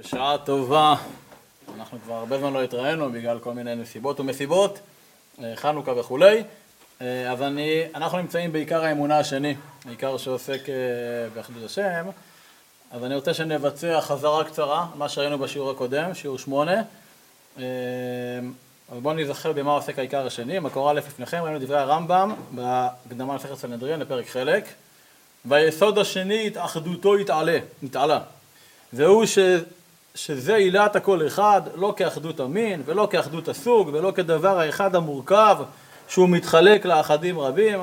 בשעה 0.00 0.38
טובה, 0.38 0.94
אנחנו 1.76 1.98
כבר 2.04 2.14
הרבה 2.14 2.38
זמן 2.38 2.52
לא 2.52 2.62
התראינו 2.62 3.12
בגלל 3.12 3.38
כל 3.38 3.52
מיני 3.52 3.74
נסיבות 3.74 4.20
ומסיבות, 4.20 4.78
אה, 5.42 5.52
חנוכה 5.56 5.92
וכולי, 6.00 6.42
אה, 7.00 7.32
אז 7.32 7.42
אני, 7.42 7.82
אנחנו 7.94 8.18
נמצאים 8.18 8.52
בעיקר 8.52 8.84
האמונה 8.84 9.18
השני, 9.18 9.54
בעיקר 9.84 10.16
שעוסק 10.16 10.68
אה, 10.68 10.74
באחדות 11.34 11.64
השם, 11.64 12.06
אז 12.90 13.04
אני 13.04 13.14
רוצה 13.14 13.34
שנבצע 13.34 14.00
חזרה 14.00 14.44
קצרה, 14.44 14.86
מה 14.94 15.08
שראינו 15.08 15.38
בשיעור 15.38 15.70
הקודם, 15.70 16.14
שיעור 16.14 16.38
שמונה, 16.38 16.82
אז 17.56 17.62
בואו 19.02 19.14
נזכר 19.14 19.52
במה 19.52 19.72
עוסק 19.72 19.98
העיקר 19.98 20.26
השני, 20.26 20.58
מקור 20.58 20.90
א' 20.90 20.94
לפניכם, 20.94 21.42
ראינו 21.42 21.58
דברי 21.58 21.78
הרמב"ם 21.78 22.34
בהקדמה 22.50 23.34
לספר 23.36 23.56
סנהדרין 23.56 24.00
לפרק 24.00 24.28
חלק, 24.28 24.64
והיסוד 25.44 25.98
השני 25.98 26.46
התאחדותו 26.46 27.16
התעלה, 27.16 27.58
התעלה, 27.82 28.20
ש... 29.24 29.38
שזה 30.16 30.54
עילת 30.54 30.96
הכל 30.96 31.26
אחד, 31.26 31.62
לא 31.74 31.94
כאחדות 31.96 32.40
המין 32.40 32.82
ולא 32.84 33.08
כאחדות 33.10 33.48
הסוג 33.48 33.90
ולא 33.92 34.10
כדבר 34.10 34.58
האחד 34.58 34.94
המורכב 34.94 35.56
שהוא 36.08 36.28
מתחלק 36.28 36.86
לאחדים 36.86 37.38
רבים 37.38 37.80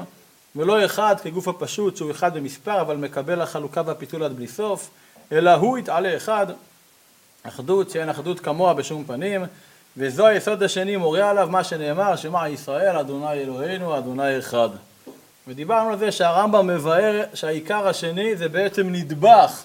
ולא 0.55 0.85
אחד 0.85 1.15
כגוף 1.23 1.47
הפשוט 1.47 1.97
שהוא 1.97 2.11
אחד 2.11 2.37
במספר 2.37 2.81
אבל 2.81 2.97
מקבל 2.97 3.41
החלוקה 3.41 3.81
והפיצול 3.85 4.23
עד 4.23 4.35
בלי 4.35 4.47
סוף 4.47 4.89
אלא 5.31 5.51
הוא 5.51 5.77
יתעלה 5.77 6.17
אחד, 6.17 6.47
אחדות 7.43 7.89
שאין 7.89 8.09
אחדות 8.09 8.39
כמוה 8.39 8.73
בשום 8.73 9.03
פנים 9.03 9.45
וזו 9.97 10.27
היסוד 10.27 10.63
השני 10.63 10.95
מורה 10.95 11.29
עליו 11.29 11.47
מה 11.51 11.63
שנאמר 11.63 12.15
שמע 12.15 12.49
ישראל 12.49 12.97
אדוני 12.97 13.31
אלוהינו 13.33 13.97
אדוני 13.97 14.39
אחד. 14.39 14.69
ודיברנו 15.47 15.89
על 15.89 15.97
זה 15.97 16.11
שהרמב"ם 16.11 16.67
מבאר 16.67 17.23
שהעיקר 17.33 17.87
השני 17.87 18.35
זה 18.35 18.49
בעצם 18.49 18.89
נדבך 18.89 19.63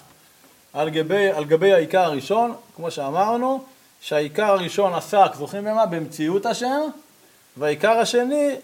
על 0.73 0.89
גבי, 0.89 1.31
על 1.31 1.45
גבי 1.45 1.73
העיקר 1.73 2.01
הראשון, 2.01 2.53
כמו 2.75 2.91
שאמרנו, 2.91 3.63
שהעיקר 4.01 4.51
הראשון 4.51 4.93
עסק, 4.93 5.35
זוכרים 5.37 5.63
במה? 5.63 5.85
במציאות 5.85 6.45
השם, 6.45 6.81
והעיקר 7.57 7.99
השני, 7.99 8.55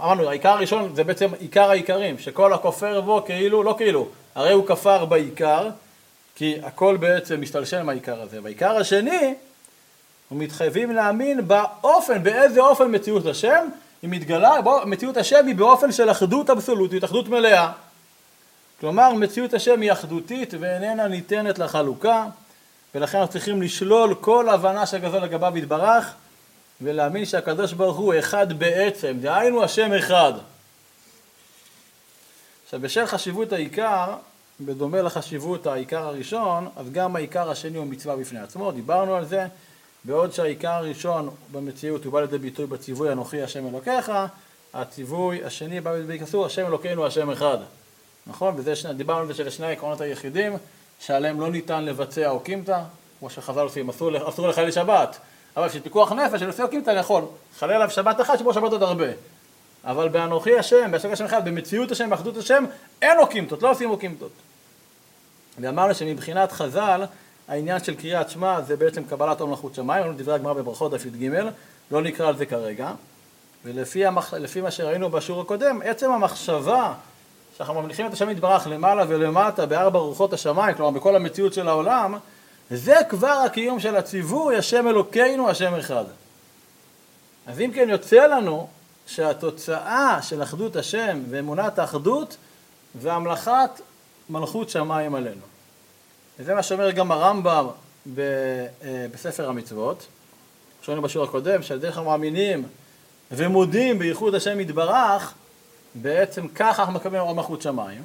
אמרנו, 0.00 0.28
העיקר 0.28 0.48
הראשון 0.48 0.94
זה 0.94 1.04
בעצם 1.04 1.30
עיקר 1.38 1.70
העיקרים, 1.70 2.18
שכל 2.18 2.52
הכופר 2.52 3.00
בו 3.00 3.22
כאילו, 3.26 3.62
לא 3.62 3.74
כאילו, 3.78 4.08
הרי 4.34 4.52
הוא 4.52 4.66
כפר 4.66 5.04
בעיקר, 5.04 5.68
כי 6.34 6.56
הכל 6.62 6.96
בעצם 6.96 7.40
משתלשל 7.40 7.82
מהעיקר 7.82 8.22
הזה. 8.22 8.38
והעיקר 8.42 8.76
השני, 8.76 9.34
מתחייבים 10.30 10.90
להאמין 10.90 11.48
באופן, 11.48 12.22
באיזה 12.22 12.60
אופן 12.60 12.94
מציאות 12.94 13.26
השם, 13.26 13.66
היא 14.02 14.10
מתגלה, 14.10 14.62
בוא, 14.62 14.84
מציאות 14.84 15.16
השם 15.16 15.46
היא 15.46 15.54
באופן 15.54 15.92
של 15.92 16.10
אחדות 16.10 16.50
אבסולוטית, 16.50 17.04
אחדות 17.04 17.28
מלאה. 17.28 17.72
כלומר 18.80 19.12
מציאות 19.12 19.54
השם 19.54 19.80
היא 19.80 19.92
אחדותית 19.92 20.54
ואיננה 20.60 21.08
ניתנת 21.08 21.58
לחלוקה 21.58 22.26
ולכן 22.94 23.18
אנחנו 23.18 23.32
צריכים 23.32 23.62
לשלול 23.62 24.14
כל 24.14 24.48
הבנה 24.48 24.86
שכזו 24.86 25.20
לגביו 25.20 25.58
יתברך 25.58 26.14
ולהאמין 26.80 27.24
שהקדוש 27.24 27.72
ברוך 27.72 27.96
הוא 27.96 28.14
אחד 28.18 28.52
בעצם, 28.52 29.16
דהיינו 29.20 29.64
השם 29.64 29.92
אחד. 29.92 30.32
עכשיו 32.64 32.80
בשל 32.80 33.06
חשיבות 33.06 33.52
העיקר, 33.52 34.14
בדומה 34.60 35.02
לחשיבות 35.02 35.66
העיקר 35.66 36.02
הראשון, 36.02 36.68
אז 36.76 36.86
גם 36.92 37.16
העיקר 37.16 37.50
השני 37.50 37.78
הוא 37.78 37.86
מצווה 37.86 38.16
בפני 38.16 38.40
עצמו, 38.40 38.72
דיברנו 38.72 39.14
על 39.14 39.24
זה, 39.24 39.46
בעוד 40.04 40.32
שהעיקר 40.32 40.70
הראשון 40.70 41.30
במציאות 41.52 42.04
הוא 42.04 42.12
בא 42.12 42.20
לידי 42.20 42.38
ביטוי 42.38 42.66
בציווי 42.66 43.12
אנוכי 43.12 43.42
השם 43.42 43.68
אלוקיך, 43.68 44.12
הציווי 44.74 45.44
השני 45.44 45.80
בא 45.80 45.92
לידי 45.94 46.18
ביטוי 46.18 46.46
השם 46.46 46.66
אלוקינו 46.66 47.06
השם 47.06 47.30
אחד. 47.30 47.58
נכון? 48.28 48.54
וזה, 48.56 48.92
דיברנו 48.92 49.20
על 49.20 49.26
זה 49.26 49.34
של 49.34 49.50
שני 49.50 49.66
העקרונות 49.66 50.00
היחידים 50.00 50.56
שעליהם 51.00 51.40
לא 51.40 51.50
ניתן 51.50 51.84
לבצע 51.84 52.28
אוקימתא, 52.28 52.80
כמו 53.18 53.30
שחז"ל 53.30 53.60
עושים, 53.60 53.88
אסור, 53.88 54.48
לחלל 54.48 54.70
שבת, 54.70 55.18
אבל 55.56 55.68
של 55.68 55.80
פיקוח 55.80 56.12
נפש, 56.12 56.40
של 56.40 56.46
עושה 56.46 56.62
אוקימתא 56.62 56.90
אני 56.90 56.98
יכול, 56.98 57.24
חלל 57.58 57.72
עליו 57.72 57.90
שבת 57.90 58.20
אחת, 58.20 58.38
שבו 58.38 58.54
שבת 58.54 58.72
עוד 58.72 58.82
הרבה. 58.82 59.06
אבל 59.84 60.08
באנוכי 60.08 60.58
השם, 60.58 60.90
בהשגה 60.90 61.12
השם 61.12 61.24
אחד, 61.24 61.48
במציאות 61.48 61.90
השם, 61.90 62.10
באחדות 62.10 62.36
השם, 62.36 62.64
אין 63.02 63.18
אוקימתות, 63.18 63.62
לא 63.62 63.70
עושים 63.70 63.90
אוקימתות. 63.90 64.32
ואמרנו 65.60 65.94
שמבחינת 65.94 66.52
חז"ל, 66.52 67.04
העניין 67.48 67.84
של 67.84 67.94
קריאת 67.94 68.30
שמע 68.30 68.60
זה 68.60 68.76
בעצם 68.76 69.04
קבלת 69.04 69.40
עול 69.40 69.50
מלכות 69.50 69.74
שמיים, 69.74 70.02
ראינו 70.02 70.18
דברי 70.18 70.34
הגמרא 70.34 70.52
בברכות 70.52 70.92
דף 70.92 71.06
י"ג, 71.06 71.30
לא 71.90 72.02
נקרא 72.02 72.28
על 72.28 72.36
זה 72.36 72.46
כרגע. 72.46 72.92
ולפי 73.64 74.06
המח... 74.06 74.34
מה 74.62 74.70
שראינו 74.70 75.10
בשיעור 75.10 75.40
הקודם, 75.40 75.80
עצם 75.84 76.10
המחשבה 76.10 76.94
שאנחנו 77.58 77.82
ממליכים 77.82 78.06
את 78.06 78.12
השם 78.12 78.30
יתברך 78.30 78.66
למעלה 78.66 79.04
ולמטה 79.08 79.66
בארבע 79.66 79.98
רוחות 79.98 80.32
השמיים, 80.32 80.76
כלומר 80.76 80.90
בכל 80.90 81.16
המציאות 81.16 81.52
של 81.54 81.68
העולם, 81.68 82.18
זה 82.70 82.96
כבר 83.08 83.42
הקיום 83.46 83.80
של 83.80 83.96
הציווי, 83.96 84.56
השם 84.56 84.88
אלוקינו, 84.88 85.50
השם 85.50 85.74
אחד. 85.74 86.04
אז 87.46 87.60
אם 87.60 87.70
כן 87.74 87.88
יוצא 87.90 88.26
לנו 88.26 88.68
שהתוצאה 89.06 90.18
של 90.22 90.42
אחדות 90.42 90.76
השם 90.76 91.22
ואמונת 91.30 91.78
האחדות 91.78 92.36
זה 93.00 93.12
המלאכת 93.12 93.70
מלכות 94.30 94.70
שמיים 94.70 95.14
עלינו. 95.14 95.42
וזה 96.38 96.54
מה 96.54 96.62
שאומר 96.62 96.90
גם 96.90 97.12
הרמב"ם 97.12 97.66
אה, 98.18 98.26
בספר 99.12 99.48
המצוות, 99.48 100.06
שראינו 100.82 101.02
בשיעור 101.02 101.26
הקודם, 101.26 101.62
שעל 101.62 101.78
דרך 101.78 101.98
המאמינים 101.98 102.64
ומודים 103.32 103.98
בייחוד 103.98 104.34
השם 104.34 104.60
יתברך, 104.60 105.34
בעצם 105.94 106.48
ככה 106.48 106.82
אנחנו 106.82 106.94
מקבלים 106.94 107.22
עוד 107.22 107.36
מלכות 107.36 107.62
שמיים, 107.62 108.02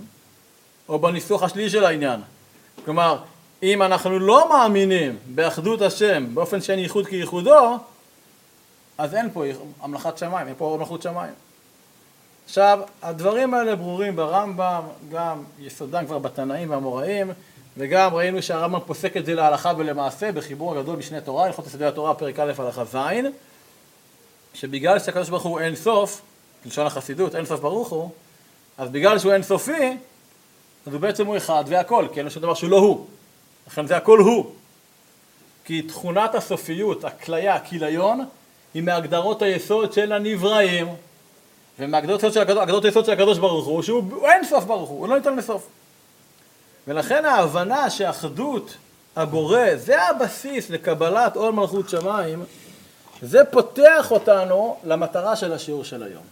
או 0.90 1.00
בניסוח 1.00 1.44
השלישי 1.44 1.70
של 1.70 1.86
העניין. 1.86 2.20
כלומר, 2.86 3.18
אם 3.64 3.82
אנחנו 3.82 4.20
לא 4.20 4.50
מאמינים 4.50 5.18
באחדות 5.26 5.82
השם 5.82 6.36
באופן 6.36 6.62
שאין 6.62 6.80
ייחוד 6.80 7.08
כייחודו, 7.08 7.78
אז 8.98 9.16
אין 9.16 9.30
פה 9.34 9.44
המלכת 9.82 10.18
שמיים, 10.18 10.48
אין 10.48 10.56
פה 10.58 10.66
עוד 10.66 10.80
מלכות 10.80 11.02
שמיים. 11.02 11.34
עכשיו, 12.46 12.80
הדברים 13.02 13.54
האלה 13.54 13.76
ברורים 13.76 14.16
ברמב"ם, 14.16 14.82
גם 15.12 15.44
יסודם 15.60 16.06
כבר 16.06 16.20
בתנאים 16.20 16.70
והאמוראים, 16.70 17.32
וגם 17.78 18.14
ראינו 18.14 18.42
שהרמב"ם 18.42 18.80
פוסק 18.86 19.18
את 19.18 19.26
זה 19.26 19.34
להלכה 19.34 19.72
ולמעשה 19.78 20.32
בחיבור 20.32 20.78
הגדול 20.78 20.96
בשני 20.96 21.22
תורה, 21.22 21.46
הלכות 21.46 21.68
יסודי 21.68 21.86
התורה, 21.86 22.14
פרק 22.14 22.40
א' 22.40 22.54
הלכה 22.58 22.86
ז', 22.86 22.98
שבגלל 24.54 25.00
שהקדוש 25.00 25.30
ברוך 25.30 25.44
הוא 25.44 25.60
אין 25.60 25.76
סוף, 25.76 26.22
בלשון 26.66 26.88
החסידות, 26.88 27.36
אין 27.36 27.46
סוף 27.46 27.60
ברוך 27.60 27.90
הוא, 27.90 28.10
אז 28.78 28.90
בגלל 28.90 29.20
שהוא 29.20 29.34
אין 29.34 29.44
סופי, 29.44 29.98
אז 30.86 30.94
הוא 30.94 31.02
בעצם 31.02 31.26
הוא 31.26 31.38
אחד 31.38 31.64
והכל, 31.68 32.08
כי 32.14 32.20
אין 32.20 32.30
שום 32.30 32.42
דבר 32.42 32.54
שהוא 32.54 32.70
לא 32.70 32.78
הוא. 32.78 33.06
לכן 33.68 33.88
זה 33.88 33.98
הכל 33.98 34.20
הוא. 34.20 34.52
כי 35.66 35.82
תכונת 35.82 36.36
הסופיות, 36.36 37.04
הכליה, 37.04 37.56
הכיליון, 37.56 38.26
היא 38.74 38.84
מהגדרות 38.84 39.42
היסוד 39.42 39.94
של 39.94 40.12
הנבראים, 40.12 40.88
ומהגדרות 41.80 42.24
היסוד 42.24 42.48
של, 42.48 42.86
היסוד 42.86 43.06
של 43.06 43.12
הקדוש 43.12 43.38
ברוך 43.38 43.66
הוא, 43.66 43.82
שהוא 43.82 44.28
אין 44.28 44.46
סוף 44.46 44.64
ברוך 44.64 44.90
הוא, 44.90 45.00
הוא 45.00 45.08
לא 45.08 45.18
ניתן 45.18 45.36
לסוף. 45.36 45.68
ולכן 46.88 47.26
ההבנה 47.26 47.90
שאחדות 47.90 48.76
הבורא 49.16 49.76
זה 49.76 50.02
הבסיס 50.02 50.70
לקבלת 50.70 51.36
עול 51.36 51.52
מלכות 51.54 51.90
שמיים, 51.90 52.44
זה 53.22 53.46
פותח 53.46 54.12
אותנו 54.12 54.78
למטרה 54.84 55.36
של 55.36 55.54
השיעור 55.54 55.84
של 55.84 56.04
היום. 56.04 56.24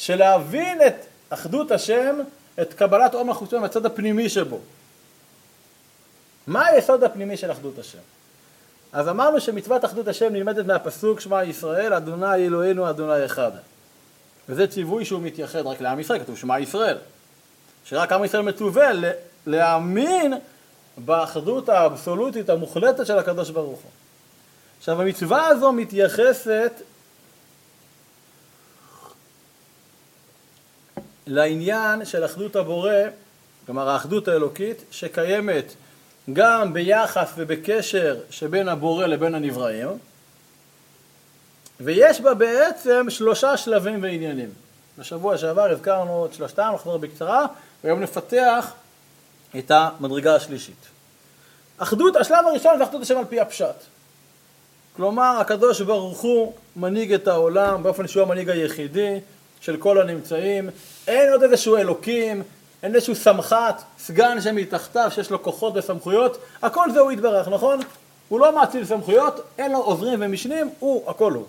של 0.00 0.16
להבין 0.16 0.86
את 0.86 0.94
אחדות 1.30 1.70
השם, 1.70 2.16
את 2.60 2.74
קבלת 2.74 3.14
עומר 3.14 3.34
חוצון 3.34 3.60
מהצד 3.60 3.86
הפנימי 3.86 4.28
שבו. 4.28 4.58
מה 6.46 6.66
היסוד 6.66 7.04
הפנימי 7.04 7.36
של 7.36 7.52
אחדות 7.52 7.78
השם? 7.78 7.98
אז 8.92 9.08
אמרנו 9.08 9.40
שמצוות 9.40 9.84
אחדות 9.84 10.08
השם 10.08 10.32
נלמדת 10.32 10.66
מהפסוק 10.66 11.20
שמע 11.20 11.44
ישראל, 11.44 11.92
אדוני 11.92 12.34
אלוהינו 12.34 12.90
אדוני 12.90 13.24
אחד. 13.24 13.50
וזה 14.48 14.66
ציווי 14.66 15.04
שהוא 15.04 15.22
מתייחד 15.22 15.66
רק 15.66 15.80
לעם 15.80 16.00
ישראל, 16.00 16.18
כתוב 16.18 16.38
שמע 16.38 16.60
ישראל. 16.60 16.96
שרק 17.84 18.12
עם 18.12 18.24
ישראל 18.24 18.42
מצווה 18.42 18.90
להאמין 19.46 20.34
באחדות 20.98 21.68
האבסולוטית 21.68 22.50
המוחלטת 22.50 23.06
של 23.06 23.18
הקדוש 23.18 23.50
ברוך 23.50 23.80
הוא. 23.80 23.90
עכשיו 24.78 25.02
המצווה 25.02 25.46
הזו 25.46 25.72
מתייחסת 25.72 26.72
לעניין 31.26 32.04
של 32.04 32.24
אחדות 32.24 32.56
הבורא, 32.56 32.92
כלומר 33.66 33.88
האחדות 33.88 34.28
האלוקית, 34.28 34.84
שקיימת 34.90 35.72
גם 36.32 36.72
ביחס 36.72 37.32
ובקשר 37.36 38.16
שבין 38.30 38.68
הבורא 38.68 39.06
לבין 39.06 39.34
הנבראים, 39.34 39.88
ויש 41.80 42.20
בה 42.20 42.34
בעצם 42.34 43.06
שלושה 43.08 43.56
שלבים 43.56 44.02
ועניינים. 44.02 44.50
בשבוע 44.98 45.38
שעבר 45.38 45.70
הזכרנו 45.70 46.26
את 46.26 46.34
שלושתם, 46.34 46.72
נחזור 46.74 46.98
בקצרה, 46.98 47.46
והיום 47.84 48.00
נפתח 48.00 48.72
את 49.58 49.70
המדרגה 49.74 50.34
השלישית. 50.34 50.86
אחדות, 51.78 52.16
השלב 52.16 52.46
הראשון 52.46 52.78
זה 52.78 52.84
אחדות 52.84 53.02
השם 53.02 53.18
על 53.18 53.24
פי 53.24 53.40
הפשט. 53.40 53.74
כלומר, 54.96 55.36
הקדוש 55.40 55.80
ברוך 55.80 56.20
הוא 56.20 56.52
מנהיג 56.76 57.12
את 57.12 57.28
העולם 57.28 57.82
באופן 57.82 58.08
שהוא 58.08 58.22
המנהיג 58.22 58.50
היחידי, 58.50 59.20
של 59.60 59.76
כל 59.76 60.00
הנמצאים, 60.00 60.70
אין 61.10 61.32
עוד 61.32 61.42
איזשהו 61.42 61.76
אלוקים, 61.76 62.42
אין 62.82 62.94
איזשהו 62.94 63.14
סמח"ט, 63.14 63.82
סגן 63.98 64.40
שמתחתיו 64.40 65.10
שיש 65.10 65.30
לו 65.30 65.42
כוחות 65.42 65.72
וסמכויות, 65.76 66.38
הכל 66.62 66.90
זה 66.92 67.00
הוא 67.00 67.12
יתברך, 67.12 67.48
נכון? 67.48 67.80
הוא 68.28 68.40
לא 68.40 68.54
מאציל 68.54 68.84
סמכויות, 68.84 69.40
אין 69.58 69.72
לו 69.72 69.78
עוזרים 69.78 70.18
ומשנים, 70.22 70.70
הוא, 70.78 71.10
הכל 71.10 71.32
הוא. 71.32 71.44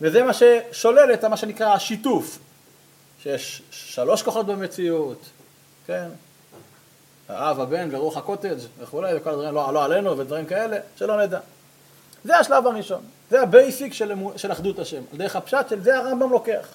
וזה 0.00 0.22
מה 0.22 0.32
ששולל 0.32 1.14
את 1.14 1.24
מה 1.24 1.36
שנקרא 1.36 1.74
השיתוף, 1.74 2.38
שיש 3.22 3.62
שלוש 3.70 4.22
כוחות 4.22 4.46
במציאות, 4.46 5.18
כן? 5.86 6.08
האב, 7.28 7.60
הבן 7.60 7.88
ורוח 7.92 8.16
הקוטג' 8.16 8.56
וכולי, 8.78 9.16
וכל 9.16 9.30
הדברים, 9.30 9.54
לא, 9.54 9.74
לא 9.74 9.84
עלינו 9.84 10.18
ודברים 10.18 10.46
כאלה, 10.46 10.78
שלא 10.96 11.22
נדע. 11.22 11.38
זה 12.24 12.38
השלב 12.38 12.66
הראשון, 12.66 13.02
זה 13.30 13.42
ה 13.42 13.50
basic 13.50 13.92
של, 13.92 14.12
של 14.36 14.52
אחדות 14.52 14.78
השם, 14.78 15.02
על 15.12 15.18
דרך 15.18 15.36
הפשט 15.36 15.68
של 15.68 15.82
זה 15.82 15.98
הרמב"ם 15.98 16.30
לוקח. 16.30 16.68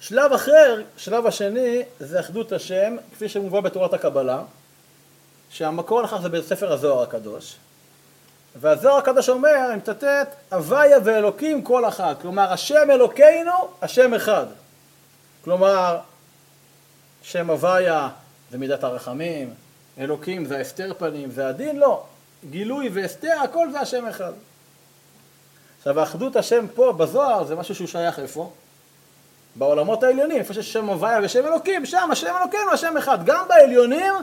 שלב 0.00 0.32
אחר, 0.32 0.82
שלב 0.96 1.26
השני, 1.26 1.82
זה 2.00 2.20
אחדות 2.20 2.52
השם, 2.52 2.96
כפי 3.12 3.28
שמובא 3.28 3.60
בתורת 3.60 3.94
הקבלה, 3.94 4.42
שהמקור 5.50 6.02
לכך 6.02 6.20
זה 6.22 6.28
בספר 6.28 6.72
הזוהר 6.72 7.02
הקדוש. 7.02 7.56
והזוהר 8.60 8.96
הקדוש 8.96 9.28
אומר, 9.28 9.66
אני 9.68 9.76
מצטט, 9.76 10.34
הוויה 10.52 10.98
ואלוקים 11.04 11.62
כל 11.62 11.88
אחד. 11.88 12.14
כלומר, 12.22 12.52
השם 12.52 12.90
אלוקינו, 12.90 13.52
השם 13.82 14.14
אחד. 14.14 14.46
כלומר, 15.44 15.98
שם 17.22 17.50
הוויה 17.50 18.08
זה 18.50 18.58
מידת 18.58 18.84
הרחמים, 18.84 19.54
אלוקים 19.98 20.44
זה 20.44 20.58
הסתר 20.58 20.92
פנים, 20.98 21.30
זה 21.30 21.48
הדין, 21.48 21.78
לא. 21.78 22.04
גילוי 22.50 22.88
והסתר, 22.88 23.34
הכל 23.44 23.70
זה 23.72 23.80
השם 23.80 24.06
אחד. 24.06 24.32
עכשיו, 25.78 26.00
האחדות 26.00 26.36
השם 26.36 26.66
פה, 26.74 26.92
בזוהר, 26.92 27.44
זה 27.44 27.56
משהו 27.56 27.74
שהוא 27.74 27.88
שייך 27.88 28.18
איפה? 28.18 28.52
בעולמות 29.60 30.02
העליונים, 30.02 30.38
איפה 30.38 30.54
שיש 30.54 30.72
שם 30.72 30.88
הוויה 30.88 31.18
ושם 31.22 31.46
אלוקים, 31.46 31.86
שם 31.86 32.08
השם 32.12 32.34
אלוקינו, 32.40 32.72
השם 32.72 32.96
אחד. 32.96 33.24
גם 33.24 33.48
בעליונים 33.48 34.14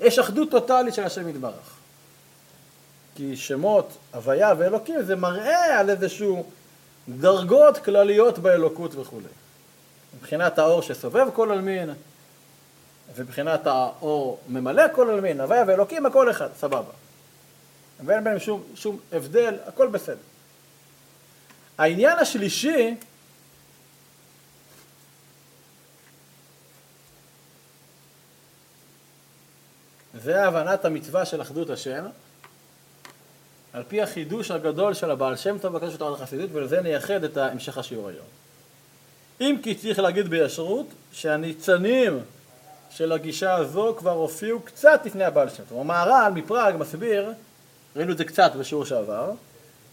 יש 0.00 0.18
אחדות 0.18 0.50
טוטאלית 0.50 0.94
של 0.94 1.04
השם 1.04 1.28
יתברך. 1.28 1.74
כי 3.14 3.36
שמות 3.36 3.96
הוויה 4.14 4.54
ואלוקים 4.58 5.02
זה 5.02 5.16
מראה 5.16 5.80
על 5.80 5.90
איזשהו 5.90 6.46
דרגות 7.08 7.78
כלליות 7.78 8.38
באלוקות 8.38 8.94
וכולי. 8.94 9.26
מבחינת 10.18 10.58
האור 10.58 10.82
שסובב 10.82 11.28
כל 11.34 11.50
עלמין, 11.52 11.90
ומבחינת 13.14 13.66
האור 13.66 14.38
ממלא 14.48 14.84
כל 14.92 15.10
עלמין, 15.10 15.40
הוויה 15.40 15.64
ואלוקים 15.66 16.06
הכל 16.06 16.30
אחד, 16.30 16.48
סבבה. 16.60 16.92
ואין 18.04 18.24
ביניהם 18.24 18.40
שום, 18.40 18.62
שום 18.74 18.98
הבדל, 19.12 19.54
הכל 19.66 19.86
בסדר. 19.86 20.16
העניין 21.78 22.18
השלישי 22.18 22.94
זה 30.24 30.44
הבנת 30.44 30.84
המצווה 30.84 31.24
של 31.24 31.42
אחדות 31.42 31.70
השם, 31.70 32.04
על 33.72 33.82
פי 33.88 34.02
החידוש 34.02 34.50
הגדול 34.50 34.94
של 34.94 35.10
הבעל 35.10 35.36
שם 35.36 35.58
טוב 35.58 35.72
בקשר 35.72 35.94
לתורת 35.94 36.20
החסידות, 36.20 36.50
ולזה 36.52 36.80
נייחד 36.80 37.24
את 37.24 37.36
המשך 37.36 37.78
השיעור 37.78 38.08
היום. 38.08 38.26
אם 39.40 39.56
כי 39.62 39.74
צריך 39.74 39.98
להגיד 39.98 40.28
בישרות 40.28 40.86
שהניצנים 41.12 42.18
של 42.90 43.12
הגישה 43.12 43.54
הזו 43.54 43.94
כבר 43.98 44.10
הופיעו 44.10 44.60
קצת 44.60 45.00
לפני 45.04 45.24
הבעל 45.24 45.48
שם 45.48 45.62
טוב. 45.68 45.80
המהר"ל 45.80 46.32
מפראג 46.34 46.74
מסביר, 46.78 47.32
ראינו 47.96 48.12
את 48.12 48.18
זה 48.18 48.24
קצת 48.24 48.52
בשיעור 48.56 48.84
שעבר, 48.84 49.30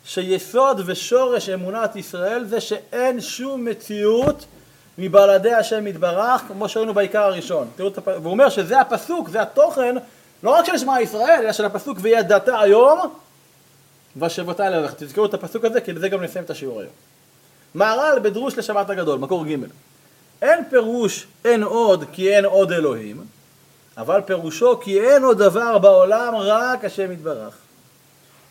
שיסוד 0.06 0.82
ושורש 0.86 1.50
אמונת 1.50 1.96
ישראל 1.96 2.46
זה 2.46 2.62
שאין 2.62 3.22
שום 3.22 3.66
מציאות 3.66 4.46
מבלעדי 4.98 5.54
השם 5.54 5.88
יתברך, 5.88 6.42
כמו 6.48 6.70
שראינו 6.70 6.94
בעיקר 6.94 7.24
הראשון. 7.24 7.68
תראו. 7.76 7.92
והוא 8.06 8.32
אומר 8.32 8.50
שזה 8.50 8.82
הפסוק, 8.82 9.30
זה 9.30 9.42
התוכן, 9.42 9.96
לא 10.44 10.50
רק 10.50 10.66
של 10.66 10.78
שמע 10.78 11.02
ישראל, 11.02 11.40
אלא 11.44 11.52
של 11.52 11.66
הפסוק 11.66 11.98
וידעת 12.02 12.50
היום, 12.62 13.00
ושבותי 14.18 14.64
אליך. 14.64 14.94
תזכרו 14.98 15.26
את 15.26 15.34
הפסוק 15.34 15.66
הזה, 15.66 15.82
כי 15.82 15.94
לזה 15.94 16.10
גם 16.10 16.24
נסיים 16.24 16.46
את 16.46 16.50
השיעור 16.50 16.80
היום. 16.80 16.92
מהר"ל 17.74 18.20
בדרוש 18.20 18.58
לשבת 18.58 18.90
הגדול, 18.90 19.20
מקור 19.20 19.46
ג' 19.46 19.56
אין 20.42 20.64
פירוש 20.70 21.28
אין 21.46 21.64
עוד 21.64 22.04
כי 22.12 22.36
אין 22.36 22.46
עוד 22.46 22.72
אלוהים, 22.72 23.26
אבל 23.98 24.22
פירושו 24.22 24.80
כי 24.80 25.02
אין 25.02 25.24
עוד 25.24 25.38
דבר 25.38 25.78
בעולם 25.78 26.36
רק 26.36 26.86
השם 26.86 27.12
יתברך. 27.12 27.58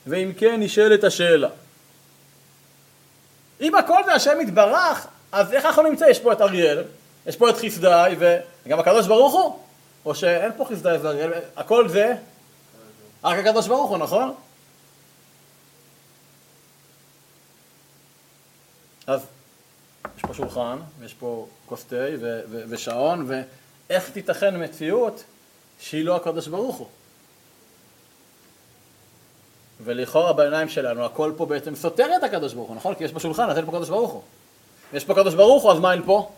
ואם 0.07 0.33
כן 0.37 0.61
נשאלת 0.61 1.05
השאלה. 1.05 1.49
אם 3.61 3.75
הכל 3.75 4.01
זה 4.07 4.13
השם 4.13 4.41
יתברך, 4.41 5.07
אז 5.33 5.53
איך 5.53 5.65
אנחנו 5.65 5.83
נמצא? 5.83 6.05
יש 6.05 6.19
פה 6.19 6.33
את 6.33 6.41
אריאל, 6.41 6.83
יש 7.27 7.37
פה 7.37 7.51
את 7.51 7.57
חסדאי, 7.57 8.17
וגם 8.19 8.79
הקדוש 8.81 9.07
ברוך 9.07 9.33
הוא? 9.33 9.59
או 10.05 10.15
שאין 10.15 10.53
פה 10.57 10.65
חסדאי 10.65 10.99
ואריאל, 10.99 11.33
הכל 11.57 11.89
זה 11.89 12.15
רק 13.25 13.39
הקדוש 13.39 13.69
ברוך 13.69 13.91
הוא, 13.91 13.99
נכון? 13.99 14.35
אז 19.07 19.27
יש 20.17 20.23
פה 20.23 20.35
שולחן, 20.35 20.79
ויש 20.99 21.15
פה 21.15 21.47
כוס 21.67 21.85
תה 21.85 21.97
ושעון, 22.69 23.27
ואיך 23.29 24.11
תיתכן 24.11 24.65
מציאות 24.65 25.25
שהיא 25.81 26.05
לא 26.05 26.17
הקדוש 26.17 26.49
ברוך 26.49 26.77
הוא? 26.77 26.89
ולכאורה 29.85 30.33
בעיניים 30.33 30.69
שלנו 30.69 31.05
הכל 31.05 31.33
פה 31.37 31.47
בעצם 31.47 31.77
סותר 31.77 32.17
את 32.17 32.23
הקדוש 32.23 32.55
ברוך 32.55 32.69
הוא, 32.69 32.77
נכון? 32.77 32.95
כי 32.95 33.05
יש 33.05 33.13
פה 33.13 33.21
שולחן, 33.21 33.51
אז 33.51 33.57
אין 33.57 33.67
פה 33.67 33.73
קדוש 33.73 33.89
ברוך 33.89 34.13
הוא. 34.13 34.23
יש 34.93 35.05
פה 35.05 35.15
קדוש 35.15 35.35
ברוך 35.35 35.63
הוא, 35.63 35.73
אז 35.73 35.79
מה 35.79 35.93
אין 35.93 36.03
פה? 36.03 36.31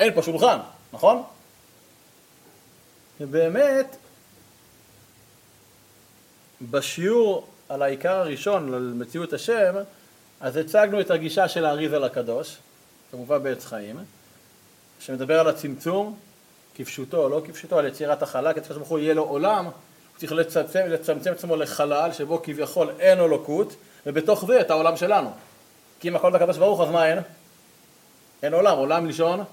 אין 0.00 0.14
פה 0.14 0.22
שולחן, 0.22 0.58
נכון? 0.92 1.22
ובאמת, 3.20 3.96
בשיעור 6.70 7.46
על 7.68 7.82
העיקר 7.82 8.14
הראשון, 8.14 8.74
על 8.74 8.92
מציאות 8.96 9.32
השם, 9.32 9.74
אז 10.40 10.56
הצגנו 10.56 11.00
את 11.00 11.10
הגישה 11.10 11.48
של 11.48 11.64
האריזה 11.64 11.98
לקדוש, 11.98 12.56
כמובן 13.10 13.42
בעץ 13.42 13.64
חיים, 13.64 13.96
שמדבר 15.00 15.40
על 15.40 15.48
הצמצום, 15.48 16.18
כפשוטו 16.74 17.24
או 17.24 17.28
לא 17.28 17.42
כפשוטו, 17.46 17.78
על 17.78 17.86
יצירת 17.86 18.22
החלל, 18.22 18.52
כדי 18.52 18.64
שקדוש 18.64 18.76
ברוך 18.76 18.88
הוא 18.88 18.98
יהיה 18.98 19.14
לו 19.14 19.24
עולם, 19.24 19.64
הוא 19.64 19.72
צריך 20.16 20.32
לצמצם, 20.32 20.80
לצמצם 20.88 21.32
עצמו 21.32 21.56
לחלל, 21.56 22.12
שבו 22.12 22.42
כביכול 22.42 22.90
אין 22.98 23.20
אלוקות, 23.20 23.76
ובתוך 24.06 24.44
זה 24.46 24.60
את 24.60 24.70
העולם 24.70 24.96
שלנו. 24.96 25.30
כי 26.00 26.08
אם 26.08 26.16
הכל 26.16 26.32
בקדוש 26.32 26.58
ברוך 26.58 26.80
אז 26.80 26.88
מה 26.88 27.06
אין? 27.06 27.18
אין 28.42 28.54
עולם, 28.54 28.78
עולם 28.78 29.06
לשון 29.06 29.44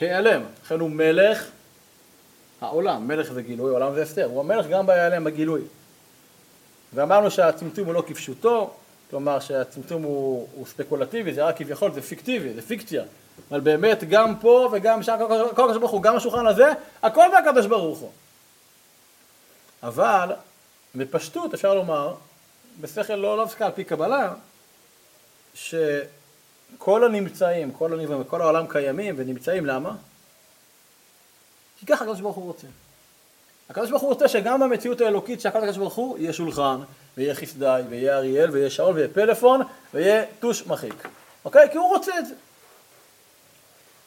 העלם. 0.00 0.42
לכן 0.64 0.80
הוא 0.80 0.90
מלך 0.90 1.44
העולם, 2.60 3.08
מלך 3.08 3.32
זה 3.32 3.42
גילוי, 3.42 3.70
עולם 3.70 3.94
זה 3.94 4.02
הסתר. 4.02 4.24
הוא 4.24 4.40
המלך 4.40 4.66
גם 4.66 4.86
בהיעלם, 4.86 5.24
בגילוי. 5.24 5.60
ואמרנו 6.94 7.30
שהצמצום 7.30 7.86
הוא 7.86 7.94
לא 7.94 8.02
כפשוטו, 8.06 8.70
כלומר 9.10 9.40
שהצמצום 9.40 10.02
הוא, 10.02 10.48
הוא 10.54 10.66
ספקולטיבי, 10.66 11.34
זה 11.34 11.44
רק 11.44 11.58
כביכול, 11.58 11.92
זה 11.92 12.02
פיקטיבי, 12.02 12.54
זה 12.54 12.62
פיקציה. 12.62 13.04
אבל 13.50 13.60
באמת 13.60 14.04
גם 14.04 14.38
פה 14.40 14.68
וגם 14.72 15.02
שם, 15.02 15.16
כל 15.54 15.64
הקדוש 15.64 15.76
ברוך 15.76 15.90
הוא, 15.90 16.02
גם 16.02 16.16
השולחן 16.16 16.46
הזה, 16.46 16.72
הכל 17.02 17.32
מהקדוש 17.32 17.66
ברוך 17.66 17.98
הוא. 17.98 18.10
אבל 19.82 20.32
בפשטות 20.94 21.54
אפשר 21.54 21.74
לומר, 21.74 22.14
בשכל 22.80 23.14
לא 23.14 23.38
להפסקה 23.38 23.66
על 23.66 23.72
פי 23.72 23.84
קבלה, 23.84 24.34
שכל 25.54 27.04
הנמצאים, 27.04 27.72
כל 27.72 27.92
הנבראים 27.92 28.20
וכל 28.20 28.40
העולם 28.40 28.66
קיימים 28.68 29.14
ונמצאים, 29.18 29.66
למה? 29.66 29.92
כי 31.80 31.86
ככה 31.86 32.04
הקדוש 32.04 32.20
ברוך 32.20 32.36
הוא 32.36 32.44
רוצה. 32.44 32.66
הקדוש 33.70 33.90
ברוך 33.90 34.02
הוא 34.02 34.10
רוצה 34.10 34.28
שגם 34.28 34.60
במציאות 34.60 35.00
האלוקית 35.00 35.40
שהכל 35.40 35.58
הקדוש 35.58 35.76
ברוך 35.76 35.94
הוא 35.94 36.18
יהיה 36.18 36.32
שולחן, 36.32 36.80
ויהיה 37.16 37.34
חסדאי, 37.34 37.82
ויהיה 37.88 38.16
אריאל, 38.16 38.50
ויהיה 38.50 38.70
שאול, 38.70 38.94
ויהיה 38.94 39.08
פלאפון, 39.08 39.60
ויהיה 39.94 40.24
טוש 40.40 40.66
מחיק. 40.66 41.08
אוקיי? 41.44 41.68
כי 41.72 41.78
הוא 41.78 41.88
רוצה 41.88 42.18
את 42.18 42.26
זה. 42.26 42.34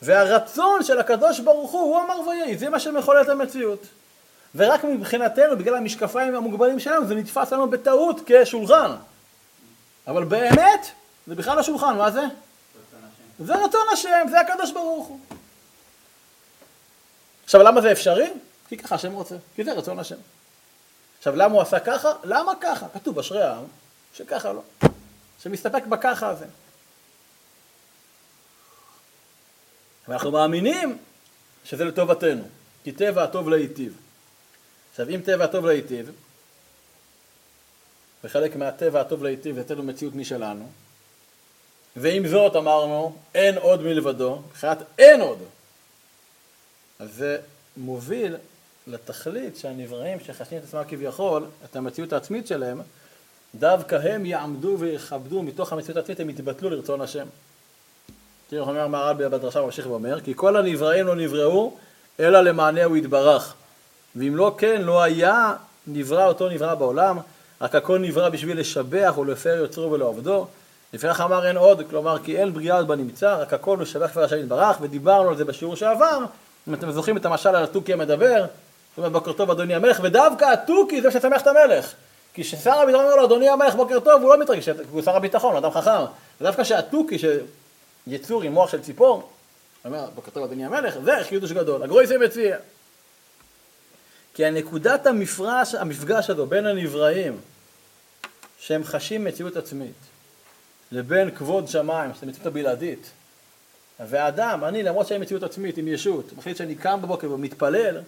והרצון 0.01 0.83
של 0.83 0.99
הקדוש 0.99 1.39
ברוך 1.39 1.71
הוא, 1.71 1.81
הוא 1.81 2.01
אמר 2.03 2.19
ויהי, 2.29 2.57
זה 2.57 2.69
מה 2.69 2.79
שמחולל 2.79 3.21
את 3.21 3.29
המציאות. 3.29 3.85
ורק 4.55 4.83
מבחינתנו, 4.83 5.57
בגלל 5.57 5.75
המשקפיים 5.75 6.35
המוגבלים 6.35 6.79
שלנו, 6.79 7.07
זה 7.07 7.15
נתפס 7.15 7.53
לנו 7.53 7.69
בטעות 7.69 8.21
כשולחן. 8.25 8.91
אבל 10.07 10.23
באמת, 10.23 10.91
זה 11.27 11.35
בכלל 11.35 11.59
השולחן, 11.59 11.97
מה 11.97 12.11
זה? 12.11 12.21
זה 13.39 13.55
רצון 13.55 13.81
השם, 13.93 14.27
זה 14.29 14.39
הקדוש 14.39 14.71
ברוך 14.71 15.07
הוא. 15.07 15.19
עכשיו, 17.51 17.63
למה 17.63 17.81
זה 17.81 17.91
אפשרי? 17.91 18.29
כי 18.67 18.77
ככה 18.77 18.96
השם 18.96 19.12
רוצה, 19.12 19.36
כי 19.55 19.63
זה 19.63 19.74
רצון 19.74 20.00
השם. 20.00 20.15
עכשיו, 21.17 21.36
למה 21.36 21.53
הוא 21.53 21.62
עשה 21.62 21.79
ככה? 21.79 22.13
למה 22.24 22.51
ככה? 22.62 22.86
כתוב 22.93 23.20
אשרי 23.20 23.43
העם 23.43 23.63
שככה 24.13 24.53
לא, 24.53 24.62
שמסתפק 25.43 25.86
בככה 25.86 26.29
הזה. 26.29 26.46
ואנחנו 30.08 30.31
מאמינים 30.31 30.98
שזה 31.65 31.86
לטובתנו, 31.86 32.43
כי 32.84 32.91
טבע 32.91 33.24
הטוב 33.24 33.50
להיטיב. 33.50 33.98
עכשיו, 34.91 35.10
אם 35.10 35.22
טבע 35.25 35.43
הטוב 35.43 35.65
להיטיב, 35.65 36.12
וחלק 38.24 38.55
מהטבע 38.55 39.01
הטוב 39.01 39.24
להיטיב 39.24 39.67
זה 39.67 39.75
לנו 39.75 39.84
מציאות 39.84 40.15
משלנו, 40.15 40.70
ועם 41.96 42.27
זאת 42.27 42.55
אמרנו, 42.55 43.15
אין 43.36 43.58
עוד 43.58 43.81
מלבדו, 43.81 44.41
מבחינת 44.50 44.77
אין 44.98 45.22
עוד. 45.22 45.39
אז 47.01 47.10
זה 47.15 47.38
מוביל 47.77 48.36
לתכלית 48.88 49.58
שהנבראים 49.58 50.20
שחשים 50.20 50.58
את 50.58 50.63
עצמם 50.63 50.81
כביכול, 50.88 51.46
את 51.65 51.75
המציאות 51.75 52.13
העצמית 52.13 52.48
שלהם, 52.48 52.81
דווקא 53.55 53.96
הם 53.96 54.25
יעמדו 54.25 54.75
ויכבדו 54.79 55.43
מתוך 55.43 55.74
המציאות 55.74 55.98
העצמית, 55.98 56.20
הם 56.20 56.29
יתבטלו 56.29 56.70
לרצון 56.70 57.01
השם. 57.01 57.25
תראו, 58.50 58.70
אומר 58.70 58.88
מהר"ל 58.88 59.13
בדרשה 59.13 59.62
ממשיך 59.62 59.88
ואומר, 59.88 60.22
כי 60.22 60.34
כל 60.36 60.58
הנבראים 60.58 61.08
לא 61.08 61.15
נבראו, 61.15 61.77
אלא 62.20 62.41
למענהו 62.41 62.96
יתברך. 62.96 63.53
ואם 64.15 64.36
לא 64.36 64.55
כן, 64.58 64.81
לא 64.81 65.01
היה 65.01 65.53
נברא 65.88 66.25
אותו 66.25 66.50
נברא 66.50 66.75
בעולם, 66.75 67.17
רק 67.62 67.75
הכל 67.75 68.00
נברא 68.00 68.29
בשביל 68.29 68.60
לשבח 68.60 69.13
ולפאר 69.17 69.55
יוצרו 69.58 69.91
ולעובדו. 69.91 70.48
לפיכך 70.93 71.22
אמר 71.22 71.48
אין 71.48 71.58
עוד, 71.58 71.81
כלומר 71.89 72.20
כי 72.24 72.38
אין 72.38 72.53
בריאה 72.53 72.84
בנמצא, 72.84 73.36
רק 73.41 73.53
הכל 73.53 73.77
משבח 73.77 74.12
כבר 74.12 74.24
השם 74.24 74.39
יתברך, 74.39 74.77
ודיברנו 74.81 75.29
על 75.29 75.38
זה 75.38 75.46
בשיעור 75.46 75.75
שעבר, 75.75 76.25
אם 76.67 76.73
אתם 76.73 76.91
זוכרים 76.91 77.17
את 77.17 77.25
המשל 77.25 77.49
על 77.49 77.63
התוכי 77.63 77.93
המדבר, 77.93 78.45
זאת 78.89 78.97
אומרת 78.97 79.11
בוקר 79.11 79.33
טוב 79.33 79.51
אדוני 79.51 79.75
המלך, 79.75 79.99
ודווקא 80.03 80.45
התוכי 80.45 81.01
זה 81.01 81.11
ששמח 81.11 81.41
את 81.41 81.47
המלך. 81.47 81.93
כי 82.33 82.43
כששר 82.43 82.71
הביטחון 82.71 83.05
אומר 83.05 83.15
לו 83.15 83.25
אדוני 83.25 83.49
המלך 83.49 83.75
בוקר 83.75 83.99
טוב, 83.99 84.21
הוא 84.21 84.29
לא 84.29 84.39
מתרגש, 84.39 84.69
הוא 84.91 85.01
שר 85.01 85.15
הביטחון, 85.15 85.55
אדם 85.55 85.71
חכם. 85.71 86.05
ודווקא 86.41 86.63
שהתוכי, 86.63 87.17
שיצור 87.19 88.43
עם 88.43 88.51
מוח 88.51 88.71
של 88.71 88.81
ציפור, 88.81 89.29
אומר 89.85 90.09
בוקר 90.15 90.31
טוב 90.31 90.43
אדוני 90.43 90.65
המלך, 90.65 90.97
זה 91.03 91.11
חידוש 91.23 91.51
גדול. 91.51 91.83
הגרויסי 91.83 92.17
מציע. 92.17 92.57
כי 94.33 94.45
הנקודת 94.45 95.07
המפרש, 95.07 95.75
המפגש 95.75 96.29
הזו 96.29 96.45
בין 96.45 96.65
הנבראים, 96.65 97.37
שהם 98.59 98.83
חשים 98.83 99.23
מציאות 99.23 99.57
עצמית, 99.57 99.93
לבין 100.91 101.31
כבוד 101.31 101.67
שמיים, 101.67 102.13
שזו 102.13 102.25
מציאות 102.25 102.45
הבלעדית, 102.45 103.11
והאדם, 104.00 104.63
אני 104.63 104.83
למרות 104.83 105.07
שאני 105.07 105.19
מציאות 105.19 105.43
עצמית 105.43 105.77
עם 105.77 105.88
ישות, 105.88 106.33
מחליט 106.38 106.57
שאני 106.57 106.75
קם 106.75 107.01
בבוקר 107.01 107.31
ומתפלל, 107.31 108.01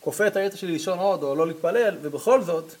כופה 0.00 0.26
את 0.26 0.36
היתר 0.36 0.56
שלי 0.56 0.72
לישון 0.72 0.98
עוד 0.98 1.22
או 1.22 1.34
לא 1.34 1.46
להתפלל, 1.46 1.96
ובכל 2.02 2.42
זאת, 2.42 2.72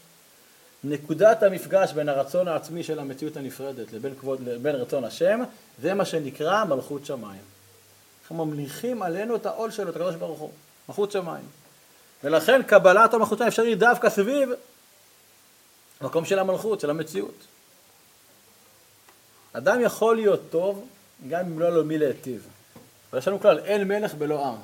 נקודת 0.84 1.42
המפגש 1.42 1.92
בין 1.92 2.08
הרצון 2.08 2.48
העצמי 2.48 2.82
של 2.82 2.98
המציאות 2.98 3.36
הנפרדת 3.36 3.92
לבין, 3.92 4.14
כבוד, 4.14 4.40
לבין 4.40 4.74
רצון 4.74 5.04
השם, 5.04 5.42
זה 5.82 5.94
מה 5.94 6.04
שנקרא 6.04 6.64
מלכות 6.64 7.06
שמיים. 7.06 7.40
אנחנו 8.22 8.46
ממליכים 8.46 9.02
עלינו 9.02 9.36
את 9.36 9.46
העול 9.46 9.70
שלו, 9.70 9.90
את 9.90 9.96
הקדוש 9.96 10.14
ברוך 10.14 10.40
הוא, 10.40 10.50
מלכות 10.88 11.12
שמיים. 11.12 11.44
ולכן 12.24 12.62
קבלת 12.62 13.14
המלכות 13.14 13.38
שמיים 13.38 13.48
אפשרית 13.48 13.78
דווקא 13.78 14.10
סביב 14.10 14.48
המקום 16.00 16.24
של 16.24 16.38
המלכות, 16.38 16.80
של 16.80 16.90
המציאות. 16.90 17.34
אדם 19.52 19.80
יכול 19.80 20.16
להיות 20.16 20.40
טוב 20.50 20.86
גם 21.28 21.40
אם 21.40 21.58
לא 21.58 21.72
לו 21.74 21.84
מי 21.84 21.98
להיטיב. 21.98 22.48
ויש 23.12 23.28
לנו 23.28 23.40
כלל, 23.40 23.58
אין 23.58 23.88
מלך 23.88 24.14
בלא 24.14 24.46
עם. 24.46 24.60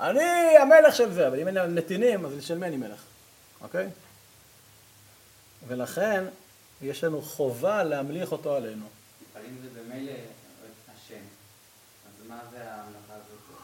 אני 0.00 0.56
המלך 0.58 0.96
של 0.96 1.12
זה, 1.12 1.28
אבל 1.28 1.40
אם 1.40 1.48
אין 1.48 1.56
נתינים, 1.58 2.26
אז 2.26 2.32
של 2.40 2.58
מי 2.58 2.66
אני 2.66 2.76
מלך, 2.76 3.00
אוקיי? 3.60 3.88
ולכן 5.66 6.24
יש 6.82 7.04
לנו 7.04 7.22
חובה 7.22 7.84
להמליך 7.84 8.32
אותו 8.32 8.56
עלינו. 8.56 8.86
אבל 9.34 9.42
אם 9.44 9.56
זה 9.62 9.80
במילא 9.80 10.12
השם, 10.94 11.14
אז 12.06 12.28
מה 12.28 12.40
זה 12.50 12.70
ההמלכה 12.70 13.14
הזאת? 13.14 13.58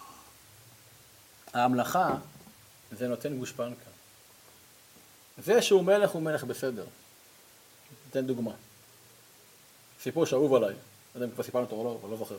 ההמלכה 1.54 2.14
זה 2.92 3.08
נותן 3.08 3.38
גושפנקה. 3.38 3.90
זה 5.38 5.62
שהוא 5.62 5.84
מלך 5.84 6.10
הוא 6.10 6.22
מלך 6.22 6.44
בסדר. 6.44 6.84
אתן 8.10 8.26
דוגמה. 8.26 8.52
סיפור 10.02 10.26
שאהוב 10.26 10.54
עליי, 10.54 10.74
לא 11.14 11.18
יודע 11.18 11.26
אם 11.26 11.34
כבר 11.34 11.42
סיפרנו 11.42 11.64
אותו 11.64 11.76
או 11.76 11.84
לא, 11.84 11.98
אבל 12.00 12.10
לא 12.10 12.16
זוכר. 12.16 12.36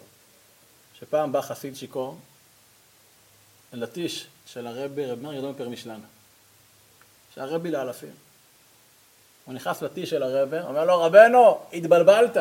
שפעם 0.99 1.31
בא 1.31 1.41
חסיד 1.41 1.75
שיכור 1.75 2.17
לטיש 3.73 4.27
של 4.45 4.67
הרבי 4.67 5.05
רב 5.05 5.21
מאיר 5.21 5.39
גדול 5.39 5.51
מפרמישלן, 5.51 5.99
שהרבי 7.35 7.71
לאלפים. 7.71 8.13
הוא 9.45 9.53
נכנס 9.53 9.81
לטיש 9.81 10.09
של 10.09 10.23
הרבי, 10.23 10.59
אומר 10.59 10.85
לו 10.85 11.01
רבנו, 11.01 11.59
התבלבלת. 11.73 12.37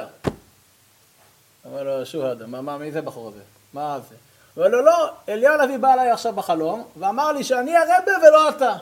אומר 1.65 1.83
לו 1.83 2.07
שוהד, 2.07 2.43
מה, 2.43 2.61
מה, 2.61 2.79
מי 2.79 2.93
זה 2.93 3.03
בחור 3.03 3.29
הזה? 3.29 3.41
מה 3.73 3.99
זה? 4.09 4.15
הוא 4.55 4.65
אומר 4.65 4.77
לו 4.77 4.85
לא, 4.85 5.11
אליהו 5.29 5.61
הנביא 5.61 5.77
בא 5.77 5.93
אליי 5.93 6.11
עכשיו 6.11 6.33
בחלום 6.33 6.89
ואמר 6.99 7.33
לי 7.33 7.45
שאני 7.45 7.77
הרבי 7.77 8.11
ולא 8.29 8.49
אתה. 8.49 8.77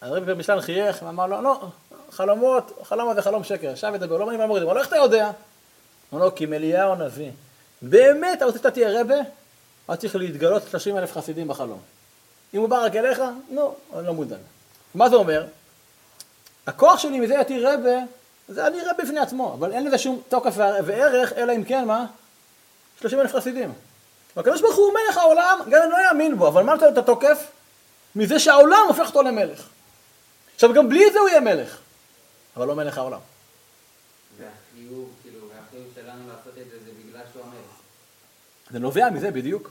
הרבי 0.00 0.26
פרמישלן 0.26 0.60
חייך 0.60 1.02
ואמר 1.02 1.26
לו 1.26 1.42
לא, 1.42 1.60
חלומות, 2.10 2.78
חלום 2.82 3.14
זה 3.14 3.22
חלום 3.22 3.44
שקר, 3.44 3.70
עכשיו 3.70 3.94
ידבר, 3.94 4.18
לא 4.18 4.26
מבין 4.26 4.40
מה 4.40 4.46
מורידים, 4.46 4.68
אבל 4.68 4.78
איך 4.78 4.88
אתה 4.88 4.96
יודע? 4.96 5.30
אמר 6.12 6.24
לו, 6.24 6.34
כי 6.34 6.46
מליהו 6.46 6.92
הנביא, 6.92 7.30
באמת 7.82 8.38
אתה 8.38 8.44
רוצה 8.44 8.58
שאתה 8.58 8.70
תהיה 8.70 9.00
רבה? 9.00 9.14
אתה 9.84 9.96
צריך 9.96 10.16
להתגלות 10.16 10.62
30 10.70 10.98
אלף 10.98 11.12
חסידים 11.12 11.48
בחלום. 11.48 11.80
אם 12.54 12.60
הוא 12.60 12.68
בא 12.68 12.84
רק 12.84 12.96
אליך, 12.96 13.22
נו, 13.50 13.74
אני 13.96 14.06
לא 14.06 14.14
מודע. 14.14 14.36
מה 14.94 15.08
זה 15.08 15.16
אומר? 15.16 15.46
הכוח 16.66 16.98
שלי 16.98 17.20
מזה 17.20 17.34
היותי 17.34 17.60
רבה, 17.60 17.98
זה 18.48 18.66
אני 18.66 18.80
רבה 18.80 19.04
בפני 19.04 19.20
עצמו, 19.20 19.54
אבל 19.54 19.72
אין 19.72 19.86
לזה 19.86 19.98
שום 19.98 20.22
תוקף 20.28 20.54
וערך, 20.56 21.32
אלא 21.32 21.52
אם 21.52 21.64
כן, 21.64 21.84
מה? 21.84 22.06
30 23.00 23.20
אלף 23.20 23.34
חסידים. 23.34 23.72
והקדוש 24.36 24.60
ברוך 24.60 24.76
הוא 24.76 24.92
מלך 24.92 25.16
העולם, 25.16 25.58
גם 25.70 25.82
אם 25.82 25.90
לא 25.90 25.96
יאמין 26.08 26.38
בו, 26.38 26.48
אבל 26.48 26.62
מה 26.62 26.74
נותן 26.74 26.92
את 26.92 26.98
התוקף? 26.98 27.38
מזה 28.16 28.38
שהעולם 28.38 28.84
הופך 28.88 29.06
אותו 29.08 29.22
למלך. 29.22 29.68
עכשיו 30.54 30.72
גם 30.74 30.88
בלי 30.88 31.12
זה 31.12 31.18
הוא 31.18 31.28
יהיה 31.28 31.40
מלך. 31.40 31.78
אבל 32.56 32.66
לא 32.66 32.74
מלך 32.74 32.98
העולם. 32.98 33.20
והחיוב, 34.38 35.10
כאילו, 35.22 35.38
והחיוב 35.48 35.92
שלנו 35.94 36.28
לעשות 36.28 36.58
את 36.58 36.70
זה, 36.70 36.76
זה 36.84 36.90
בגלל 37.00 37.22
שהוא 37.32 37.42
המלך. 37.42 37.72
זה 38.72 38.78
נובע 38.78 39.10
מזה 39.10 39.30
בדיוק. 39.30 39.70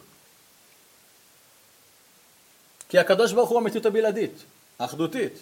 כי 2.89 2.99
הקדוש 2.99 3.33
ברוך 3.33 3.49
הוא 3.49 3.57
המציאות 3.57 3.85
הבלעדית, 3.85 4.43
האחדותית. 4.79 5.33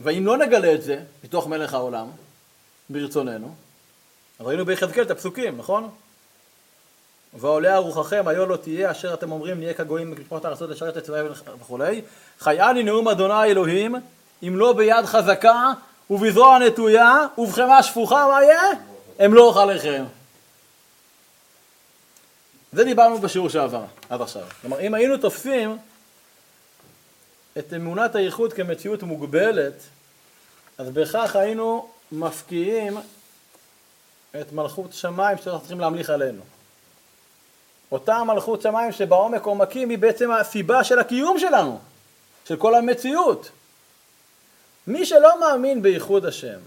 ואם 0.00 0.26
לא 0.26 0.36
נגלה 0.36 0.74
את 0.74 0.82
זה 0.82 1.00
מתוך 1.24 1.46
מלך 1.46 1.74
העולם, 1.74 2.10
ברצוננו, 2.90 3.54
ראינו 4.40 4.64
ביחזקאל 4.64 5.02
את 5.02 5.10
הפסוקים, 5.10 5.56
נכון? 5.56 5.90
ועולה 7.34 7.74
הרוחכם, 7.74 8.28
היו 8.28 8.46
לא 8.46 8.56
תהיה, 8.56 8.90
אשר 8.90 9.14
אתם 9.14 9.32
אומרים, 9.32 9.58
נהיה 9.58 9.74
כגויים 9.74 10.10
במשפחות 10.10 10.44
הארצות 10.44 10.70
לשרת 10.70 10.96
את 10.96 11.04
צבאי 11.04 11.22
וכולי. 11.60 12.02
חייני 12.40 12.82
נאום 12.82 13.08
אדוני 13.08 13.44
אלוהים, 13.44 13.94
אם 14.42 14.56
לא 14.56 14.72
ביד 14.72 15.04
חזקה 15.04 15.72
ובזרוע 16.10 16.58
נטויה 16.58 17.26
ובחמה 17.38 17.82
שפוכה, 17.82 18.26
מה 18.28 18.42
יהיה? 18.42 18.62
אוכל 19.36 19.64
לכם. 19.64 20.04
זה 22.78 22.84
דיברנו 22.84 23.18
בשיעור 23.18 23.48
שעבר, 23.48 23.84
עד 24.08 24.20
עכשיו. 24.20 24.42
כלומר, 24.60 24.80
אם 24.80 24.94
היינו 24.94 25.16
תופסים 25.16 25.78
את 27.58 27.72
אמונת 27.76 28.14
הייחוד 28.14 28.52
כמציאות 28.52 29.02
מוגבלת, 29.02 29.72
אז 30.78 30.88
בכך 30.88 31.36
היינו 31.36 31.88
מפקיעים 32.12 32.98
את 34.40 34.52
מלכות 34.52 34.92
שמיים 34.92 35.38
שאנחנו 35.38 35.60
צריכים 35.60 35.80
להמליך 35.80 36.10
עלינו. 36.10 36.42
אותה 37.92 38.24
מלכות 38.24 38.62
שמיים 38.62 38.92
שבעומק 38.92 39.44
עומקים 39.44 39.90
היא 39.90 39.98
בעצם 39.98 40.30
הסיבה 40.30 40.84
של 40.84 40.98
הקיום 40.98 41.38
שלנו, 41.38 41.80
של 42.44 42.56
כל 42.56 42.74
המציאות. 42.74 43.50
מי 44.86 45.06
שלא 45.06 45.40
מאמין 45.40 45.82
בייחוד 45.82 46.24
השם, 46.24 46.58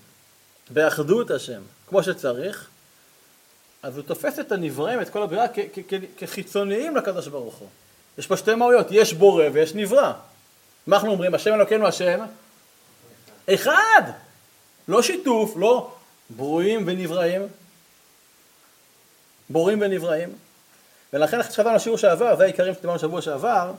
באחדות 0.70 1.32
השם, 1.32 1.62
כמו 1.90 2.04
שצריך, 2.04 2.70
אז 3.84 3.98
הוא 3.98 4.06
תופס 4.06 4.40
את 4.40 4.52
הנבראים, 4.52 5.02
את 5.02 5.10
כל 5.10 5.24
הבריאה, 5.24 5.46
כחיצוניים 6.18 6.96
לקדוש 6.96 7.28
ברוך 7.28 7.56
הוא. 7.56 7.68
יש 8.18 8.28
פה 8.28 8.38
שתי 8.38 8.56
מהויות, 8.56 8.88
יש 8.92 9.14
בורא 9.14 9.46
ויש 9.54 9.76
נברא. 9.76 10.14
מה 10.88 10.96
אנחנו 10.96 11.12
אומרים? 11.12 11.36
השם 11.36 11.54
אלוקינו 11.54 11.88
השם 11.88 12.20
אחד. 13.54 14.02
לא 14.88 15.02
שיתוף, 15.02 15.54
לא 15.58 15.92
ברואים 16.30 16.84
ונבראים. 16.88 17.42
בורים 19.50 19.82
ונבראים. 19.82 20.36
ולכן 21.14 21.44
שחזרנו 21.44 21.76
לשיעור 21.76 21.98
שעבר, 21.98 22.36
זה 22.36 22.44
העיקרים 22.44 22.74
שדיברנו 22.74 22.98
בשבוע 22.98 23.22
שעבר, 23.22 23.72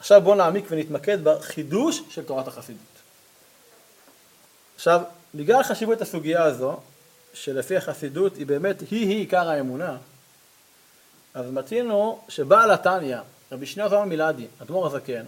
עכשיו 0.00 0.20
בואו 0.20 0.34
נעמיק 0.34 0.64
ונתמקד 0.70 1.24
בחידוש 1.24 2.02
של 2.10 2.24
תורת 2.24 2.48
החסידות. 2.48 2.80
עכשיו, 4.76 5.00
בגלל 5.34 5.62
חשיבות 5.62 6.02
הסוגיה 6.02 6.42
הזו, 6.42 6.80
שלפי 7.34 7.76
החסידות 7.76 8.36
היא 8.36 8.46
באמת 8.46 8.80
היא-היא 8.80 9.18
עיקר 9.18 9.48
האמונה, 9.48 9.96
אז 11.34 11.50
מצינו 11.50 12.20
שבעל 12.28 12.70
התניא, 12.70 13.18
רבי 13.52 13.66
שניאור 13.66 13.90
זלמן 13.90 14.08
מילדי, 14.08 14.46
אדמו"ר 14.62 14.86
הזקן, 14.86 15.24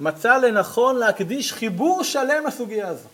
מצא 0.00 0.36
לנכון 0.36 0.96
להקדיש 0.96 1.52
חיבור 1.52 2.04
שלם 2.04 2.46
לסוגיה 2.46 2.88
הזו. 2.88 3.08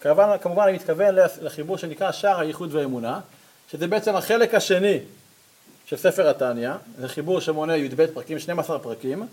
כמובן, 0.00 0.36
כמובן 0.42 0.62
אני 0.62 0.72
מתכוון 0.72 1.14
לחיבור 1.40 1.78
שנקרא 1.78 2.12
שער 2.12 2.40
הייחוד 2.40 2.74
והאמונה, 2.74 3.20
שזה 3.70 3.86
בעצם 3.86 4.16
החלק 4.16 4.54
השני 4.54 4.98
של 5.86 5.96
ספר 5.96 6.28
התניא, 6.28 6.72
זה 6.98 7.08
חיבור 7.08 7.40
שמונה 7.40 7.76
י"ב 7.76 8.06
פרקים, 8.06 8.38
12 8.38 8.78
פרקים, 8.78 9.26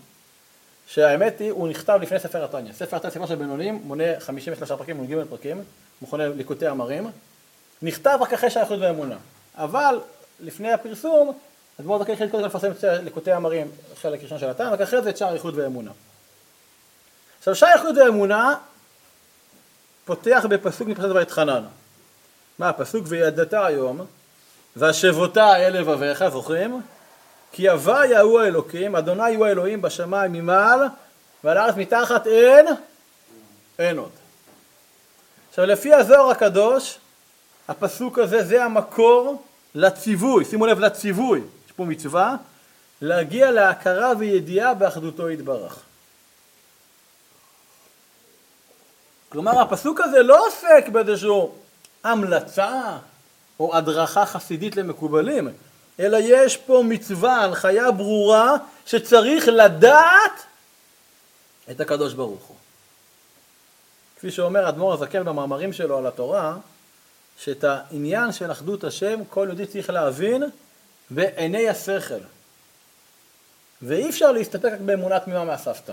שהאמת 0.86 1.40
היא, 1.40 1.50
הוא 1.50 1.68
נכתב 1.68 1.98
לפני 2.02 2.18
ספר 2.18 2.44
התניא. 2.44 2.72
ספר 2.72 2.96
התניא, 2.96 3.12
ספר 3.12 3.26
של 3.26 3.34
בינונים, 3.34 3.80
מונה 3.84 4.20
53 4.20 4.72
פרקים, 4.72 5.02
מ"ג 5.02 5.22
פרקים, 5.28 5.62
מכונה 6.02 6.28
ליקוטי 6.28 6.68
אמרים, 6.68 7.10
נכתב 7.82 8.18
רק 8.20 8.32
אחרי 8.32 8.50
שהאיחוד 8.50 8.82
והאמונה. 8.82 9.16
אבל 9.56 10.00
לפני 10.40 10.72
הפרסום 10.72 11.38
אז 11.78 11.84
בואו 11.84 11.98
נתחיל 11.98 12.28
קודם 12.28 12.30
כל 12.30 12.48
לפרסם 12.48 12.70
את 12.70 12.84
ליקוטי 12.84 13.32
המרים, 13.32 13.70
חלק 14.02 14.22
ראשון 14.22 14.38
של 14.38 14.48
הטעם, 14.48 14.72
ואחרי 14.78 15.02
זה 15.02 15.10
את 15.10 15.16
שער 15.16 15.34
איחוד 15.34 15.58
ואמונה. 15.58 15.90
עכשיו 17.38 17.54
שער 17.54 17.72
איחוד 17.72 17.98
ואמונה 17.98 18.54
פותח 20.04 20.44
בפסוק 20.48 20.88
מפרשת 20.88 21.14
ואתחנן. 21.14 21.64
מה 22.58 22.68
הפסוק 22.68 23.04
וידעת 23.08 23.52
היום 23.52 24.00
והשבותה 24.76 25.56
אל 25.56 25.80
לבביך, 25.80 26.28
זוכרים? 26.28 26.82
כי 27.52 27.68
הוויה 27.68 28.20
הוא 28.20 28.40
האלוקים, 28.40 28.96
אדוני 28.96 29.34
הוא 29.34 29.46
האלוהים 29.46 29.82
בשמיים 29.82 30.32
ממעל 30.32 30.80
ועל 31.44 31.56
הארץ 31.56 31.74
מתחת 31.76 32.26
אין, 32.26 32.66
אין 33.78 33.98
עוד. 33.98 34.10
עכשיו 35.48 35.66
לפי 35.66 35.94
הזוהר 35.94 36.30
הקדוש, 36.30 36.98
הפסוק 37.68 38.18
הזה 38.18 38.44
זה 38.44 38.64
המקור 38.64 39.42
לציווי, 39.74 40.44
שימו 40.44 40.66
לב 40.66 40.78
לציווי, 40.78 41.40
יש 41.66 41.72
פה 41.72 41.84
מצווה, 41.84 42.36
להגיע 43.00 43.50
להכרה 43.50 44.12
וידיעה 44.18 44.74
באחדותו 44.74 45.30
יתברך. 45.30 45.80
כלומר 49.28 49.60
הפסוק 49.60 50.00
הזה 50.00 50.22
לא 50.22 50.46
עוסק 50.46 50.88
באיזושהי 50.92 51.30
המלצה 52.04 52.96
או 53.60 53.76
הדרכה 53.76 54.26
חסידית 54.26 54.76
למקובלים, 54.76 55.48
אלא 56.00 56.18
יש 56.20 56.56
פה 56.56 56.82
מצווה, 56.84 57.44
הנחיה 57.44 57.90
ברורה, 57.90 58.54
שצריך 58.86 59.48
לדעת 59.48 60.32
את 61.70 61.80
הקדוש 61.80 62.14
ברוך 62.14 62.44
הוא. 62.46 62.57
כפי 64.18 64.30
שאומר 64.30 64.68
אדמו"ר 64.68 64.92
הזקן 64.92 65.24
במאמרים 65.24 65.72
שלו 65.72 65.98
על 65.98 66.06
התורה, 66.06 66.56
שאת 67.38 67.64
העניין 67.64 68.32
של 68.32 68.52
אחדות 68.52 68.84
השם 68.84 69.20
כל 69.30 69.44
יהודי 69.48 69.66
צריך 69.66 69.90
להבין 69.90 70.42
בעיני 71.10 71.68
השכל. 71.68 72.20
ואי 73.82 74.08
אפשר 74.10 74.32
להסתפק 74.32 74.64
רק 74.72 74.80
באמונה 74.80 75.20
תמימה 75.20 75.44
מהסבתא. 75.44 75.92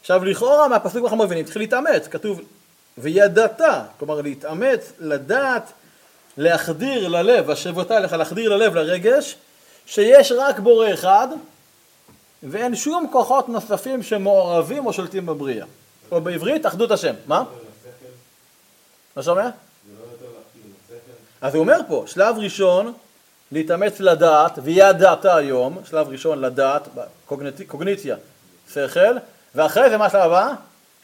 עכשיו 0.00 0.24
לכאורה 0.24 0.68
מהפסוק 0.68 1.04
אנחנו 1.04 1.16
מבינים, 1.16 1.44
צריך 1.44 1.56
להתאמץ, 1.56 2.08
כתוב 2.08 2.40
וידעת, 2.98 3.60
כלומר 3.98 4.20
להתאמץ, 4.20 4.92
לדעת, 4.98 5.72
להחדיר 6.36 7.08
ללב, 7.08 7.50
השבותה 7.50 8.00
לך, 8.00 8.12
להחדיר 8.12 8.56
ללב, 8.56 8.74
לרגש, 8.74 9.36
שיש 9.86 10.32
רק 10.32 10.58
בורא 10.58 10.94
אחד 10.94 11.28
ואין 12.42 12.76
שום 12.76 13.08
כוחות 13.12 13.48
נוספים 13.48 14.02
שמעורבים 14.02 14.86
או 14.86 14.92
שולטים 14.92 15.26
בבריאה. 15.26 15.66
או 16.10 16.20
בעברית, 16.20 16.66
אחדות 16.66 16.90
השם. 16.90 17.14
מה? 17.26 17.44
לא 19.16 19.22
שומע? 19.22 19.50
אז 21.40 21.54
הוא 21.54 21.60
אומר 21.60 21.80
פה, 21.88 22.04
שלב 22.06 22.38
ראשון, 22.38 22.92
להתאמץ 23.52 24.00
לדעת, 24.00 24.58
וידעת 24.62 25.24
היום, 25.24 25.78
שלב 25.84 26.08
ראשון 26.08 26.40
לדעת, 26.40 26.88
קוגניציה, 27.66 28.16
שכל, 28.72 29.16
ואחרי 29.54 29.90
זה 29.90 29.96
מה 29.96 30.06
השלב 30.06 30.20
הבא? 30.20 30.52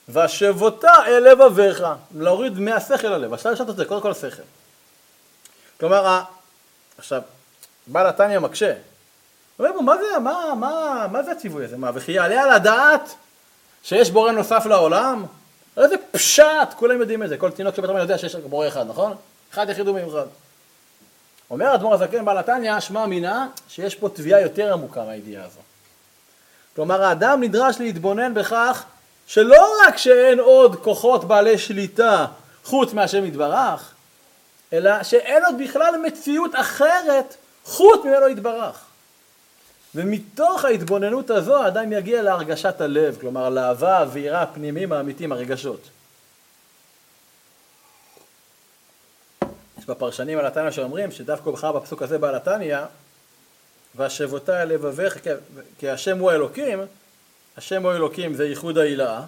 והשבותה 0.08 0.92
אל 1.06 1.32
לבביך, 1.32 1.84
להוריד 2.14 2.58
מהשכל 2.58 3.08
ללב, 3.08 3.34
השלב 3.34 3.68
את 3.68 3.76
זה, 3.76 3.84
קודם 3.84 4.00
כל 4.00 4.14
שכל. 4.14 4.42
כלומר, 5.80 6.22
עכשיו, 6.98 7.22
בעל 7.86 8.06
התניא 8.06 8.38
מקשה, 8.38 8.74
הוא 9.56 9.66
אומר, 9.66 9.80
מה 9.80 9.96
זה, 9.96 10.18
מה, 10.18 10.54
מה, 10.60 11.06
מה 11.12 11.22
זה 11.22 11.32
הציווי 11.32 11.64
הזה? 11.64 11.76
מה, 11.76 11.90
וכי 11.94 12.12
יעלה 12.12 12.42
על 12.42 12.50
הדעת 12.50 13.14
שיש 13.84 14.10
בורא 14.10 14.32
נוסף 14.32 14.66
לעולם? 14.66 15.24
איזה 15.76 15.94
פשט, 16.10 16.74
כולם 16.76 17.00
יודעים 17.00 17.22
את 17.22 17.28
זה, 17.28 17.36
כל 17.36 17.50
תינוק 17.50 17.76
שבית 17.76 17.90
יודע 17.90 18.18
שיש 18.18 18.34
רק 18.34 18.42
בורא 18.44 18.68
אחד, 18.68 18.86
נכון? 18.88 19.16
אחד 19.52 19.70
יחיד 19.70 19.88
ומיוחד. 19.88 20.26
אומר 21.50 21.74
אדמו"ר 21.74 21.94
הזקן 21.94 22.24
בעל 22.24 22.38
התניא, 22.38 22.80
שמע 22.80 23.06
מינה, 23.06 23.46
שיש 23.68 23.94
פה 23.94 24.08
תביעה 24.08 24.40
יותר 24.40 24.72
עמוקה 24.72 25.04
מהידיעה 25.04 25.44
הזו. 25.44 25.60
כלומר, 26.76 27.02
האדם 27.02 27.42
נדרש 27.42 27.76
להתבונן 27.80 28.34
בכך 28.34 28.84
שלא 29.26 29.74
רק 29.86 29.96
שאין 29.96 30.40
עוד 30.40 30.76
כוחות 30.76 31.24
בעלי 31.24 31.58
שליטה 31.58 32.26
חוץ 32.64 32.92
מהשם 32.92 33.24
יתברך, 33.24 33.92
אלא 34.72 35.02
שאין 35.02 35.44
עוד 35.44 35.54
בכלל 35.58 35.94
מציאות 36.06 36.50
אחרת 36.54 37.34
חוץ 37.64 38.04
ממנו 38.04 38.28
יתברך. 38.28 38.84
ומתוך 39.94 40.64
ההתבוננות 40.64 41.30
הזו 41.30 41.62
האדם 41.62 41.92
יגיע 41.92 42.22
להרגשת 42.22 42.80
הלב, 42.80 43.16
כלומר 43.20 43.50
לאהבה 43.50 44.04
ויראה 44.12 44.42
הפנימיים 44.42 44.92
האמיתיים, 44.92 45.32
הרגשות. 45.32 45.80
יש 49.78 49.86
בפרשנים 49.86 50.38
על 50.38 50.46
התניא 50.46 50.70
שאומרים 50.70 51.10
שדווקא 51.10 51.50
בחר 51.50 51.72
בפסוק 51.72 52.02
הזה 52.02 52.18
בעל 52.18 52.34
התניא 52.34 52.78
והשבותה 53.94 54.62
אל 54.62 54.68
לבביך 54.68 55.18
כי 55.78 55.88
השם 55.88 56.18
הוא 56.18 56.30
האלוקים, 56.30 56.80
השם 57.56 57.82
הוא 57.82 57.92
האלוקים 57.92 58.34
זה 58.34 58.46
ייחוד 58.46 58.78
העילה, 58.78 59.22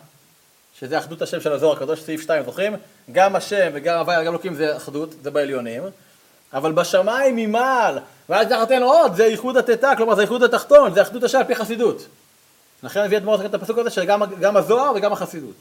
שזה 0.80 0.98
אחדות 0.98 1.22
השם 1.22 1.40
של 1.40 1.52
הזוהר 1.52 1.76
הקדוש, 1.76 2.00
סעיף 2.00 2.20
2, 2.20 2.44
זוכרים? 2.44 2.76
גם 3.12 3.36
השם 3.36 3.70
וגם 3.74 3.98
הוויה 3.98 4.20
וגם 4.20 4.32
אלוקים 4.32 4.54
זה 4.54 4.76
אחדות, 4.76 5.14
זה 5.22 5.30
בעליונים, 5.30 5.82
אבל 6.52 6.72
בשמיים 6.72 7.36
ממעל, 7.36 7.98
ואז 8.28 8.46
תחתן 8.46 8.82
עוד, 8.82 9.16
זה 9.16 9.26
ייחוד 9.26 9.56
התתה, 9.56 9.92
כלומר 9.96 10.14
זה 10.14 10.22
ייחוד 10.22 10.42
התחתון, 10.42 10.94
זה 10.94 11.02
אחדות 11.02 11.22
השם 11.22 11.38
על 11.38 11.44
פי 11.44 11.54
חסידות. 11.54 12.06
לכן 12.82 13.00
הביא 13.00 13.18
אדמו"ר 13.18 13.46
את 13.46 13.54
הפסוק 13.54 13.78
הזה 13.78 13.90
שגם 13.90 14.56
הזוהר 14.56 14.92
וגם 14.94 15.12
החסידות. 15.12 15.56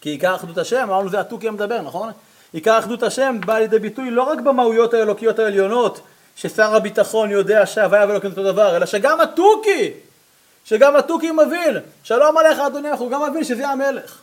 כי 0.00 0.10
עיקר 0.10 0.34
אחדות 0.34 0.58
השם, 0.58 0.82
אמרנו 0.82 1.10
זה 1.10 1.20
התוכי 1.20 1.48
המדבר, 1.48 1.80
נכון? 1.80 2.12
עיקר 2.52 2.78
אחדות 2.78 3.02
השם 3.02 3.36
בא 3.46 3.58
לידי 3.58 3.78
ביטוי 3.78 4.10
לא 4.10 4.22
רק 4.22 4.38
במהויות 4.38 4.94
האלוקיות 4.94 5.38
העליונות, 5.38 6.00
ששר 6.36 6.74
הביטחון 6.74 7.30
יודע 7.30 7.66
שהוויה 7.66 8.06
ואלוקים 8.08 8.30
אותו 8.30 8.44
דבר, 8.44 8.76
אלא 8.76 8.86
שגם 8.86 9.20
התוכי, 9.20 9.90
שגם 10.64 10.96
התוכי 10.96 11.30
מבין, 11.30 11.76
שלום 12.02 12.38
עליך 12.38 12.58
אדוני, 12.58 12.90
אנחנו 12.90 13.10
גם 13.10 13.30
מבין 13.30 13.44
שזה 13.44 13.68
המלך. 13.68 14.18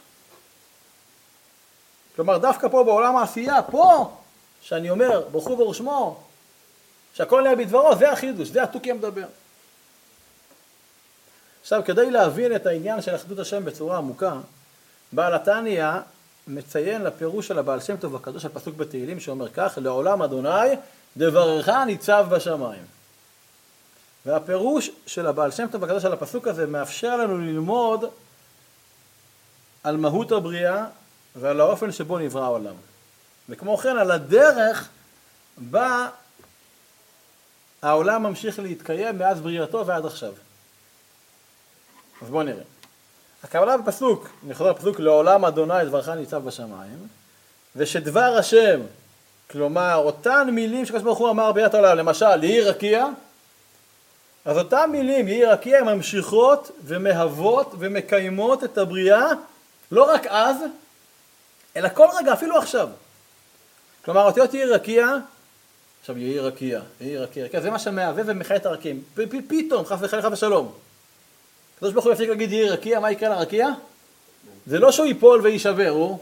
כלומר 2.15 2.37
דווקא 2.37 2.67
פה 2.67 2.83
בעולם 2.83 3.17
העשייה, 3.17 3.61
פה, 3.61 4.11
שאני 4.63 4.89
אומר 4.89 5.23
ברכו 5.31 5.57
ורשמו, 5.57 6.19
שהכל 7.13 7.41
נהיה 7.41 7.55
בדברו, 7.55 7.95
זה 7.95 8.11
החידוש, 8.11 8.47
זה 8.47 8.63
התוכי 8.63 8.91
המדבר. 8.91 9.25
עכשיו 11.61 11.81
כדי 11.85 12.11
להבין 12.11 12.55
את 12.55 12.65
העניין 12.65 13.01
של 13.01 13.15
אחדות 13.15 13.39
השם 13.39 13.65
בצורה 13.65 13.97
עמוקה, 13.97 14.33
בעל 15.11 15.33
התניא 15.33 15.87
מציין 16.47 17.03
לפירוש 17.03 17.47
של 17.47 17.59
הבעל 17.59 17.79
שם 17.79 17.97
טוב 17.97 18.15
הקדוש 18.15 18.45
על 18.45 18.51
פסוק 18.53 18.75
בתהילים 18.75 19.19
שאומר 19.19 19.49
כך, 19.49 19.77
לעולם 19.81 20.21
אדוני 20.21 20.75
דברך 21.17 21.69
ניצב 21.69 22.25
בשמיים. 22.29 22.83
והפירוש 24.25 24.89
של 25.05 25.27
הבעל 25.27 25.51
שם 25.51 25.67
טוב 25.71 25.83
הקדוש 25.83 26.05
על 26.05 26.13
הפסוק 26.13 26.47
הזה 26.47 26.67
מאפשר 26.67 27.17
לנו 27.17 27.37
ללמוד 27.37 28.05
על 29.83 29.97
מהות 29.97 30.31
הבריאה 30.31 30.85
ועל 31.35 31.61
האופן 31.61 31.91
שבו 31.91 32.19
נברא 32.19 32.43
העולם. 32.43 32.75
וכמו 33.49 33.77
כן 33.77 33.97
על 33.97 34.11
הדרך 34.11 34.89
בה 35.57 36.09
העולם 37.81 38.23
ממשיך 38.23 38.59
להתקיים 38.59 39.17
מאז 39.17 39.41
בריאתו 39.41 39.85
ועד 39.85 40.05
עכשיו. 40.05 40.33
אז 42.21 42.29
בואו 42.29 42.43
נראה. 42.43 42.63
הכוונה 43.43 43.77
בפסוק, 43.77 44.29
אני 44.45 44.53
חוזר 44.53 44.71
לפסוק, 44.71 44.99
לעולם 44.99 45.45
אדוני 45.45 45.85
דברך 45.85 46.09
ניצב 46.09 46.45
בשמיים, 46.45 47.07
ושדבר 47.75 48.37
השם, 48.39 48.81
כלומר 49.51 49.95
אותן 49.95 50.49
מילים 50.51 50.85
שקדוש 50.85 51.03
ברוך 51.03 51.19
הוא 51.19 51.29
אמר 51.29 51.51
בריאת 51.51 51.73
העולם, 51.73 51.97
למשל 51.97 52.43
יהי 52.43 52.61
רקיע, 52.61 53.05
אז 54.45 54.57
אותן 54.57 54.89
מילים 54.91 55.27
יהי 55.27 55.45
רקיע 55.45 55.79
הן 55.79 55.85
ממשיכות 55.85 56.71
ומהוות 56.83 57.73
ומקיימות 57.79 58.63
את 58.63 58.77
הבריאה 58.77 59.27
לא 59.91 60.03
רק 60.03 60.27
אז, 60.27 60.55
אלא 61.75 61.89
כל 61.89 62.07
רגע, 62.17 62.33
אפילו 62.33 62.57
עכשיו. 62.57 62.89
כלומר 64.05 64.25
אותיות 64.25 64.53
יהי 64.53 64.65
רקיע, 64.65 65.07
עכשיו 65.99 66.17
יהי 66.17 66.39
רקיע, 66.39 66.81
יהי 67.01 67.17
רקיע, 67.17 67.45
רקיע, 67.45 67.61
זה 67.61 67.69
מה 67.69 67.79
שמהווה 67.79 68.23
ומחיה 68.25 68.57
את 68.57 68.65
הרקים, 68.65 69.03
פתאום 69.47 69.85
חס 69.85 69.97
וחלילה 70.01 70.33
ושלום. 70.33 70.73
הקדוש 71.75 71.93
ברוך 71.93 72.05
הוא 72.05 72.13
יפסיק 72.13 72.29
להגיד 72.29 72.51
יהי 72.51 72.69
רקיע, 72.69 72.99
מה 72.99 73.11
יקרה 73.11 73.29
לרקיע? 73.29 73.67
זה 74.65 74.79
לא 74.79 74.91
שהוא 74.91 75.05
ייפול 75.05 75.41
ויישבר, 75.41 75.89
הוא, 75.89 76.19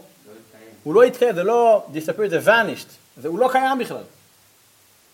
הוא 0.82 0.94
לא 0.94 1.04
יתקיים, 1.04 1.34
זה 1.34 1.42
לא 1.42 1.86
disappear, 1.94 2.28
זה 2.28 2.40
vanished, 2.46 3.24
הוא 3.26 3.38
לא 3.38 3.48
קיים 3.52 3.78
בכלל, 3.78 4.04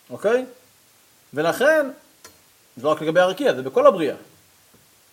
אוקיי? 0.09 0.45
ולכן, 1.33 1.87
זה 2.77 2.83
לא 2.83 2.89
רק 2.89 3.01
לגבי 3.01 3.19
הרקיע, 3.19 3.53
זה 3.53 3.61
בכל 3.61 3.87
הבריאה, 3.87 4.15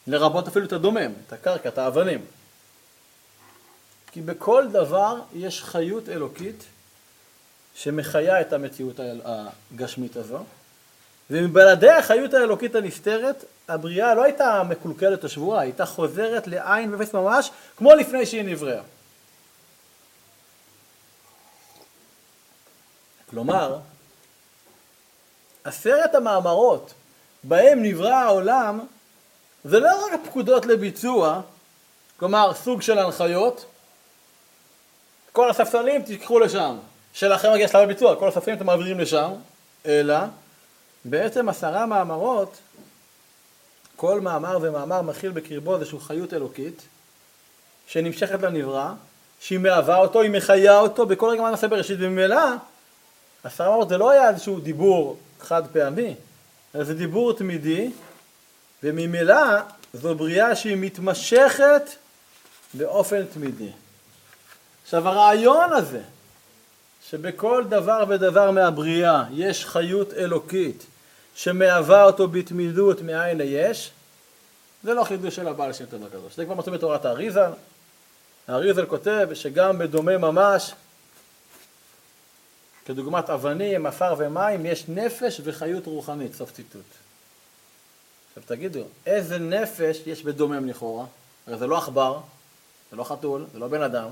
לרבות 0.06 0.48
אפילו 0.48 0.66
את 0.66 0.72
הדומם, 0.72 1.12
את 1.26 1.32
הקרקע, 1.32 1.68
את 1.68 1.78
האבנים. 1.78 2.20
כי 4.12 4.20
בכל 4.20 4.66
דבר 4.72 5.20
יש 5.34 5.62
חיות 5.62 6.08
אלוקית 6.08 6.64
שמחיה 7.76 8.40
את 8.40 8.52
המציאות 8.52 9.00
הגשמית 9.24 10.16
הזו, 10.16 10.38
ומבלעדי 11.30 11.90
החיות 11.90 12.34
האלוקית 12.34 12.74
הנסתרת, 12.74 13.44
הבריאה 13.68 14.14
לא 14.14 14.22
הייתה 14.22 14.62
מקולקלת 14.62 15.24
או 15.24 15.28
שבועה, 15.28 15.60
הייתה 15.60 15.86
חוזרת 15.86 16.46
לעין 16.46 16.94
ואפס 16.94 17.14
ממש, 17.14 17.50
כמו 17.76 17.94
לפני 17.94 18.26
שהיא 18.26 18.44
נבראה. 18.44 18.82
כלומר, 23.30 23.78
עשרת 25.64 26.14
המאמרות 26.14 26.94
בהם 27.44 27.82
נברא 27.82 28.14
העולם, 28.14 28.80
זה 29.64 29.80
לא 29.80 30.06
רק 30.06 30.20
פקודות 30.24 30.66
לביצוע, 30.66 31.40
כלומר 32.16 32.54
סוג 32.54 32.82
של 32.82 32.98
הנחיות, 32.98 33.64
כל 35.32 35.50
הספסלים 35.50 36.02
תיקחו 36.02 36.38
לשם, 36.38 36.76
שלכם 37.16 37.52
מגיע 37.52 37.68
שלב 37.68 37.82
הביצוע, 37.82 38.16
כל 38.16 38.28
הספסלים 38.28 38.56
אתם 38.56 38.66
מעבירים 38.66 39.00
לשם, 39.00 39.32
אלא 39.86 40.16
בעצם 41.04 41.48
עשרה 41.48 41.86
מאמרות, 41.86 42.56
כל 43.96 44.20
מאמר 44.20 44.58
ומאמר 44.62 45.02
מכיל 45.02 45.30
בקרבו 45.30 45.74
איזושהי 45.74 45.98
חיות 46.00 46.34
אלוקית, 46.34 46.82
שנמשכת 47.86 48.42
לנברא, 48.42 48.90
שהיא 49.40 49.58
מהווה 49.58 49.96
אותו, 49.96 50.20
היא 50.20 50.30
מחיה 50.30 50.78
אותו 50.78 51.06
בכל 51.06 51.28
רגע 51.28 51.42
מעשה 51.42 51.68
בראשית, 51.68 51.96
וממילא 52.00 52.40
עשרה 53.44 53.66
מאמרות 53.66 53.88
זה 53.88 53.98
לא 53.98 54.10
היה 54.10 54.28
איזשהו 54.28 54.60
דיבור 54.60 55.18
חד 55.40 55.62
פעמי, 55.72 56.14
אלא 56.74 56.84
זה 56.84 56.94
דיבור 56.94 57.32
תמידי, 57.32 57.90
וממילא 58.82 59.42
זו 59.94 60.14
בריאה 60.14 60.56
שהיא 60.56 60.76
מתמשכת 60.76 61.90
באופן 62.74 63.24
תמידי. 63.24 63.70
עכשיו 64.84 65.08
הרעיון 65.08 65.72
הזה, 65.72 66.02
שבכל 67.10 67.64
דבר 67.68 68.04
ודבר 68.08 68.50
מהבריאה 68.50 69.24
יש 69.32 69.66
חיות 69.66 70.12
אלוקית 70.12 70.86
שמהווה 71.34 72.04
אותו 72.04 72.28
בתמידות 72.28 73.00
מאין 73.00 73.38
ליש, 73.38 73.90
זה 74.82 74.94
לא 74.94 75.04
חידוש 75.04 75.36
של 75.36 75.48
הבעל 75.48 75.72
שם 75.72 75.86
טוב 75.86 76.04
הקדוש. 76.06 76.36
זה 76.36 76.44
כבר 76.44 76.54
מצוי 76.54 76.72
בתורת 76.72 77.04
האריזל. 77.04 77.50
האריזל 78.48 78.86
כותב 78.86 79.28
שגם 79.34 79.78
בדומה 79.78 80.18
ממש, 80.18 80.72
כדוגמת 82.84 83.30
אבנים, 83.30 83.86
עפר 83.86 84.14
ומים, 84.18 84.66
יש 84.66 84.84
נפש 84.88 85.40
וחיות 85.44 85.86
רוחנית, 85.86 86.34
סוף 86.34 86.52
ציטוט. 86.52 86.84
עכשיו 88.28 88.42
תגידו, 88.46 88.80
איזה 89.06 89.38
נפש 89.38 89.98
יש 90.06 90.22
בדומם 90.22 90.68
לכאורה? 90.68 91.06
הרי 91.46 91.58
זה 91.58 91.66
לא 91.66 91.78
עכבר, 91.78 92.20
זה 92.90 92.96
לא 92.96 93.04
חתול, 93.04 93.46
זה 93.52 93.58
לא 93.58 93.68
בן 93.68 93.82
אדם, 93.82 94.08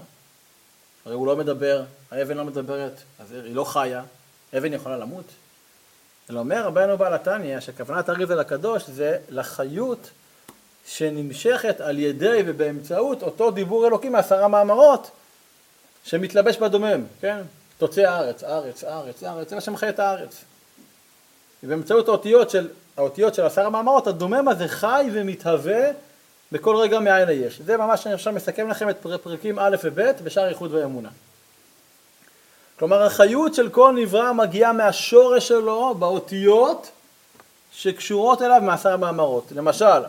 הרי 1.05 1.14
הוא 1.14 1.27
לא 1.27 1.37
מדבר, 1.37 1.83
האבן 2.11 2.37
לא 2.37 2.45
מדברת, 2.45 3.03
אז 3.19 3.33
היא 3.33 3.55
לא 3.55 3.64
חיה, 3.64 4.03
אבן 4.59 4.73
יכולה 4.73 4.97
למות. 4.97 5.25
אלא 6.31 6.38
אומר 6.40 6.67
רבנו 6.67 6.99
בעל 6.99 7.14
התניא 7.14 7.61
שכוונת 7.61 8.11
אריזל 8.11 8.38
הקדוש 8.38 8.83
זה 8.87 9.19
לחיות 9.29 10.11
שנמשכת 10.87 11.81
על 11.81 11.99
ידי 11.99 12.43
ובאמצעות 12.47 13.23
אותו 13.23 13.51
דיבור 13.51 13.87
אלוקי 13.87 14.09
מעשרה 14.09 14.49
מאמרות 14.49 15.11
שמתלבש 16.05 16.57
בדומם, 16.57 17.05
כן? 17.21 17.40
תוצא 17.79 18.01
הארץ, 18.01 18.45
ארץ, 18.45 18.85
ארץ, 18.85 19.23
ארץ, 19.23 19.49
זה 19.49 19.55
מה 19.55 19.61
שמחיה 19.61 19.88
את 19.88 19.99
הארץ. 19.99 20.45
ובאמצעות 21.62 22.09
האותיות 22.09 22.51
של, 22.51 22.69
האותיות 22.97 23.35
של 23.35 23.43
עשרה 23.43 23.71
מאמרות, 23.71 24.07
הדומם 24.07 24.49
הזה 24.49 24.69
חי 24.69 25.11
ומתהווה 25.12 25.90
בכל 26.52 26.76
רגע 26.76 27.00
מאין 27.00 27.28
היש. 27.28 27.61
זה 27.61 27.76
ממש 27.76 28.07
אני 28.07 28.14
עכשיו 28.14 28.33
מסכם 28.33 28.68
לכם 28.68 28.90
את 28.90 28.96
פרקים 29.22 29.59
א' 29.59 29.76
וב' 29.85 30.00
בשאר 30.24 30.48
איחוד 30.48 30.74
ואמונה. 30.74 31.09
כלומר 32.78 33.02
החיות 33.02 33.54
של 33.54 33.68
כל 33.68 33.92
נברא 33.96 34.33
מגיעה 34.33 34.72
מהשורש 34.72 35.48
שלו 35.48 35.94
באותיות 35.94 36.90
שקשורות 37.72 38.42
אליו 38.42 38.61
מעשר 38.62 38.92
המאמרות. 38.92 39.52
למשל, 39.52 40.02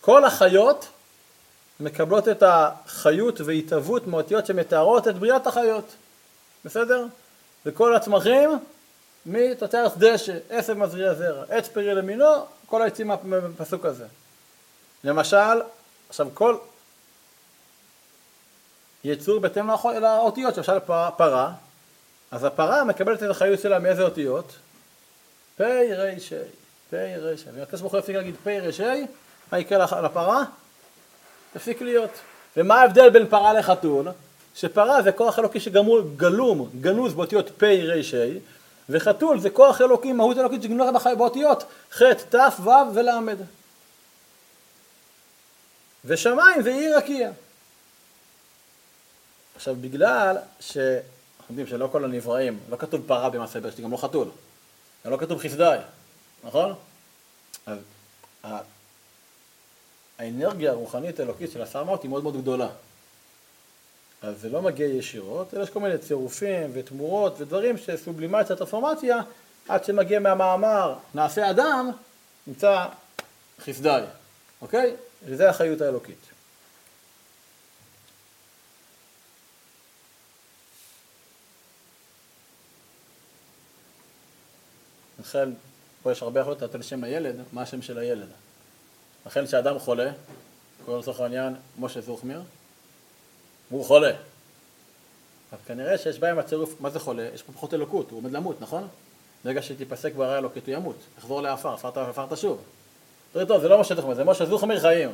כל 0.00 0.24
החיות 0.24 0.88
מקבלות 1.80 2.28
את 2.28 2.42
החיות 2.46 3.40
והתהוות 3.40 4.06
מאותיות 4.06 4.46
שמתארות 4.46 5.08
את 5.08 5.18
בריאת 5.18 5.46
החיות, 5.46 5.94
בסדר? 6.64 7.06
וכל 7.66 7.96
הצמחים 7.96 8.58
מתוצרת 9.26 9.98
דשא, 9.98 10.36
עשב 10.50 10.72
מזריע 10.72 11.14
זרע, 11.14 11.44
עץ 11.48 11.68
פרי 11.68 11.94
למינו, 11.94 12.26
כל 12.66 12.82
העצים 12.82 13.10
מהפסוק 13.24 13.84
הזה. 13.84 14.06
למשל, 15.04 15.60
עכשיו 16.08 16.28
כל 16.34 16.56
יצור 19.04 19.40
בהתאם 19.40 19.70
לאותיות, 20.00 20.56
למשל 20.56 20.78
פרה, 21.16 21.52
אז 22.30 22.44
הפרה 22.44 22.84
מקבלת 22.84 23.22
את 23.22 23.30
החיות 23.30 23.60
שלה 23.60 23.78
מאיזה 23.78 24.02
אותיות? 24.02 24.52
פ' 25.56 25.62
ר' 25.96 26.18
ש', 26.18 26.32
פ' 26.90 26.94
ר' 26.94 27.36
ש', 27.36 27.44
ואם 27.54 27.62
הקדוש 27.62 27.80
ברוך 27.80 27.92
הוא 27.92 27.98
יפסיק 27.98 28.16
להגיד 28.16 28.34
פ' 28.44 28.48
ר' 28.48 28.72
ש', 28.72 28.80
מה 29.52 29.58
יקרה 29.58 30.00
לפרה? 30.02 30.44
תפסיק 31.52 31.82
להיות. 31.82 32.10
ומה 32.56 32.80
ההבדל 32.80 33.10
בין 33.10 33.26
פרה 33.28 33.52
לחתול? 33.52 34.08
שפרה 34.54 35.02
זה 35.02 35.12
כוח 35.12 35.38
אלוקי 35.38 35.60
שגלום, 35.60 36.70
גנוז 36.80 37.14
באותיות 37.14 37.50
פ' 37.58 37.62
ר' 37.62 38.02
ש', 38.02 38.14
וחתול 38.88 39.40
זה 39.40 39.50
כוח 39.50 39.80
אלוקי, 39.80 40.12
מהות 40.12 40.38
אלוקית 40.38 40.62
שגנוז 40.62 40.88
באותיות 41.18 41.64
ח', 41.92 42.02
ת', 42.02 42.34
ו' 42.60 42.70
ול'. 42.94 43.34
ושמיים 46.04 46.66
עיר 46.66 46.96
רקיע. 46.96 47.30
עכשיו 49.56 49.76
בגלל 49.80 50.36
ש... 50.60 50.76
אנחנו 50.76 51.52
יודעים 51.54 51.66
שלא 51.66 51.88
כל 51.92 52.04
הנבראים, 52.04 52.60
לא 52.68 52.76
כתוב 52.76 53.02
פרה 53.06 53.30
במעשה 53.30 53.60
בראשית, 53.60 53.80
גם 53.80 53.92
לא 53.92 53.96
חתול, 53.96 54.28
גם 55.04 55.12
לא 55.12 55.16
כתוב 55.16 55.40
חסדאי, 55.40 55.78
נכון? 56.44 56.74
אז 57.66 57.78
האנרגיה 60.18 60.70
הרוחנית 60.70 61.20
האלוקית 61.20 61.50
של 61.50 61.62
הסרמות 61.62 62.02
היא 62.02 62.10
מאוד 62.10 62.22
מאוד 62.22 62.42
גדולה. 62.42 62.68
אז 64.22 64.40
זה 64.40 64.48
לא 64.48 64.62
מגיע 64.62 64.86
ישירות, 64.86 65.54
אלא 65.54 65.62
יש 65.62 65.70
כל 65.70 65.80
מיני 65.80 65.98
צירופים 65.98 66.70
ותמורות 66.72 67.40
ודברים 67.40 67.78
שסובלימציה, 67.78 68.56
טרפורמציה, 68.56 69.20
עד 69.68 69.84
שמגיע 69.84 70.20
מהמאמר 70.20 70.94
נעשה 71.14 71.50
אדם, 71.50 71.90
נמצא 72.46 72.86
חסדאי, 73.60 74.02
אוקיי? 74.60 74.96
וזה 75.24 75.50
החיות 75.50 75.80
האלוקית. 75.80 76.18
לכן, 85.20 85.48
פה 86.02 86.12
יש 86.12 86.22
הרבה 86.22 86.40
יכולות 86.40 86.62
לתת 86.62 86.74
לשם 86.74 87.04
הילד, 87.04 87.36
מה 87.52 87.62
השם 87.62 87.82
של 87.82 87.98
הילד. 87.98 88.28
לכן 89.26 89.46
כשאדם 89.46 89.78
חולה, 89.78 90.12
קוראים 90.84 91.02
לצורך 91.02 91.20
העניין 91.20 91.54
משה 91.78 92.00
זוכמיר, 92.00 92.42
הוא 93.68 93.84
חולה. 93.84 94.12
אז 95.52 95.58
כנראה 95.66 95.98
שיש 95.98 96.18
בעיה 96.18 96.32
עם 96.32 96.38
הצירוף, 96.38 96.80
מה 96.80 96.90
זה 96.90 97.00
חולה? 97.00 97.28
יש 97.34 97.42
פה 97.42 97.52
פחות 97.52 97.74
אלוקות, 97.74 98.10
הוא 98.10 98.18
עומד 98.18 98.32
למות, 98.32 98.60
נכון? 98.60 98.88
ברגע 99.44 99.62
שתיפסק 99.62 100.14
ברעה 100.14 100.38
אלוקית 100.38 100.66
הוא 100.66 100.74
ימות, 100.74 100.96
יחזור 101.18 101.42
לעפר, 101.42 101.74
עפר 101.74 102.26
תשוב. 102.30 102.64
תראי 103.32 103.46
טוב, 103.46 103.60
זה 103.60 103.68
לא 103.68 103.80
משה 103.80 103.94
זוכמיר, 103.94 104.14
זה 104.14 104.24
משה 104.24 104.46
זוכמיר 104.46 104.80
חיים. 104.80 105.12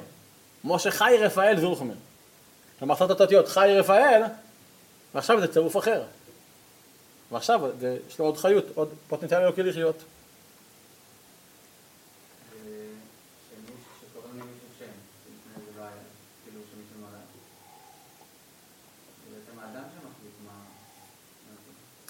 משה 0.65 0.91
חי 0.91 1.17
רפאל 1.21 1.61
זוכמיר. 1.61 1.97
כלומר, 2.79 2.95
עשת 2.95 3.21
אותיות 3.21 3.49
חי 3.49 3.75
רפאל, 3.79 4.23
ועכשיו 5.15 5.41
זה 5.41 5.53
צירוף 5.53 5.77
אחר. 5.77 6.03
ועכשיו 7.33 7.61
יש 8.09 8.19
לו 8.19 8.25
עוד 8.25 8.37
חיות, 8.37 8.65
עוד 8.75 8.89
פוטנציאל 9.09 9.41
אלוקי 9.41 9.63
לחיות. 9.63 9.97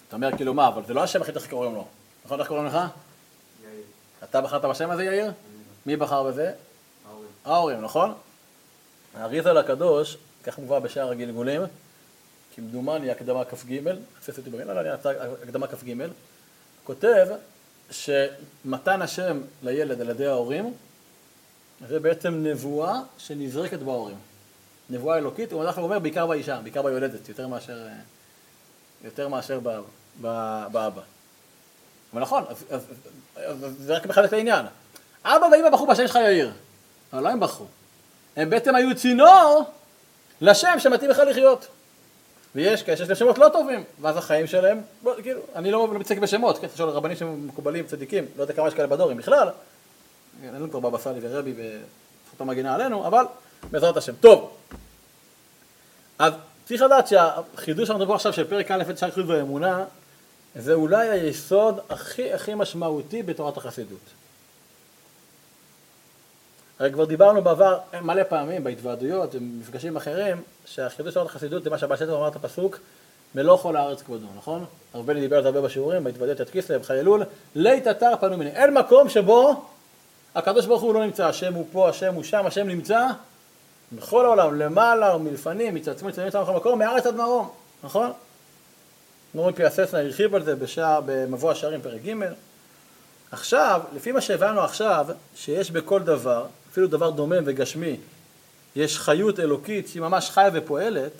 אתה 0.08 0.16
אומר 0.16 0.36
כאילו 0.36 0.54
מה, 0.54 0.68
אבל 0.68 0.82
זה 0.86 0.94
לא 0.94 1.02
השם 1.02 1.22
הכי 1.22 1.32
איך 1.32 1.50
קוראים 1.50 1.74
לו. 1.74 1.86
נכון 2.24 2.40
איך 2.40 2.48
קוראים 2.48 2.66
לך? 2.66 2.74
יאיר. 2.74 3.82
אתה 4.24 4.40
בחרת 4.40 4.64
בשם 4.64 4.90
הזה 4.90 5.04
יאיר? 5.04 5.32
מי 5.88 5.96
בחר 5.96 6.22
בזה? 6.22 6.52
ההורים. 7.08 7.28
ההורים, 7.44 7.80
נכון? 7.80 8.14
האריזל 9.14 9.56
הקדוש, 9.56 10.16
כך 10.44 10.58
מובא 10.58 10.78
בשער 10.78 11.10
הגלגולים, 11.10 11.62
כמדומני 12.54 13.10
הקדמה 13.10 13.44
כ"ג, 13.44 13.80
חסס 14.20 14.38
אותי 14.38 14.50
במילה, 14.50 14.74
לא, 14.74 14.80
אני 14.80 14.88
הקדמה 15.42 15.66
כ"ג, 15.66 15.94
כותב 16.84 17.26
שמתן 17.90 19.02
השם 19.02 19.40
לילד 19.62 20.00
על 20.00 20.10
ידי 20.10 20.26
ההורים 20.26 20.74
זה 21.88 22.00
בעצם 22.00 22.34
נבואה 22.46 23.00
שנזרקת 23.18 23.78
בהורים. 23.78 24.16
נבואה 24.90 25.18
אלוקית, 25.18 25.52
הוא 25.52 25.64
אומר 25.78 25.98
בעיקר 25.98 26.26
באישה, 26.26 26.60
בעיקר 26.62 26.82
ביולדת, 26.82 27.28
יותר 27.28 27.46
מאשר, 27.46 27.86
יותר 29.04 29.28
מאשר 29.28 29.60
באבא. 30.20 31.02
אבל 32.12 32.22
נכון, 32.22 32.44
אז, 32.48 32.64
אז, 32.70 32.82
אז, 33.34 33.64
אז 33.64 33.76
זה 33.78 33.96
רק 33.96 34.06
מחלק 34.06 34.28
את 34.28 34.32
העניין. 34.32 34.66
אבא 35.36 35.46
ואמא 35.52 35.70
בחרו 35.70 35.86
בשם 35.86 36.06
שלך 36.06 36.16
יאיר, 36.16 36.52
אבל 37.12 37.22
לא 37.22 37.28
הם 37.28 37.40
בחרו. 37.40 37.66
הם 38.36 38.50
בעצם 38.50 38.74
היו 38.74 38.96
צינור 38.96 39.64
לשם 40.40 40.74
שמתאים 40.78 41.10
לך 41.10 41.18
לחיות. 41.18 41.66
ויש 42.54 42.82
כאלה 42.82 42.96
שיש 42.96 43.08
להם 43.08 43.16
שמות 43.16 43.38
לא 43.38 43.48
טובים, 43.52 43.84
ואז 44.00 44.16
החיים 44.16 44.46
שלהם, 44.46 44.80
בוא, 45.02 45.14
כאילו, 45.22 45.40
אני 45.54 45.70
לא, 45.70 45.88
לא 45.92 45.98
מתעסק 45.98 46.18
בשמות, 46.18 46.58
כן, 46.58 46.66
שואל 46.76 46.88
רבנים 46.88 47.16
שמקובלים, 47.16 47.86
צדיקים, 47.86 48.24
לא 48.36 48.42
יודע 48.42 48.54
כמה 48.54 48.68
יש 48.68 48.74
כאלה 48.74 48.86
בדורים 48.86 49.16
בכלל, 49.16 49.48
אין 50.42 50.54
לנו 50.54 50.70
כבר 50.70 50.80
בבא 50.80 50.98
סאלי 50.98 51.18
ורבי 51.22 51.54
וזכותו 51.56 52.44
מגינה 52.44 52.74
עלינו, 52.74 53.06
אבל 53.06 53.24
בעזרת 53.70 53.96
השם. 53.96 54.12
טוב, 54.20 54.50
אז 56.18 56.32
צריך 56.64 56.82
לדעת 56.82 57.08
שהחידוש 57.08 57.86
שאנחנו 57.86 57.98
מדברים 57.98 58.16
עכשיו 58.16 58.32
של 58.32 58.44
פרק 58.44 58.70
א' 58.70 58.82
את 58.90 58.98
שער 58.98 59.10
חיות 59.10 59.26
ואמונה, 59.28 59.84
זה 60.56 60.74
אולי 60.74 61.08
היסוד 61.08 61.80
הכי 61.90 62.32
הכי 62.32 62.54
משמעותי 62.54 63.22
בתורת 63.22 63.56
החסידות. 63.56 64.17
הרי 66.78 66.92
כבר 66.92 67.04
דיברנו 67.04 67.42
בעבר 67.42 67.78
מלא 68.02 68.22
פעמים 68.22 68.64
בהתוועדויות 68.64 69.34
ובמפגשים 69.34 69.96
אחרים 69.96 70.42
שהחידוש 70.66 71.14
של 71.14 71.20
החסידות 71.20 71.64
זה 71.64 71.70
מה 71.70 71.78
שהבעל 71.78 71.98
טוב 71.98 72.10
אמר 72.10 72.28
את 72.28 72.36
הפסוק 72.36 72.78
מלוא 73.34 73.56
כל 73.56 73.76
הארץ 73.76 74.02
כבודו, 74.02 74.26
נכון? 74.36 74.64
הרב 74.94 75.06
בני 75.06 75.20
דיבר 75.20 75.36
על 75.36 75.42
זה 75.42 75.48
הרבה 75.48 75.60
בשיעורים, 75.60 76.04
בהתוועדויות 76.04 76.40
יד 76.40 76.50
כיסלב, 76.50 76.82
חיי 76.82 77.00
אלול, 77.00 77.24
לית 77.54 77.86
אתר 77.86 78.12
פנו 78.20 78.36
מיני. 78.36 78.50
אין 78.50 78.74
מקום 78.74 79.08
שבו 79.08 79.64
הקדוש 80.34 80.66
ברוך 80.66 80.82
הוא 80.82 80.94
לא 80.94 81.04
נמצא, 81.04 81.26
השם 81.26 81.54
הוא 81.54 81.66
פה, 81.72 81.88
השם 81.88 82.14
הוא 82.14 82.22
שם, 82.22 82.46
השם 82.46 82.68
נמצא 82.68 83.06
בכל 83.92 84.24
העולם, 84.24 84.58
למעלה 84.58 85.16
ומלפנים, 85.16 85.74
מצד 85.74 85.92
עצמו, 85.92 86.08
מצד 86.08 86.26
עצמו, 86.26 86.42
בכל 86.42 86.56
מקום, 86.56 86.78
מארץ 86.78 87.06
עד 87.06 87.14
מרום, 87.14 87.50
נכון? 87.84 88.12
נורא 89.34 89.52
פיאססנה 89.52 90.00
הרחיב 90.00 90.34
על 90.34 90.44
זה 90.44 90.56
בשער, 90.56 91.00
במבוא 91.06 91.50
השערים 91.50 91.80
פרק 91.82 92.00
ג'. 92.06 92.12
עכשיו, 93.32 93.80
לפי 93.94 94.12
מה 94.12 94.20
שהבנו 94.20 94.60
עכשיו, 94.60 95.06
שיש 95.36 95.70
בכל 95.70 96.02
דבר, 96.02 96.46
אפילו 96.78 96.88
דבר 96.88 97.10
דומם 97.10 97.42
וגשמי, 97.44 97.96
יש 98.76 98.98
חיות 98.98 99.40
אלוקית 99.40 99.88
שהיא 99.88 100.02
ממש 100.02 100.30
חיה 100.30 100.50
ופועלת, 100.52 101.12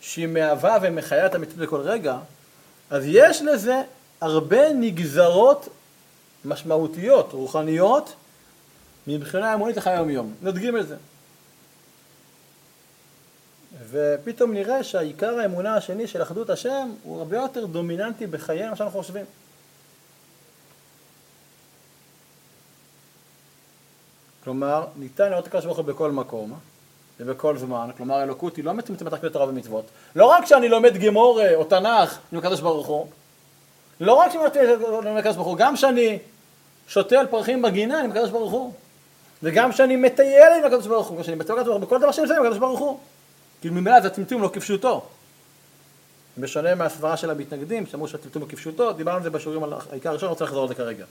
שהיא 0.00 0.26
מהווה 0.26 0.78
ומחיה 0.82 1.26
את 1.26 1.34
המציאות 1.34 1.58
בכל 1.58 1.80
רגע, 1.80 2.18
אז 2.90 3.02
יש 3.06 3.42
לזה 3.42 3.82
הרבה 4.20 4.72
נגזרות 4.72 5.68
משמעותיות, 6.44 7.32
רוחניות, 7.32 8.12
מבחינה 9.06 9.54
אמונית 9.54 9.76
לחיי 9.76 9.92
היום-יום. 9.92 10.34
נדגים 10.42 10.76
את 10.76 10.88
זה. 10.88 10.96
ופתאום 13.90 14.52
נראה 14.52 14.84
שהעיקר 14.84 15.38
האמונה 15.38 15.76
השני 15.76 16.06
של 16.06 16.22
אחדות 16.22 16.50
השם 16.50 16.90
הוא 17.02 17.18
הרבה 17.18 17.36
יותר 17.36 17.66
דומיננטי 17.66 18.26
בחיינו 18.26 18.66
ממה 18.66 18.76
שאנחנו 18.76 19.02
חושבים. 19.02 19.24
כלומר, 24.46 24.84
ניתן 24.96 25.30
לראות 25.30 25.42
את 25.42 25.46
הקדוש 25.46 25.64
ברוך 25.64 25.78
הוא 25.78 25.84
בכל 25.84 26.10
מקום 26.10 26.58
ובכל 27.20 27.58
זמן, 27.58 27.90
כלומר 27.96 28.22
אלוקות 28.22 28.56
היא 28.56 28.64
לא 28.64 28.74
מצומצמת 28.74 29.12
רק 29.12 29.24
לתורה 29.24 29.48
ומצוות. 29.48 29.84
לא 30.16 30.26
רק 30.26 30.44
כשאני 30.44 30.68
לומד 30.68 30.96
גמור 30.96 31.40
או 31.54 31.64
תנ"ך 31.64 32.18
עם 32.32 32.38
הקדוש 32.38 32.60
ברוך 32.60 32.86
הוא, 32.86 33.06
לא 34.00 34.14
רק 34.14 34.30
כשאני 34.30 34.42
לומד 34.80 35.18
הקדוש 35.18 35.36
ברוך 35.36 35.48
הוא, 35.48 35.56
גם 35.56 35.74
כשאני 35.74 36.18
שותה 36.88 37.20
על 37.20 37.26
פרחים 37.26 37.62
בגינה 37.62 38.00
עם 38.00 38.10
הקדוש 38.10 38.30
ברוך 38.30 38.52
הוא, 38.52 38.72
וגם 39.42 39.72
כשאני 39.72 39.96
מטייל 39.96 40.52
עם 40.58 40.64
הקדוש 40.64 40.86
ברוך 40.86 41.08
הוא, 41.08 41.22
כשאני 41.22 41.36
מטייל 41.36 41.52
עם 41.52 41.58
הקדוש 41.58 41.72
ברוך 41.72 41.80
הוא, 41.82 41.86
בכל 41.86 41.98
דבר 41.98 42.12
שאני 42.12 42.22
עושה 42.22 42.36
עם 42.36 42.42
הקדוש 42.42 42.58
ברוך 42.58 42.80
הוא. 42.80 42.98
כאילו 43.60 43.74
ממילא 43.74 44.00
זה 44.00 44.10
צמצום 44.10 44.42
לא 44.42 44.50
כפשוטו. 44.52 45.02
בשונה 46.38 46.74
מהסברה 46.74 47.16
של 47.16 47.30
המתנגדים, 47.30 47.86
שאמרו 47.86 48.08
שהצמצום 48.08 48.42
הוא 48.42 48.50
כפשוטו, 48.50 48.92
דיברנו 48.92 49.16
על 49.16 49.22
זה 49.22 49.30
בשיעורים 49.30 49.64
על 49.64 49.72
העיקר 49.90 50.10
הראשון, 50.10 50.26
לא 50.26 50.30
רוצה 50.30 50.44
לחזור 50.44 50.62
על 50.62 50.68
זה 50.68 50.74
כרגע. 50.74 51.04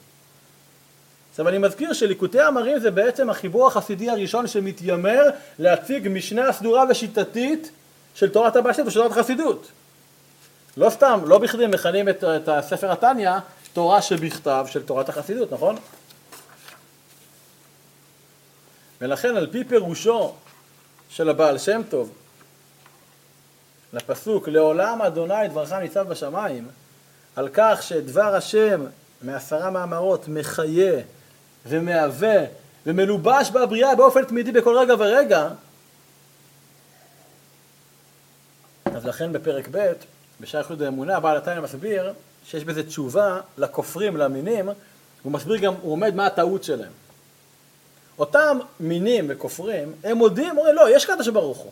עכשיו 1.35 1.47
אני 1.49 1.57
מזכיר 1.57 1.93
שליקוטי 1.93 2.41
המרים 2.41 2.79
זה 2.79 2.91
בעצם 2.91 3.29
החיבור 3.29 3.67
החסידי 3.67 4.09
הראשון 4.09 4.47
שמתיימר 4.47 5.21
להציג 5.59 6.07
משנה 6.11 6.53
סדורה 6.53 6.83
ושיטתית 6.89 7.71
של 8.15 8.29
תורת 8.29 8.55
הבעשית 8.55 8.87
ושל 8.87 8.99
תורת 8.99 9.11
החסידות. 9.11 9.71
לא 10.77 10.89
סתם, 10.89 11.19
לא 11.25 11.37
בכדי 11.37 11.67
מכנים 11.67 12.09
את, 12.09 12.23
את 12.23 12.49
הספר 12.49 12.91
התניא 12.91 13.31
תורה 13.73 14.01
שבכתב 14.01 14.65
של 14.69 14.83
תורת 14.83 15.09
החסידות, 15.09 15.53
נכון? 15.53 15.75
ולכן 19.01 19.35
על 19.35 19.47
פי 19.51 19.63
פירושו 19.63 20.33
של 21.09 21.29
הבעל 21.29 21.57
שם 21.57 21.81
טוב 21.89 22.11
לפסוק 23.93 24.47
לעולם 24.47 25.01
אדוני 25.01 25.47
דברך 25.49 25.71
ניצב 25.71 26.09
בשמיים 26.09 26.67
על 27.35 27.49
כך 27.53 27.83
שדבר 27.83 28.35
השם 28.35 28.85
מעשרה 29.21 29.69
מאמרות 29.69 30.27
מחיה 30.27 31.01
ומהווה 31.65 32.37
ומלובש 32.85 33.49
בבריאה 33.49 33.95
באופן 33.95 34.25
תמידי 34.25 34.51
בכל 34.51 34.77
רגע 34.77 34.93
ורגע 34.99 35.49
אז 38.85 39.05
לכן 39.05 39.33
בפרק 39.33 39.67
ב' 39.71 39.93
בשער 40.41 40.61
יחוד 40.61 40.81
האמונה 40.81 41.19
בעל 41.19 41.37
התניא 41.37 41.59
מסביר 41.59 42.13
שיש 42.45 42.63
בזה 42.63 42.87
תשובה 42.87 43.39
לכופרים, 43.57 44.17
למינים 44.17 44.69
הוא 45.23 45.31
מסביר 45.31 45.57
גם, 45.57 45.73
הוא 45.81 45.91
עומד 45.91 46.15
מה 46.15 46.25
הטעות 46.25 46.63
שלהם. 46.63 46.91
אותם 48.19 48.57
מינים 48.79 49.25
וכופרים 49.29 49.93
הם 50.03 50.17
מודים, 50.17 50.57
אומרים 50.57 50.75
לא, 50.75 50.95
יש 50.95 51.05
קדוש 51.05 51.27
ברוך 51.27 51.57
הוא. 51.57 51.71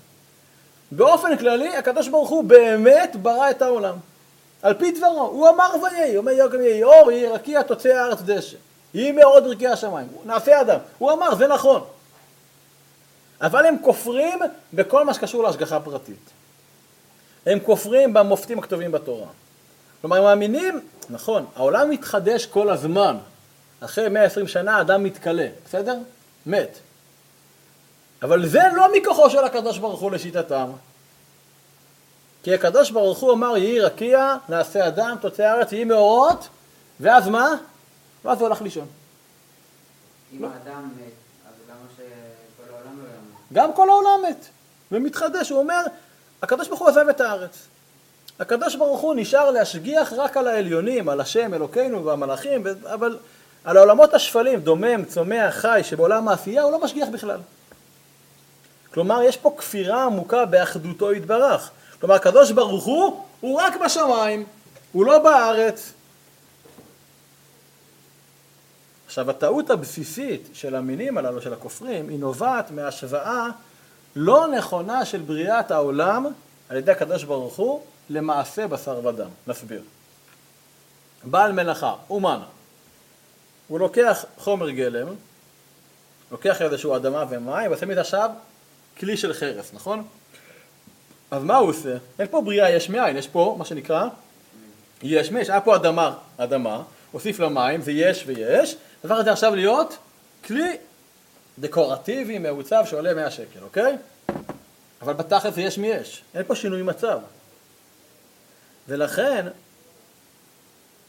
באופן 0.91 1.37
כללי 1.37 1.77
הקדוש 1.77 2.07
ברוך 2.07 2.29
הוא 2.29 2.43
באמת 2.43 3.15
ברא 3.21 3.49
את 3.49 3.61
העולם. 3.61 3.95
על 4.61 4.73
פי 4.73 4.91
דברו, 4.91 5.21
הוא 5.21 5.49
אמר 5.49 5.69
ויהי, 5.83 6.17
אומר 6.17 6.31
יוקם 6.31 6.61
יהי 6.61 6.83
אור, 6.83 7.11
יהי 7.11 7.27
רקיע 7.27 7.61
תוצא 7.61 7.89
הארץ 7.89 8.19
דשא 8.21 8.57
יהי 8.93 9.11
מאוד 9.11 9.47
רקיע 9.47 9.71
השמיים, 9.71 10.07
נעשה 10.25 10.61
אדם, 10.61 10.79
הוא 10.97 11.11
אמר 11.11 11.35
זה 11.35 11.47
נכון. 11.47 11.83
אבל 13.41 13.65
הם 13.65 13.75
כופרים 13.81 14.39
בכל 14.73 15.05
מה 15.05 15.13
שקשור 15.13 15.43
להשגחה 15.43 15.79
פרטית 15.79 16.29
הם 17.45 17.59
כופרים 17.59 18.13
במופתים 18.13 18.59
הכתובים 18.59 18.91
בתורה. 18.91 19.27
כלומר 20.01 20.17
הם 20.17 20.23
מאמינים, 20.23 20.79
נכון, 21.09 21.45
העולם 21.55 21.89
מתחדש 21.89 22.45
כל 22.45 22.69
הזמן. 22.69 23.17
אחרי 23.79 24.09
120 24.09 24.47
שנה 24.47 24.81
אדם 24.81 25.03
מתכלה, 25.03 25.47
בסדר? 25.65 25.97
מת. 26.45 26.77
אבל 28.21 28.47
זה 28.47 28.61
לא 28.75 28.87
מכוחו 28.93 29.29
של 29.29 29.43
הקדוש 29.43 29.77
ברוך 29.77 29.99
הוא 29.99 30.11
לשיטתם. 30.11 30.71
כי 32.43 32.53
הקדוש 32.53 32.91
ברוך 32.91 33.19
הוא 33.19 33.33
אמר 33.33 33.57
יהי 33.57 33.79
רקיע, 33.79 34.35
נעשה 34.49 34.87
אדם, 34.87 35.15
תוצא 35.21 35.43
הארץ, 35.43 35.71
יהי 35.71 35.83
מאורות, 35.83 36.47
ואז 36.99 37.27
מה? 37.27 37.49
ואז 38.25 38.39
הוא 38.39 38.47
הלך 38.47 38.61
לישון. 38.61 38.87
אם 40.33 40.41
לא. 40.41 40.47
האדם 40.47 40.89
מת, 40.97 41.13
אז 41.47 41.53
למה 41.69 41.87
שכל 41.95 42.73
העולם 42.73 42.97
לא 42.97 43.03
ימות? 43.03 43.41
גם 43.53 43.73
כל 43.73 43.89
העולם 43.89 44.21
מת, 44.29 44.45
ומתחדש, 44.91 45.49
הוא 45.49 45.59
אומר, 45.59 45.81
הקדוש 46.41 46.67
ברוך 46.67 46.79
הוא 46.79 46.89
עזב 46.89 47.09
את 47.09 47.21
הארץ. 47.21 47.67
הקדוש 48.39 48.75
ברוך 48.75 49.01
הוא 49.01 49.15
נשאר 49.15 49.51
להשגיח 49.51 50.13
רק 50.13 50.37
על 50.37 50.47
העליונים, 50.47 51.09
על 51.09 51.21
השם, 51.21 51.53
אלוקינו 51.53 52.05
והמלאכים, 52.05 52.63
אבל 52.93 53.17
על 53.63 53.77
העולמות 53.77 54.13
השפלים, 54.13 54.59
דומם, 54.59 55.05
צומח, 55.05 55.55
חי, 55.55 55.81
שבעולם 55.83 56.27
העשייה 56.27 56.63
הוא 56.63 56.71
לא 56.71 56.81
משגיח 56.81 57.09
בכלל. 57.09 57.39
כלומר, 58.93 59.21
יש 59.23 59.37
פה 59.37 59.55
כפירה 59.57 60.03
עמוקה 60.05 60.45
באחדותו 60.45 61.13
יתברך. 61.13 61.71
כלומר, 61.99 62.15
הקדוש 62.15 62.51
ברוך 62.51 62.85
הוא, 62.85 63.23
הוא 63.39 63.61
רק 63.61 63.73
בשמיים, 63.85 64.45
הוא 64.91 65.05
לא 65.05 65.19
בארץ. 65.19 65.93
עכשיו, 69.13 69.29
הטעות 69.29 69.69
הבסיסית 69.69 70.49
של 70.53 70.75
המינים 70.75 71.17
הללו, 71.17 71.41
של 71.41 71.53
הכופרים, 71.53 72.09
היא 72.09 72.19
נובעת 72.19 72.71
מהשוואה 72.71 73.47
לא 74.15 74.47
נכונה 74.47 75.05
של 75.05 75.21
בריאת 75.21 75.71
העולם 75.71 76.25
על 76.69 76.77
ידי 76.77 76.91
הקדוש 76.91 77.23
ברוך 77.23 77.55
הוא 77.55 77.81
למעשה 78.09 78.67
בשר 78.67 79.05
ודם. 79.05 79.29
נסביר. 79.47 79.81
בעל 81.23 81.51
מלאכה, 81.51 81.95
אומן, 82.09 82.39
הוא 83.67 83.79
לוקח 83.79 84.25
חומר 84.37 84.69
גלם, 84.69 85.07
לוקח 86.31 86.61
איזשהו 86.61 86.95
אדמה 86.95 87.25
ומים, 87.29 87.71
ועושה 87.71 87.85
מזה 87.85 88.01
עכשיו 88.01 88.29
כלי 88.97 89.17
של 89.17 89.33
חרס, 89.33 89.73
נכון? 89.73 90.07
אז 91.31 91.43
מה 91.43 91.55
הוא 91.55 91.69
עושה? 91.69 91.97
אין 92.19 92.27
פה 92.27 92.41
בריאה 92.41 92.71
יש 92.71 92.89
מאין, 92.89 93.17
יש 93.17 93.27
פה 93.27 93.55
מה 93.59 93.65
שנקרא 93.65 94.07
יש 95.03 95.31
מאין, 95.31 95.45
היה 95.49 95.61
פה 95.61 95.75
אדמה, 95.75 96.15
אדמה, 96.37 96.83
הוסיף 97.11 97.39
לה 97.39 97.49
מים, 97.49 97.81
זה 97.81 97.91
יש 97.91 98.23
ויש, 98.27 98.75
הדבר 99.03 99.15
הזה 99.15 99.31
עכשיו 99.31 99.55
להיות 99.55 99.97
כלי 100.45 100.77
דקורטיבי, 101.59 102.37
מעוצב, 102.37 102.83
שעולה 102.85 103.13
100 103.13 103.31
שקל, 103.31 103.59
אוקיי? 103.63 103.97
אבל 105.01 105.13
בתכלס 105.13 105.53
זה 105.53 105.61
יש 105.61 105.77
מי 105.77 105.87
יש, 105.87 106.23
אין 106.35 106.43
פה 106.47 106.55
שינוי 106.55 106.81
מצב. 106.81 107.19
ולכן, 108.87 109.47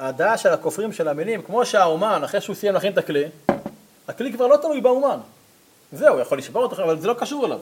הדעה 0.01 0.39
של 0.39 0.49
הכופרים 0.49 0.93
של 0.93 1.09
המינים, 1.09 1.43
כמו 1.43 1.67
שהאומן, 1.67 2.25
אחרי 2.25 2.41
שהוא 2.41 2.57
סיים 2.57 2.75
להכין 2.75 2.93
את 2.93 2.99
הכלי, 2.99 3.25
הכלי 4.09 4.33
כבר 4.33 4.47
לא 4.47 4.57
תלוי 4.57 4.81
באומן. 4.81 5.19
זהו, 5.93 6.21
יכול 6.21 6.39
לשבור 6.39 6.63
אותו, 6.63 6.85
אבל 6.85 7.01
זה 7.01 7.09
לא 7.09 7.15
קשור 7.19 7.47
אליו, 7.47 7.61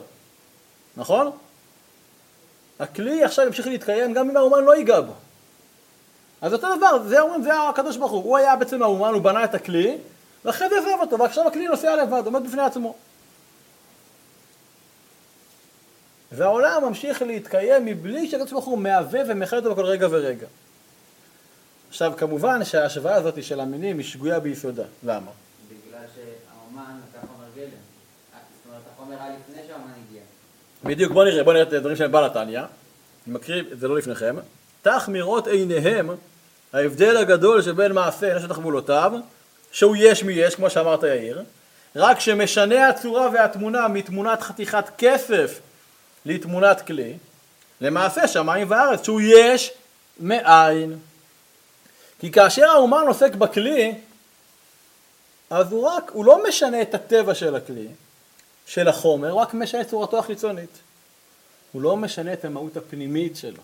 נכון? 0.97 1.31
הכלי 2.79 3.23
עכשיו 3.23 3.45
ימשיך 3.45 3.67
להתקיים 3.67 4.13
גם 4.13 4.29
אם 4.29 4.37
האומן 4.37 4.63
לא 4.63 4.75
ייגע 4.75 5.01
בו. 5.01 5.13
אז 6.41 6.53
אותו 6.53 6.77
דבר, 6.77 7.03
זה 7.07 7.21
אומרים, 7.21 7.43
זה 7.43 7.69
הקדוש 7.69 7.97
ברוך 7.97 8.11
הוא, 8.11 8.23
הוא 8.23 8.37
היה 8.37 8.55
בעצם 8.55 8.83
האומן, 8.83 9.13
הוא 9.13 9.21
בנה 9.21 9.43
את 9.43 9.55
הכלי, 9.55 9.97
ואחרי 10.45 10.69
זה 10.69 10.77
עזב 10.77 11.01
אותו, 11.01 11.19
ועכשיו 11.19 11.47
הכלי 11.47 11.67
נוסע 11.67 12.03
לבד, 12.03 12.21
עומד 12.25 12.47
בפני 12.47 12.61
עצמו. 12.61 12.95
והעולם 16.31 16.83
ממשיך 16.87 17.21
להתקיים 17.21 17.85
מבלי 17.85 18.29
שהקדוש 18.29 18.51
ברוך 18.51 18.65
הוא 18.65 18.77
מהווה 18.77 19.21
ומחיה 19.27 19.59
אותו 19.59 19.71
בכל 19.71 19.85
רגע 19.85 20.07
ורגע. 20.11 20.47
עכשיו, 21.89 22.13
כמובן 22.17 22.65
שההשוואה 22.65 23.15
הזאת 23.15 23.43
של 23.43 23.59
המינים 23.59 23.97
היא 23.97 24.05
שגויה 24.05 24.39
ביסודה. 24.39 24.83
למה? 25.03 25.31
בגלל 25.69 26.01
שהאומן 26.15 26.99
לקח 27.09 27.27
חומר 27.27 27.45
גלם. 27.55 27.67
זאת 27.67 28.67
אומרת, 28.67 28.81
החומר 28.93 29.15
היה 29.21 29.35
לפני 29.39 29.61
שהאומן 29.67 29.91
הגיע. 30.07 30.21
בדיוק, 30.83 31.11
בוא 31.11 31.23
נראה, 31.23 31.43
בוא 31.43 31.53
נראה 31.53 31.67
את 31.67 31.73
הדברים 31.73 31.95
של 31.95 32.07
בעל 32.07 32.25
התניא. 32.25 32.59
אני 32.59 32.67
מקריא 33.35 33.63
את 33.71 33.79
זה 33.79 33.87
לא 33.87 33.97
לפניכם. 33.97 34.35
תח 34.81 35.09
מראות 35.11 35.47
עיניהם 35.47 36.09
ההבדל 36.73 37.17
הגדול 37.17 37.61
שבין 37.61 37.91
מעשה 37.91 38.33
אין 38.33 38.41
שטח 38.41 38.57
גבולותיו, 38.57 39.13
שהוא 39.73 39.95
יש 39.99 40.23
מי 40.23 40.33
יש, 40.33 40.55
כמו 40.55 40.69
שאמרת 40.69 41.03
יאיר, 41.03 41.43
רק 41.95 42.19
שמשנה 42.19 42.87
הצורה 42.87 43.29
והתמונה 43.33 43.87
מתמונת 43.87 44.41
חתיכת 44.41 44.85
כסף 44.97 45.59
לתמונת 46.25 46.81
כלי, 46.81 47.13
למעשה 47.81 48.27
שמיים 48.27 48.71
וארץ, 48.71 49.03
שהוא 49.03 49.21
יש 49.21 49.71
מאין. 50.19 50.99
כי 52.19 52.31
כאשר 52.31 52.65
האומן 52.65 53.03
עוסק 53.07 53.35
בכלי, 53.35 53.95
אז 55.49 55.71
הוא 55.71 55.87
רק, 55.87 56.11
הוא 56.13 56.25
לא 56.25 56.43
משנה 56.47 56.81
את 56.81 56.93
הטבע 56.93 57.35
של 57.35 57.55
הכלי, 57.55 57.87
של 58.65 58.87
החומר, 58.87 59.29
הוא 59.29 59.39
רק 59.39 59.53
משנה 59.53 59.81
את 59.81 59.87
צורתו 59.87 60.19
החיצונית. 60.19 60.77
הוא 61.71 61.81
לא 61.81 61.97
משנה 61.97 62.33
את 62.33 62.45
המהות 62.45 62.77
הפנימית 62.77 63.35
שלו. 63.35 63.61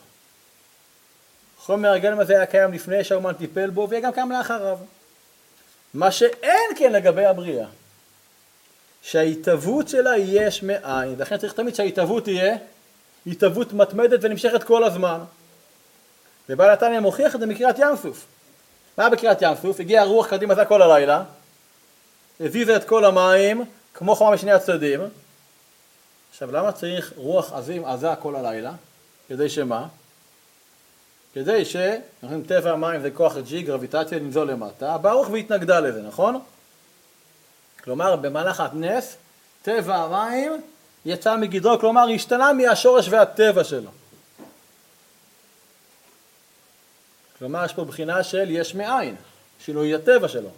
חומר 1.57 1.91
הגלם 1.91 2.19
הזה 2.19 2.33
היה 2.35 2.45
קיים 2.45 2.73
לפני 2.73 3.03
שהאומן 3.03 3.33
טיפל 3.33 3.69
בו, 3.69 3.89
ויהיה 3.89 4.03
גם 4.03 4.11
קיים 4.11 4.31
לאחריו. 4.31 4.77
מה 5.93 6.11
שאין 6.11 6.71
כן 6.77 6.93
לגבי 6.93 7.25
הבריאה, 7.25 7.67
שההתהוות 9.01 9.89
שלה 9.89 10.17
יש 10.17 10.63
מאין, 10.63 11.15
ולכן 11.17 11.37
צריך 11.37 11.53
תמיד 11.53 11.75
שההתהוות 11.75 12.23
תהיה 12.23 12.57
התהוות 13.27 13.73
מתמדת 13.73 14.19
ונמשכת 14.21 14.63
כל 14.63 14.83
הזמן. 14.83 15.19
ובעל 16.49 16.69
התניא 16.69 16.99
מוכיח 16.99 17.35
את 17.35 17.39
זה 17.39 17.45
מקריאת 17.45 17.79
ים 17.79 17.95
סוף. 18.01 18.25
מה 18.97 19.09
בקריאת 19.09 19.41
ים 19.41 19.55
סוף? 19.61 19.79
הגיעה 19.79 20.05
רוח 20.05 20.27
קדימה 20.27 20.55
זה 20.55 20.65
כל 20.65 20.81
הלילה, 20.81 21.23
הזיזה 22.39 22.75
את 22.75 22.83
כל 22.83 23.05
המים, 23.05 23.65
כמו 23.93 24.15
חומה 24.15 24.31
משני 24.31 24.51
הצדדים. 24.51 24.99
עכשיו, 26.31 26.51
למה 26.51 26.71
צריך 26.71 27.13
רוח 27.15 27.53
עזים 27.53 27.85
עזה 27.85 28.07
כל 28.21 28.35
הלילה? 28.35 28.71
כדי 29.29 29.49
שמה? 29.49 29.87
כדי 31.33 31.65
ש... 31.65 31.75
אנחנו 32.23 32.41
טבע 32.47 32.71
המים 32.71 33.01
זה 33.01 33.11
כוח 33.11 33.35
G, 33.35 33.61
גרביטציה, 33.65 34.17
לנזול 34.17 34.51
למטה, 34.51 34.97
ברוך 34.97 35.29
והתנגדה 35.29 35.79
לזה, 35.79 36.01
נכון? 36.01 36.39
כלומר, 37.83 38.15
במהלך 38.15 38.59
הנס, 38.59 39.17
טבע 39.61 39.95
המים 39.95 40.61
יצא 41.05 41.37
מגדרו, 41.37 41.79
כלומר, 41.79 42.07
השתנה 42.15 42.53
מהשורש 42.53 43.09
והטבע 43.09 43.63
שלו. 43.63 43.89
כלומר, 47.39 47.65
יש 47.65 47.73
פה 47.73 47.85
בחינה 47.85 48.23
של 48.23 48.45
יש 48.49 48.75
מאין, 48.75 49.15
שינוי 49.65 49.95
הטבע 49.95 50.27
שלו. 50.27 50.49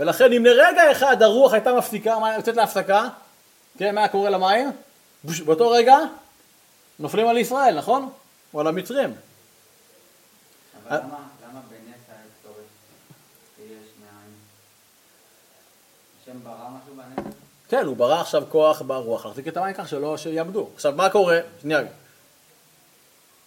ולכן 0.00 0.32
אם 0.32 0.44
לרגע 0.44 0.92
אחד 0.92 1.22
הרוח 1.22 1.52
הייתה 1.52 1.74
מפסיקה, 1.74 2.18
מה 2.18 2.34
יוצאת 2.34 2.56
להפסקה, 2.56 3.08
כן, 3.78 3.94
מה 3.94 4.08
קורה 4.08 4.30
למים? 4.30 4.72
באותו 5.24 5.70
רגע 5.70 5.96
נופלים 6.98 7.28
על 7.28 7.38
ישראל, 7.38 7.74
נכון? 7.74 8.10
או 8.54 8.60
על 8.60 8.66
המצרים. 8.66 9.14
אבל 10.88 10.96
למה, 10.96 11.60
בנס 11.68 12.02
ההיסטורית 12.08 12.68
יש 13.58 13.88
מאין? 14.00 14.32
השם 16.22 16.44
ברא 16.44 16.68
משהו 16.68 16.94
בנס? 16.96 17.34
כן, 17.68 17.84
הוא 17.86 17.96
ברא 17.96 18.20
עכשיו 18.20 18.44
כוח 18.48 18.82
ברוח 18.82 19.26
להחזיק 19.26 19.48
את 19.48 19.56
המים 19.56 19.74
כך 19.74 19.88
שלא 19.88 20.16
שיעמדו. 20.16 20.68
עכשיו, 20.74 20.92
מה 20.96 21.10
קורה? 21.10 21.40
שנייה. 21.60 21.80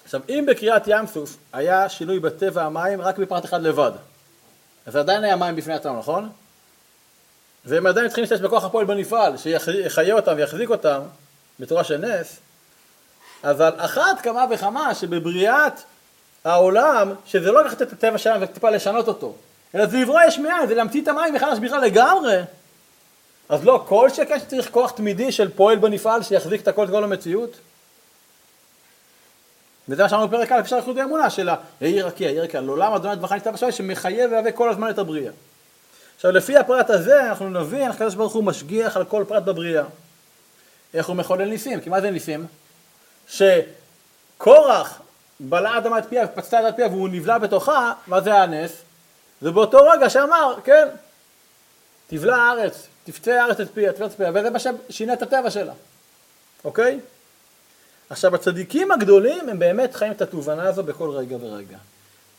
עכשיו, 0.03 0.21
אם 0.29 0.45
בקריאת 0.47 0.83
ים 0.87 1.07
סוף 1.07 1.37
היה 1.53 1.89
שינוי 1.89 2.19
בטבע 2.19 2.63
המים 2.63 3.01
רק 3.01 3.17
בפרט 3.17 3.45
אחד 3.45 3.61
לבד, 3.61 3.91
אז 4.85 4.95
עדיין 4.95 5.23
היה 5.23 5.35
מים 5.35 5.55
בפני 5.55 5.73
עצמם, 5.73 5.97
נכון? 5.99 6.29
והם 7.65 7.87
עדיין 7.87 8.07
צריכים 8.07 8.21
להשתמש 8.21 8.41
בכוח 8.41 8.63
הפועל 8.63 8.85
בנפעל, 8.85 9.37
שיחיה 9.37 10.13
אותם 10.13 10.33
ויחזיק 10.37 10.69
אותם 10.69 11.01
בצורה 11.59 11.83
של 11.83 11.97
נס, 11.97 12.39
אז 13.43 13.61
על 13.61 13.73
אחת 13.77 14.21
כמה 14.23 14.45
וכמה 14.51 14.95
שבבריאת 14.95 15.73
העולם, 16.45 17.13
שזה 17.25 17.51
לא 17.51 17.65
לקחת 17.65 17.81
את 17.81 17.93
הטבע 17.93 18.17
שלנו 18.17 18.41
וטיפה 18.41 18.69
לשנות 18.69 19.07
אותו, 19.07 19.35
אלא 19.75 19.85
זה 19.85 19.97
לברוא 19.97 20.21
יש 20.27 20.39
מאין, 20.39 20.67
זה 20.67 20.75
להמציא 20.75 21.01
את 21.01 21.07
המים 21.07 21.33
מחדש 21.33 21.59
בכלל 21.59 21.81
לגמרי, 21.81 22.41
אז 23.49 23.65
לא 23.65 23.83
כל 23.87 24.09
שכן 24.09 24.39
שצריך 24.39 24.71
כוח 24.71 24.91
תמידי 24.91 25.31
של 25.31 25.49
פועל 25.49 25.77
בנפעל 25.77 26.23
שיחזיק 26.23 26.61
את 26.61 26.67
הכל, 26.67 26.85
את 26.85 26.89
כל 26.89 27.03
המציאות? 27.03 27.57
וזה 29.89 30.03
מה 30.03 30.09
שאמרנו 30.09 30.27
בפרק 30.27 30.51
א', 30.51 30.59
אפשר 30.59 30.77
לחיות 30.77 30.95
באמונה 30.95 31.29
של 31.29 31.49
העיר 31.81 32.07
רקיע, 32.07 32.27
העיר 32.27 32.43
רקיע, 32.43 32.61
לעולם 32.61 32.93
אדוני 32.93 33.15
דברך 33.15 33.31
ניתן 33.31 33.53
בשמיים 33.53 33.71
שמחייב 33.71 34.31
ויהווה 34.31 34.51
כל 34.51 34.69
הזמן 34.69 34.89
את 34.89 34.99
הבריאה. 34.99 35.31
עכשיו 36.15 36.31
לפי 36.31 36.57
הפרט 36.57 36.89
הזה 36.89 37.29
אנחנו 37.29 37.49
נבין, 37.49 37.91
הקדוש 37.91 38.15
ברוך 38.15 38.33
הוא 38.33 38.43
משגיח 38.43 38.97
על 38.97 39.05
כל 39.05 39.23
פרט 39.27 39.43
בבריאה. 39.43 39.83
איך 40.93 41.07
הוא 41.07 41.15
מחולל 41.15 41.49
ניסים, 41.49 41.81
כי 41.81 41.89
מה 41.89 42.01
זה 42.01 42.11
ניסים? 42.11 42.45
שקורח 43.29 45.00
בלעה 45.49 45.77
אדמה 45.77 45.99
את 45.99 46.05
פיו, 46.09 46.27
פצתה 46.35 46.69
את 46.69 46.75
פיו 46.75 46.91
והוא 46.91 47.09
נבלע 47.09 47.37
בתוכה, 47.37 47.93
מה 48.07 48.21
זה 48.21 48.33
הנס? 48.33 48.71
זה 49.41 49.51
באותו 49.51 49.77
רגע 49.77 50.09
שאמר, 50.09 50.55
כן, 50.63 50.87
תבלע 52.07 52.35
הארץ, 52.35 52.87
תפצה 53.03 53.41
הארץ 53.41 53.59
את 53.59 53.67
פיה, 53.73 53.91
תפצה 53.91 54.05
את 54.05 54.11
פיה, 54.11 54.31
וזה 54.33 54.49
מה 54.49 54.59
ששינה 54.59 55.13
את 55.13 55.21
הטבע 55.21 55.51
שלה, 55.51 55.73
אוקיי? 56.65 56.99
עכשיו 58.09 58.35
הצדיקים 58.35 58.91
הגדולים 58.91 59.49
הם 59.49 59.59
באמת 59.59 59.95
חיים 59.95 60.11
את 60.11 60.21
התובנה 60.21 60.63
הזו 60.63 60.83
בכל 60.83 61.09
רגע 61.09 61.37
ורגע. 61.41 61.77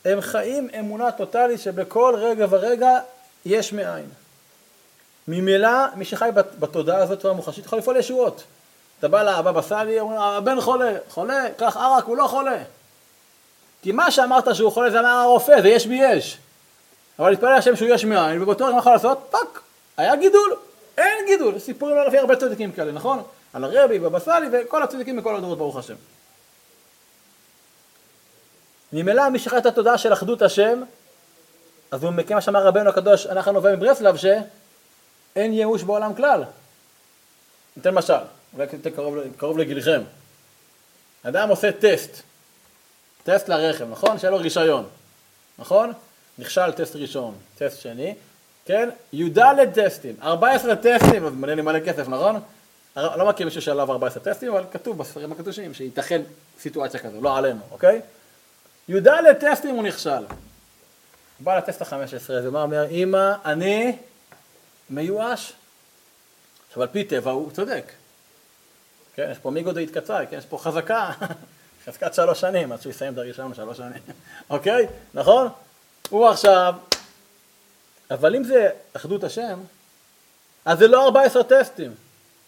הם 0.05 0.21
חיים 0.21 0.69
אמונה 0.79 1.13
טוטאלית 1.13 1.61
שבכל 1.61 2.15
רגע 2.19 2.47
ורגע 2.51 2.99
יש 3.45 3.73
מאין. 3.73 4.09
ממילא 5.29 5.95
מי 5.95 6.05
שחי 6.05 6.29
בתודעה 6.59 7.03
הזאת 7.03 7.19
בצורה 7.19 7.35
מוחשית 7.35 7.65
יכול 7.65 7.79
לפעול 7.79 7.97
ישועות. 7.97 8.45
אתה 8.99 9.09
בא 9.09 9.23
לבבא 9.23 9.63
סאלי, 9.63 10.01
אומר 10.01 10.23
הבן 10.23 10.61
חולה, 10.61 10.93
חולה, 11.09 11.47
קח 11.57 11.77
ערק, 11.77 12.05
הוא 12.05 12.17
לא 12.17 12.27
חולה. 12.27 12.63
כי 13.83 13.93
מה 13.93 14.11
שאמרת 14.11 14.55
שהוא 14.55 14.73
חולה 14.73 14.91
זה 14.91 15.01
אמר 15.01 15.09
הרופא, 15.09 15.61
זה 15.63 15.69
יש 15.69 15.87
בי 15.87 15.95
יש. 15.95 16.39
אבל 17.19 17.31
להתפלל 17.31 17.51
להשם 17.51 17.77
שהוא 17.77 17.89
יש 17.89 18.05
מאין, 18.05 18.43
ובאותו 18.43 18.65
רגע 18.65 18.75
מה 18.75 18.79
יכול 18.79 18.93
לעשות? 18.93 19.19
פאק, 19.31 19.61
היה 19.97 20.17
גידול, 20.17 20.57
אין 20.99 21.27
גידול. 21.27 21.59
סיפורים 21.59 21.97
לא 21.97 22.07
לפי 22.07 22.19
הרבה 22.19 22.37
צדיקים 22.37 22.73
כאלה, 22.73 22.93
נכון? 22.93 23.23
על 23.53 23.65
הרבי, 23.65 23.99
בבא 23.99 24.19
סאלי 24.19 24.47
וכל 24.53 24.83
הצדיקים 24.83 25.17
בכל 25.17 25.37
הדורות, 25.37 25.59
ברוך 25.59 25.77
השם. 25.77 25.95
ממילא 28.93 29.29
מי 29.29 29.39
שחי 29.39 29.59
את 29.59 29.67
התודעה 29.67 29.99
של 29.99 30.13
אחדות 30.13 30.43
השם, 30.43 30.83
אז 31.91 32.05
הוא 32.05 32.11
מכיר 32.11 32.37
מה 32.37 32.43
שאמר 32.43 32.67
רבנו 32.67 32.91
הקדוש, 32.91 33.27
אנחנו 33.27 33.53
נובע 33.53 33.77
מברסלב, 33.77 34.17
שאין 34.17 35.53
ייאוש 35.53 35.83
בעולם 35.83 36.15
כלל. 36.15 36.45
ניתן 37.77 37.95
משל, 37.95 38.15
אולי 38.55 38.67
קרוב, 38.97 39.19
קרוב 39.37 39.59
לגילכם. 39.59 40.03
אדם 41.23 41.49
עושה 41.49 41.73
טסט, 41.73 42.23
טסט 43.25 43.49
לרכב, 43.49 43.91
נכון? 43.91 44.19
שיהיה 44.19 44.31
לו 44.31 44.39
רישיון, 44.39 44.87
נכון? 45.59 45.93
נכשל 46.39 46.73
טסט 46.73 46.97
ראשון, 46.97 47.35
טסט 47.59 47.81
שני, 47.81 48.15
כן? 48.65 48.89
י"ד 49.13 49.39
טסטים, 49.75 50.17
14 50.23 50.77
טסטים, 50.77 51.27
אז 51.27 51.33
מלא 51.35 51.55
לי 51.55 51.63
מלא 51.63 51.81
כסף, 51.81 52.09
נכון? 52.09 52.41
לא 52.97 53.29
מכיר 53.29 53.47
מישהו 53.47 53.63
שעליו 53.63 53.93
14 53.93 54.23
טסטים, 54.23 54.53
אבל 54.53 54.65
כתוב 54.73 54.99
בספרים 54.99 55.33
הקדושים 55.33 55.75
שייתכן 55.75 56.23
סיטואציה 56.61 57.01
כזו, 57.01 57.21
לא 57.21 57.37
עלינו, 57.37 57.61
אוקיי? 57.71 58.01
י"ד 58.89 59.33
טסטים 59.33 59.75
הוא 59.75 59.83
נכשל. 59.83 60.25
בא 61.41 61.59
לטסט 61.59 61.83
ה-15, 61.83 62.19
זה 62.27 62.51
מה 62.51 62.63
אומר, 62.63 62.91
אמא, 62.91 63.33
אני 63.45 63.97
מיואש. 64.91 65.53
עכשיו 66.69 66.83
על 66.83 66.89
פי 66.89 67.05
טבע 67.05 67.31
הוא 67.31 67.51
צודק. 67.51 67.93
כן, 69.15 69.29
יש 69.33 69.39
פה 69.39 69.51
מיגו 69.51 69.73
דאית 69.73 69.91
קצר, 69.91 70.27
כן, 70.31 70.39
יש 70.39 70.45
פה 70.45 70.59
חזקה, 70.59 71.11
חזקת 71.87 72.15
שלוש 72.15 72.41
שנים, 72.41 72.73
עד 72.73 72.81
שהוא 72.81 72.91
יסיים 72.91 73.13
את 73.13 73.19
הראשון 73.19 73.55
שלוש 73.55 73.77
שנים, 73.77 74.03
אוקיי? 74.51 74.87
נכון? 75.15 75.49
הוא 76.11 76.29
עכשיו, 76.29 76.75
אבל 78.11 78.37
אם 78.37 78.45
זה 78.45 78.69
אחדות 78.97 79.25
השם, 79.25 79.61
אז 80.65 80.79
זה 80.79 80.89
לא 80.89 81.05
14 81.05 81.43
טסטים, 81.43 81.95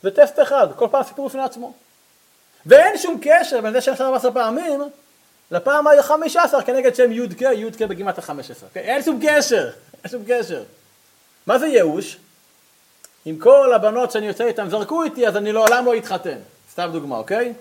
זה 0.03 0.11
טסט 0.11 0.40
אחד, 0.42 0.66
כל 0.77 0.88
פעם 0.90 1.03
סיפור 1.03 1.29
בפני 1.29 1.42
עצמו. 1.42 1.73
ואין 2.66 2.99
שום 2.99 3.20
קשר 3.23 3.61
בין 3.61 3.73
זה 3.81 3.90
עושה 3.90 4.05
14 4.05 4.33
פעמים 4.33 4.81
לפעם 5.51 5.87
ה-15 5.87 6.62
כנגד 6.66 6.94
שם 6.94 7.12
י"ק, 7.12 7.40
י"ק 7.40 7.83
בגימת 7.83 8.18
ה-15. 8.18 8.30
Okay? 8.30 8.78
אין 8.78 9.03
שום 9.03 9.20
קשר, 9.26 9.70
אין 10.05 10.11
שום 10.11 10.22
קשר. 10.28 10.62
מה 11.47 11.59
זה 11.59 11.66
ייאוש? 11.66 12.16
אם 13.26 13.37
כל 13.41 13.72
הבנות 13.74 14.11
שאני 14.11 14.26
יוצא 14.26 14.45
איתן 14.45 14.70
זרקו 14.70 15.03
איתי, 15.03 15.28
אז 15.28 15.37
אני 15.37 15.53
לעולם 15.53 15.87
לא 15.87 15.97
אתחתן. 15.97 16.39
סתם 16.72 16.89
דוגמה, 16.93 17.16
אוקיי? 17.16 17.53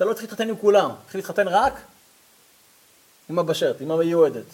אתה 0.00 0.08
לא 0.08 0.12
צריך 0.12 0.24
להתחתן 0.24 0.48
עם 0.48 0.56
כולם, 0.56 0.90
צריך 1.02 1.14
להתחתן 1.14 1.48
רק 1.48 1.72
עם 3.28 3.38
הבשרת, 3.38 3.80
עם 3.80 3.90
המיועדת. 3.90 4.44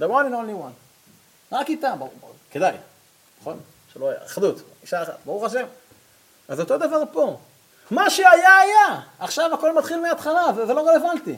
The 0.00 0.04
one 0.04 0.24
and 0.24 0.32
only 0.32 0.64
one. 0.64 0.74
רק 1.52 1.68
איתם, 1.68 1.96
ברור, 1.98 2.12
ברור. 2.20 2.34
כדאי, 2.50 2.76
נכון? 3.40 3.60
שלא 3.92 4.06
יהיה, 4.06 4.24
אחדות, 4.26 4.56
אישה 4.82 5.02
אחת, 5.02 5.14
ברוך 5.24 5.44
השם. 5.44 5.66
אז 6.48 6.60
אותו 6.60 6.78
דבר 6.78 7.02
פה. 7.12 7.38
מה 7.90 8.10
שהיה 8.10 8.56
היה, 8.58 9.00
עכשיו 9.18 9.54
הכל 9.54 9.78
מתחיל 9.78 10.00
מההתחלה, 10.00 10.46
זה, 10.54 10.74
לא 10.74 10.88
רלוונטי. 10.88 11.30
לא, 11.30 11.36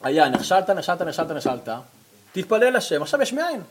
היה. 0.00 0.22
היה, 0.22 0.28
נכשלת, 0.28 0.70
נכשלת, 0.70 1.02
נכשלת, 1.02 1.30
נכשלת, 1.30 1.68
תתפלל 2.32 2.76
לשם, 2.76 3.02
עכשיו 3.02 3.22
יש 3.22 3.32
מאין. 3.32 3.62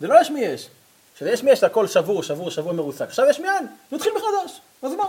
זה 0.00 0.06
לא 0.06 0.20
יש 0.20 0.30
מי 0.30 0.40
יש. 0.40 0.68
כשיש 1.14 1.42
מי 1.42 1.50
יש, 1.50 1.62
הכל 1.62 1.86
שבור, 1.86 2.22
שבור, 2.22 2.50
שבור, 2.50 2.72
מרוסק. 2.72 3.02
עכשיו 3.02 3.26
יש 3.30 3.40
מאין, 3.40 3.66
זה 3.90 3.96
התחיל 3.96 4.12
מחדש, 4.12 4.60
אז 4.82 4.92
מה? 4.92 5.08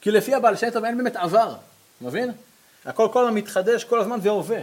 כי 0.00 0.10
לפי 0.10 0.34
הבעל 0.34 0.56
שם 0.56 0.70
טוב 0.70 0.84
אין 0.84 0.98
באמת 0.98 1.16
עבר, 1.16 1.54
מבין? 2.00 2.32
הכל 2.84 3.08
כל 3.12 3.24
הזמן 3.24 3.34
מתחדש, 3.34 3.84
כל 3.84 4.00
הזמן 4.00 4.20
זה 4.20 4.30
הווה. 4.30 4.60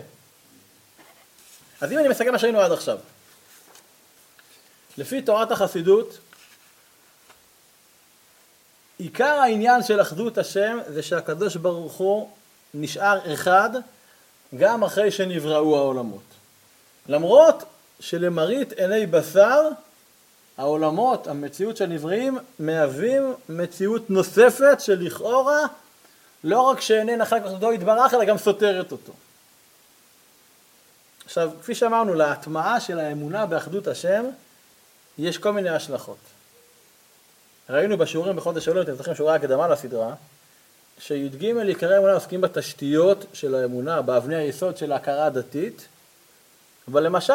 אז 1.81 1.91
אם 1.91 1.97
אני 1.97 2.07
מסכם 2.07 2.31
מה 2.31 2.39
שראינו 2.39 2.59
עד 2.59 2.71
עכשיו, 2.71 2.97
לפי 4.97 5.21
תורת 5.21 5.51
החסידות, 5.51 6.17
עיקר 8.97 9.39
העניין 9.41 9.83
של 9.83 10.01
אחדות 10.01 10.37
השם 10.37 10.79
זה 10.87 11.03
שהקדוש 11.03 11.55
ברוך 11.55 11.93
הוא 11.93 12.29
נשאר 12.73 13.33
אחד 13.33 13.69
גם 14.57 14.83
אחרי 14.83 15.11
שנבראו 15.11 15.77
העולמות. 15.77 16.23
למרות 17.07 17.63
שלמראית 17.99 18.71
עיני 18.71 19.05
בשר 19.05 19.69
העולמות, 20.57 21.27
המציאות 21.27 21.77
של 21.77 21.85
נבראים, 21.85 22.37
מהווים 22.59 23.33
מציאות 23.49 24.09
נוספת 24.09 24.79
שלכאורה 24.79 25.59
לא 26.43 26.61
רק 26.61 26.81
שאיננה 26.81 27.25
חלק 27.25 27.41
מאחדותו 27.41 27.73
יתברך, 27.73 28.13
אלא 28.13 28.25
גם 28.25 28.37
סותרת 28.37 28.91
אותו. 28.91 29.13
עכשיו, 31.25 31.51
כפי 31.61 31.75
שאמרנו, 31.75 32.13
להטמעה 32.13 32.79
של 32.79 32.99
האמונה 32.99 33.45
באחדות 33.45 33.87
השם 33.87 34.25
יש 35.17 35.37
כל 35.37 35.51
מיני 35.51 35.69
השלכות. 35.69 36.17
ראינו 37.69 37.97
בשיעורים 37.97 38.35
בחודש 38.35 38.67
אלול, 38.67 38.81
אתם 38.83 38.95
זוכרים 38.95 39.15
שיעורי 39.15 39.35
הקדמה 39.35 39.67
לסדרה, 39.67 40.13
שי"ג 40.99 41.45
עיקרי 41.45 41.95
האמונה 41.95 42.13
עוסקים 42.13 42.41
בתשתיות 42.41 43.25
של 43.33 43.55
האמונה, 43.55 44.01
באבני 44.01 44.35
היסוד 44.35 44.77
של 44.77 44.91
ההכרה 44.91 45.25
הדתית, 45.25 45.87
אבל 46.91 47.03
למשל, 47.03 47.33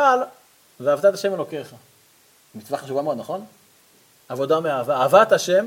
ואהבת 0.81 1.05
את 1.05 1.15
השם 1.15 1.35
אלוקיך. 1.35 1.75
מצווה 2.55 2.79
חשובה 2.79 3.03
מאוד, 3.03 3.19
נכון? 3.19 3.47
עבודה 4.29 4.61
מאהבה. 4.61 4.97
אהבת 4.97 5.33
השם 5.33 5.67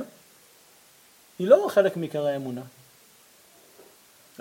היא 1.39 1.47
לא 1.47 1.67
חלק 1.69 1.97
מעיקרי 1.97 2.31
האמונה. 2.33 2.61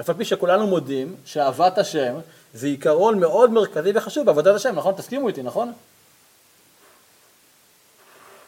אף 0.01 0.11
על 0.11 0.17
פי 0.17 0.25
שכולנו 0.25 0.67
מודים 0.67 1.17
שאהבת 1.25 1.79
השם 1.79 2.17
זה 2.55 2.67
עיקרון 2.67 3.21
מאוד 3.21 3.51
מרכזי 3.51 3.93
וחשוב 3.95 4.27
בעבודת 4.27 4.55
השם, 4.55 4.75
נכון? 4.75 4.95
תסכימו 4.95 5.29
איתי, 5.29 5.43
נכון? 5.43 5.73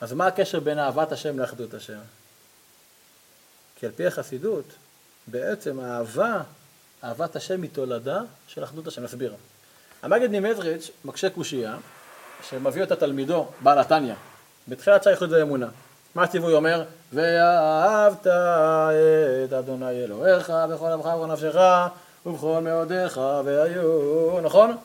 אז 0.01 0.13
מה 0.13 0.27
הקשר 0.27 0.61
בין 0.61 0.79
אהבת 0.79 1.13
השם 1.13 1.39
לאחדות 1.39 1.75
השם? 1.75 1.99
כי 3.77 3.87
על 3.87 3.93
פי 3.97 4.07
החסידות, 4.07 4.65
בעצם 5.27 5.81
האהבה, 5.81 6.43
אהבת 7.05 7.37
השם 7.37 7.63
היא 7.63 7.71
תולדה 7.71 8.21
של 8.49 8.65
אחדות 8.65 8.87
השם. 8.87 9.05
נסביר. 9.05 9.35
המגד 10.03 10.31
נימזריץ' 10.31 10.91
מקשה 11.05 11.31
קושייה, 11.31 11.77
שמביא 12.43 12.83
אותה 12.83 12.97
תלמידו, 12.97 13.47
בעל 13.61 13.79
התניא, 13.79 14.15
בתחילת 14.69 15.03
שייכות 15.03 15.31
ואמונה. 15.31 15.67
מה 16.15 16.23
הציווי 16.23 16.55
אומר? 16.55 16.85
ואהבת 17.13 18.27
את 19.45 19.53
אדוני 19.53 20.05
אלוהיך 20.05 20.51
בכל 20.51 20.91
לבך 20.91 21.05
ובכל 21.05 21.27
נפשך 21.27 21.57
ובכל 22.27 22.61
מאודיך 22.63 23.21
והיו, 23.45 24.41
נכון? 24.41 24.77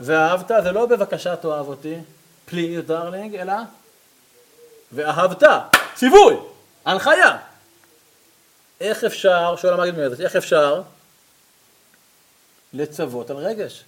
ואהבת 0.00 0.50
זה 0.62 0.72
לא 0.72 0.86
בבקשה 0.86 1.36
תאהב 1.36 1.68
אותי, 1.68 1.96
please 2.48 2.88
darling, 2.88 3.34
אלא 3.34 3.54
ואהבת, 4.92 5.42
ציווי, 5.94 6.36
הנחיה. 6.84 7.36
איך 8.80 9.04
אפשר, 9.04 9.56
שואל 9.56 9.74
המגיד 9.74 9.98
מזה, 9.98 10.24
איך 10.24 10.36
אפשר 10.36 10.82
לצוות 12.72 13.30
על 13.30 13.36
רגש? 13.36 13.84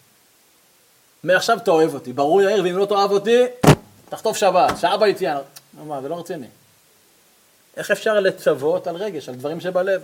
מעכשיו 1.27 1.59
תאהב 1.64 1.95
אותי, 1.95 2.12
ברור 2.12 2.43
יאיר, 2.43 2.62
ואם 2.64 2.77
לא 2.77 2.87
תאהב 2.87 3.11
אותי, 3.11 3.45
תחטוף 4.09 4.37
שבת, 4.37 4.79
שעה 4.81 4.97
ביציאה. 4.97 5.39
מה, 5.87 6.03
זה 6.03 6.09
לא 6.09 6.18
רציני. 6.18 6.47
איך 7.77 7.91
אפשר 7.91 8.20
לצוות 8.20 8.87
על 8.87 8.97
רגש, 8.97 9.29
על 9.29 9.35
דברים 9.35 9.61
שבלב? 9.61 10.03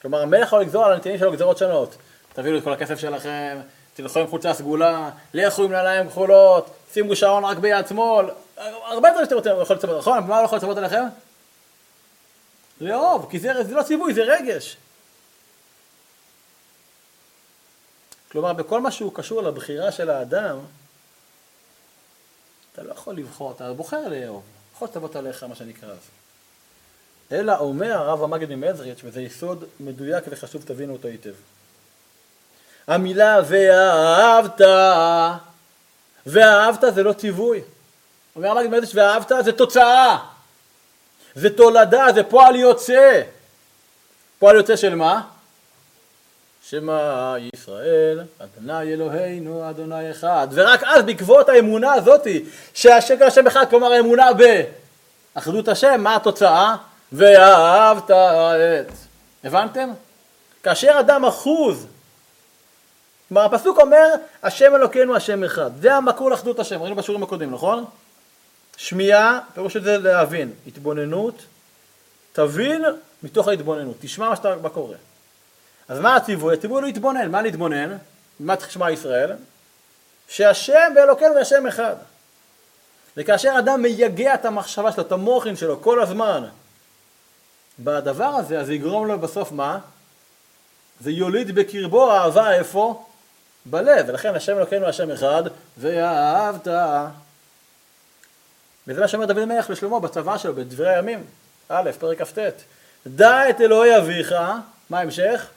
כלומר, 0.00 0.22
המלך 0.22 0.46
יכול 0.46 0.60
לגזור 0.60 0.84
על 0.84 0.92
הנתינים 0.92 1.18
שלו 1.18 1.32
גזרות 1.32 1.58
שונות. 1.58 1.96
תביאו 2.32 2.58
את 2.58 2.64
כל 2.64 2.72
הכסף 2.72 2.98
שלכם, 2.98 3.60
תלכו 3.94 4.18
עם 4.18 4.26
חולצה 4.26 4.54
סגולה, 4.54 5.10
לכו 5.34 5.62
עם 5.64 5.72
נעליים 5.72 6.08
כחולות, 6.08 6.70
שימו 6.92 7.16
שעון 7.16 7.44
רק 7.44 7.58
ביד 7.58 7.86
שמאל, 7.86 8.26
הרבה 8.84 9.10
דברים 9.10 9.24
שאתם 9.24 9.36
רוצים, 9.36 9.52
יכול 9.62 9.76
לצוות, 9.76 9.98
נכון? 9.98 10.18
מה 10.26 10.40
לא 10.40 10.44
יכול 10.44 10.58
לצוות 10.58 10.76
עליכם? 10.76 11.04
לאהוב, 12.80 13.26
כי 13.30 13.38
זה, 13.38 13.64
זה 13.64 13.74
לא 13.74 13.82
ציווי, 13.82 14.14
זה 14.14 14.22
רגש. 14.22 14.76
כלומר, 18.32 18.52
בכל 18.52 18.80
מה 18.80 18.90
שהוא 18.90 19.14
קשור 19.14 19.42
לבחירה 19.42 19.92
של 19.92 20.10
האדם, 20.10 20.58
אתה 22.72 22.82
לא 22.82 22.92
יכול 22.92 23.16
לבחור, 23.16 23.52
אתה 23.52 23.72
בוחר 23.72 24.08
לאהוב, 24.08 24.42
יכול 24.74 24.88
לצוות 24.88 25.16
עליך, 25.16 25.42
מה 25.44 25.54
שנקרא 25.54 25.88
אז. 25.88 25.98
אלא 27.32 27.58
אומר 27.58 27.92
הרב 27.92 28.22
המגד 28.22 28.54
ממזריץ', 28.54 29.00
וזה 29.04 29.22
יסוד 29.22 29.64
מדויק 29.80 30.24
וחשוב, 30.28 30.62
תבינו 30.62 30.92
אותו 30.92 31.08
היטב. 31.08 31.32
המילה 32.86 33.40
ואהבת, 33.48 34.60
ואהבת 36.26 36.94
זה 36.94 37.02
לא 37.02 37.12
ציווי. 37.12 37.60
אומר 38.36 38.48
המגד 38.48 38.68
ממזריץ', 38.68 38.94
ואהבת 38.94 39.32
זה 39.44 39.52
תוצאה, 39.52 40.18
זה 41.34 41.56
תולדה, 41.56 42.06
זה 42.14 42.22
פועל 42.24 42.56
יוצא. 42.56 43.22
פועל 44.38 44.56
יוצא 44.56 44.76
של 44.76 44.94
מה? 44.94 45.28
שמע 46.68 47.34
ישראל, 47.54 48.20
אדוני 48.38 48.92
אלוהינו, 48.92 49.70
אדוני 49.70 50.10
אחד. 50.10 50.48
ורק 50.50 50.82
אז 50.84 51.02
בעקבות 51.04 51.48
האמונה 51.48 51.92
הזאתי, 51.92 52.44
שהשם 52.74 53.22
השם 53.26 53.46
אחד, 53.46 53.64
כלומר 53.70 53.92
האמונה 53.92 54.28
באחדות 55.34 55.68
השם, 55.68 56.00
מה 56.00 56.16
התוצאה? 56.16 56.76
ואהבת 57.12 58.10
את. 58.10 58.92
הבנתם? 59.44 59.90
כאשר 60.62 60.96
אדם 61.00 61.24
אחוז, 61.24 61.86
כלומר 63.28 63.44
הפסוק 63.44 63.80
אומר, 63.80 64.06
השם 64.42 64.74
אלוקינו 64.74 65.16
השם 65.16 65.44
אחד. 65.44 65.70
זה 65.80 65.94
המקור 65.94 66.30
לאחדות 66.30 66.58
השם, 66.58 66.82
ראינו 66.82 66.96
בשיעורים 66.96 67.22
הקודמים, 67.22 67.50
נכון? 67.50 67.84
שמיעה, 68.76 69.40
פירוש 69.54 69.72
של 69.72 69.84
זה 69.84 69.98
להבין, 69.98 70.52
התבוננות, 70.66 71.42
תבין 72.32 72.84
מתוך 73.22 73.48
ההתבוננות, 73.48 73.96
תשמע 74.00 74.28
מה 74.28 74.36
שאתה 74.36 74.68
קורא. 74.72 74.94
אז 75.92 76.00
מה 76.00 76.16
הציווי? 76.16 76.54
הציווי 76.54 76.76
הוא 76.76 76.82
להתבונן. 76.82 77.30
מה 77.30 77.42
להתבונן? 77.42 77.96
מה 78.40 78.54
לשמוע 78.68 78.90
ישראל? 78.90 79.32
שהשם 80.28 80.92
ואלוקינו 80.96 81.34
והשם 81.34 81.66
אחד. 81.66 81.96
וכאשר 83.16 83.54
אדם 83.58 83.82
מייגע 83.82 84.34
את 84.34 84.44
המחשבה 84.44 84.92
שלו, 84.92 85.02
את 85.02 85.12
המוחין 85.12 85.56
שלו, 85.56 85.82
כל 85.82 86.02
הזמן, 86.02 86.44
בדבר 87.78 88.24
הזה, 88.24 88.60
אז 88.60 88.70
יגרום 88.70 89.06
לו 89.06 89.18
בסוף 89.18 89.52
מה? 89.52 89.78
זה 91.00 91.10
יוליד 91.10 91.54
בקרבו 91.54 92.12
אהבה 92.12 92.52
איפה? 92.52 93.06
בלב. 93.66 94.04
ולכן 94.08 94.34
השם 94.34 94.56
אלוקינו 94.56 94.86
השם 94.86 95.10
אחד, 95.10 95.42
ואהבת. 95.78 96.68
וזה 98.86 99.00
מה 99.00 99.08
שאומר 99.08 99.26
דוד 99.26 99.38
המלך 99.38 99.70
לשלמה 99.70 100.00
בצבא 100.00 100.38
שלו, 100.38 100.54
בדברי 100.54 100.94
הימים, 100.94 101.24
א', 101.68 101.90
פרק 101.98 102.22
כ"ט. 102.22 102.38
דע 103.06 103.50
את 103.50 103.60
אלוהי 103.60 103.98
אביך, 103.98 104.34
מה 104.90 104.98
ההמשך? 104.98 105.48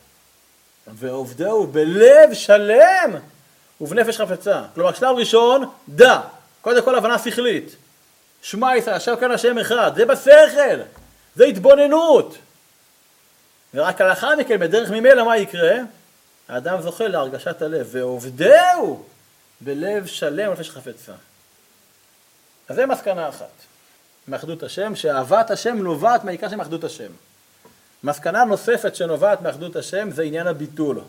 ועובדהו 0.88 1.68
בלב 1.68 2.34
שלם 2.34 3.16
ובנפש 3.82 4.18
חפצה. 4.18 4.64
כלומר, 4.74 4.94
שלב 4.94 5.16
ראשון, 5.18 5.70
דע. 5.90 6.22
קודם 6.62 6.84
כל 6.84 6.96
הבנה 6.96 7.20
שכלית. 7.20 7.76
שמע 8.42 8.78
ישראל, 8.78 8.96
עכשיו 8.96 9.18
כאן 9.20 9.32
השם 9.32 9.58
אחד. 9.58 9.92
זה 9.96 10.06
בשכל, 10.06 10.82
זה 11.36 11.46
התבוננות. 11.46 12.38
ורק 13.74 14.02
לאחר 14.02 14.36
מכן, 14.36 14.60
בדרך 14.60 14.92
ממילא, 14.92 15.26
מה 15.26 15.38
יקרה? 15.38 15.76
האדם 16.48 16.82
זוכה 16.82 17.08
להרגשת 17.08 17.62
הלב. 17.62 17.88
ועובדהו 17.92 19.04
בלב 19.62 20.06
שלם 20.06 20.52
ובנפש 20.52 20.70
חפצה. 20.70 21.14
אז 22.70 22.76
זה 22.76 22.86
מסקנה 22.86 23.30
אחת 23.30 23.52
מאחדות 24.28 24.64
השם, 24.64 24.96
שאהבת 24.96 25.52
השם 25.52 25.78
נובעת 25.78 26.24
מהעיקר 26.24 26.50
של 26.50 26.62
אחדות 26.62 26.84
השם. 26.84 27.12
מסקנה 28.06 28.44
נוספת 28.44 28.96
שנובעת 28.96 29.42
מאחדות 29.42 29.76
השם 29.76 30.12
זה 30.12 30.24
עניין 30.24 30.48
הביטול. 30.48 31.02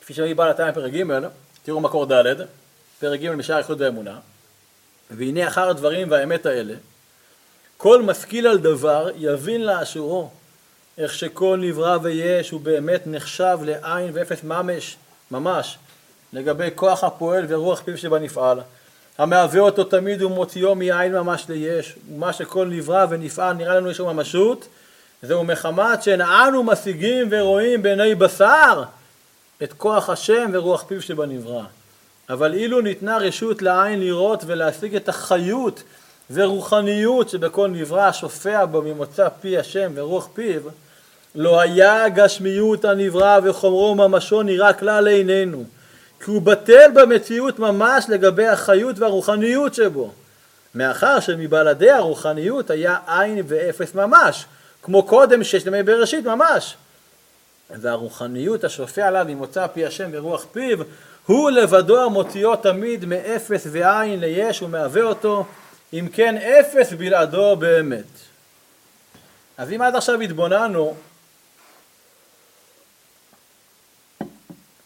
כפי 0.00 0.14
שאני 0.14 0.34
בא 0.34 0.48
לתניא 0.48 0.72
פרק 0.72 0.92
ג', 0.92 1.02
תראו 1.62 1.80
מקור 1.80 2.06
ד', 2.06 2.34
פרק 3.00 3.20
ג' 3.20 3.30
משער 3.30 3.58
איחוד 3.58 3.80
ואמונה, 3.80 4.18
והנה 5.10 5.48
אחר 5.48 5.68
הדברים 5.68 6.10
והאמת 6.10 6.46
האלה, 6.46 6.74
כל 7.76 8.02
משכיל 8.02 8.46
על 8.46 8.58
דבר 8.58 9.08
יבין 9.16 9.64
לאשורו, 9.66 10.30
איך 10.98 11.14
שכל 11.14 11.58
נברא 11.62 11.98
ויש 12.02 12.50
הוא 12.50 12.60
באמת 12.60 13.02
נחשב 13.06 13.58
לעין 13.62 14.10
ואפס 14.12 14.42
ממש, 14.42 14.96
ממש, 15.30 15.78
לגבי 16.32 16.68
כוח 16.74 17.04
הפועל 17.04 17.44
ורוח 17.48 17.80
פיו 17.80 17.98
שבנפעל. 17.98 18.60
המהווה 19.18 19.60
אותו 19.60 19.84
תמיד 19.84 20.22
ומוציאו 20.22 20.74
מעין 20.74 21.12
ממש 21.12 21.44
ליש, 21.48 21.96
ומה 22.14 22.32
שכל 22.32 22.66
נברא 22.66 23.06
ונפעל 23.10 23.52
נראה 23.52 23.74
לנו 23.74 23.90
יש 23.90 23.98
לו 23.98 24.14
ממשות, 24.14 24.68
זהו 25.22 25.44
מחמת 25.44 26.02
שאין 26.02 26.20
אנו 26.20 26.62
משיגים 26.62 27.28
ורואים 27.30 27.82
בעיני 27.82 28.14
בשר 28.14 28.82
את 29.62 29.72
כוח 29.72 30.10
השם 30.10 30.50
ורוח 30.52 30.84
פיו 30.88 31.02
שבנברא. 31.02 31.62
אבל 32.30 32.54
אילו 32.54 32.80
ניתנה 32.80 33.18
רשות 33.18 33.62
לעין 33.62 34.00
לראות 34.00 34.44
ולהשיג 34.46 34.96
את 34.96 35.08
החיות 35.08 35.82
ורוחניות 36.30 37.28
שבכל 37.28 37.68
נברא 37.68 38.12
שופע 38.12 38.64
בו 38.64 38.82
ממוצא 38.82 39.28
פי 39.40 39.58
השם 39.58 39.92
ורוח 39.94 40.28
פיו, 40.34 40.60
לא 41.34 41.60
היה 41.60 42.08
גשמיות 42.08 42.84
הנברא 42.84 43.38
וחומרו 43.44 43.94
ממשו 43.94 44.42
נראה 44.42 44.72
כלל 44.72 45.04
לעינינו, 45.04 45.64
כי 46.20 46.30
הוא 46.30 46.42
בטל 46.42 46.90
במציאות 46.94 47.58
ממש 47.58 48.04
לגבי 48.08 48.46
החיות 48.46 48.98
והרוחניות 48.98 49.74
שבו, 49.74 50.12
מאחר 50.74 51.20
שמבלעדי 51.20 51.90
הרוחניות 51.90 52.70
היה 52.70 52.98
עין 53.06 53.44
ואפס 53.48 53.94
ממש, 53.94 54.44
כמו 54.82 55.02
קודם 55.02 55.44
ששת 55.44 55.66
ימי 55.66 55.82
בראשית 55.82 56.24
ממש. 56.24 56.76
והרוחניות 57.70 58.64
השופע 58.64 59.06
עליו 59.06 59.26
ממוצא 59.28 59.66
פי 59.66 59.86
השם 59.86 60.10
ורוח 60.12 60.46
פיו, 60.52 60.78
הוא 61.26 61.50
לבדו 61.50 62.04
המוציאו 62.04 62.56
תמיד 62.56 63.04
מאפס 63.04 63.66
ועין 63.70 64.20
ליש 64.20 64.62
ומהווה 64.62 65.02
אותו, 65.02 65.44
אם 65.92 66.08
כן 66.12 66.36
אפס 66.36 66.92
בלעדו 66.92 67.56
באמת. 67.56 68.04
אז 69.58 69.72
אם 69.72 69.82
עד 69.82 69.96
עכשיו 69.96 70.20
התבוננו 70.20 70.94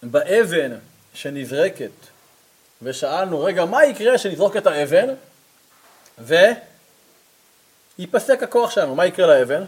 באבן 0.02 0.72
שנזרקת 1.14 1.90
ושאלנו, 2.82 3.44
רגע, 3.44 3.64
מה 3.64 3.84
יקרה 3.84 4.18
כשנזרוק 4.18 4.56
את 4.56 4.66
האבן 4.66 5.14
וייפסק 7.98 8.42
הכוח 8.42 8.70
שלנו, 8.70 8.94
מה 8.94 9.06
יקרה 9.06 9.26
לאבן? 9.26 9.64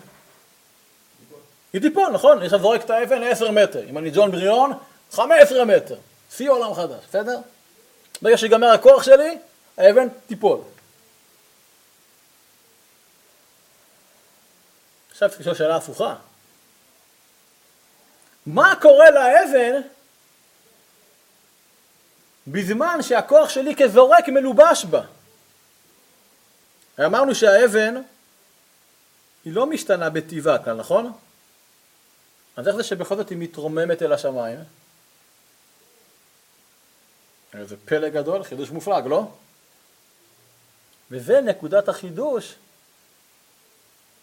היא 1.73 1.81
תיפול, 1.81 2.09
נכון? 2.13 2.37
אני 2.37 2.47
עכשיו 2.47 2.61
זורק 2.61 2.85
את 2.85 2.91
האבן 2.91 3.23
10 3.23 3.51
מטר, 3.51 3.83
אם 3.91 3.99
אני 3.99 4.11
ג'ון 4.11 4.31
בריון, 4.31 4.73
15 5.13 5.65
מטר, 5.65 5.97
שיא 6.37 6.51
עולם 6.51 6.75
חדש, 6.75 7.05
בסדר? 7.09 7.39
ברגע 8.23 8.39
שיגמר 8.39 8.69
הכוח 8.69 9.03
שלי, 9.03 9.39
האבן 9.77 10.09
תיפול. 10.27 10.59
עכשיו 15.11 15.29
צריך 15.29 15.41
לשאול 15.41 15.55
שאלה 15.55 15.77
הפוכה. 15.77 16.15
מה 18.47 18.75
קורה 18.81 19.11
לאבן 19.11 19.81
בזמן 22.47 22.99
שהכוח 23.03 23.49
שלי 23.49 23.77
כזורק 23.77 24.29
מלובש 24.29 24.85
בה? 24.85 25.03
אמרנו 27.07 27.35
שהאבן 27.35 27.95
היא 29.45 29.53
לא 29.53 29.67
משתנה 29.67 30.11
בטבעה 30.11 30.65
כאן, 30.65 30.77
נכון? 30.77 31.13
אז 32.57 32.69
איך 32.69 32.77
זה 32.77 32.83
שבכל 32.83 33.17
זאת 33.17 33.31
היא 33.31 33.39
מתרוממת 33.39 34.03
אל 34.03 34.13
השמיים? 34.13 34.59
איזה 37.55 37.77
פלא 37.85 38.09
גדול, 38.09 38.43
חידוש 38.43 38.71
מופלג, 38.71 39.07
לא? 39.07 39.31
וזה 41.11 41.41
נקודת 41.41 41.89
החידוש 41.89 42.55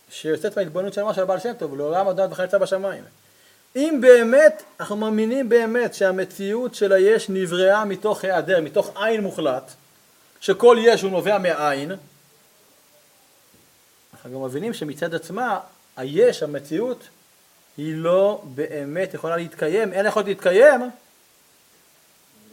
שיוצאת 0.09 0.57
מההתבוננות 0.57 0.93
של 0.93 1.01
של 1.15 1.21
הבעל 1.21 1.39
שם 1.39 1.53
טוב, 1.53 1.77
לעולם 1.77 2.07
אדם 2.07 2.31
וכן 2.31 2.43
יצא 2.43 2.57
בשמיים. 2.57 3.03
אם 3.75 3.97
באמת, 4.01 4.63
אנחנו 4.79 4.95
מאמינים 4.95 5.49
באמת 5.49 5.93
שהמציאות 5.93 6.75
של 6.75 6.91
היש 6.91 7.29
נבראה 7.29 7.85
מתוך 7.85 8.23
היעדר, 8.23 8.61
מתוך 8.61 8.91
עין 8.95 9.21
מוחלט, 9.21 9.71
שכל 10.39 10.77
יש 10.79 11.01
הוא 11.01 11.11
נובע 11.11 11.37
מעין, 11.37 11.91
אנחנו 14.13 14.39
גם 14.39 14.45
מבינים 14.45 14.73
שמצד 14.73 15.15
עצמה, 15.15 15.59
היש, 15.97 16.43
המציאות, 16.43 17.07
היא 17.77 17.95
לא 17.95 18.41
באמת 18.43 19.13
יכולה 19.13 19.37
להתקיים, 19.37 19.93
אין 19.93 20.05
יכולת 20.05 20.25
להתקיים, 20.25 20.81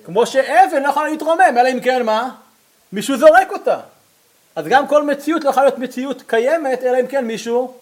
כמו 0.05 0.27
שאבן 0.27 0.83
לא 0.83 0.89
יכולה 0.89 1.09
להתרומם, 1.09 1.55
אלא 1.59 1.69
אם 1.69 1.81
כן 1.81 2.03
מה? 2.03 2.35
מישהו 2.93 3.19
זורק 3.19 3.51
אותה. 3.51 3.81
אז 4.57 4.67
גם 4.67 4.89
כל 4.89 5.03
מציאות 5.03 5.45
לא 5.45 5.51
יכולה 5.51 5.67
להיות 5.67 5.79
מציאות 5.79 6.23
קיימת, 6.27 6.83
אלא 6.83 7.01
אם 7.01 7.07
כן 7.07 7.25
מישהו 7.25 7.79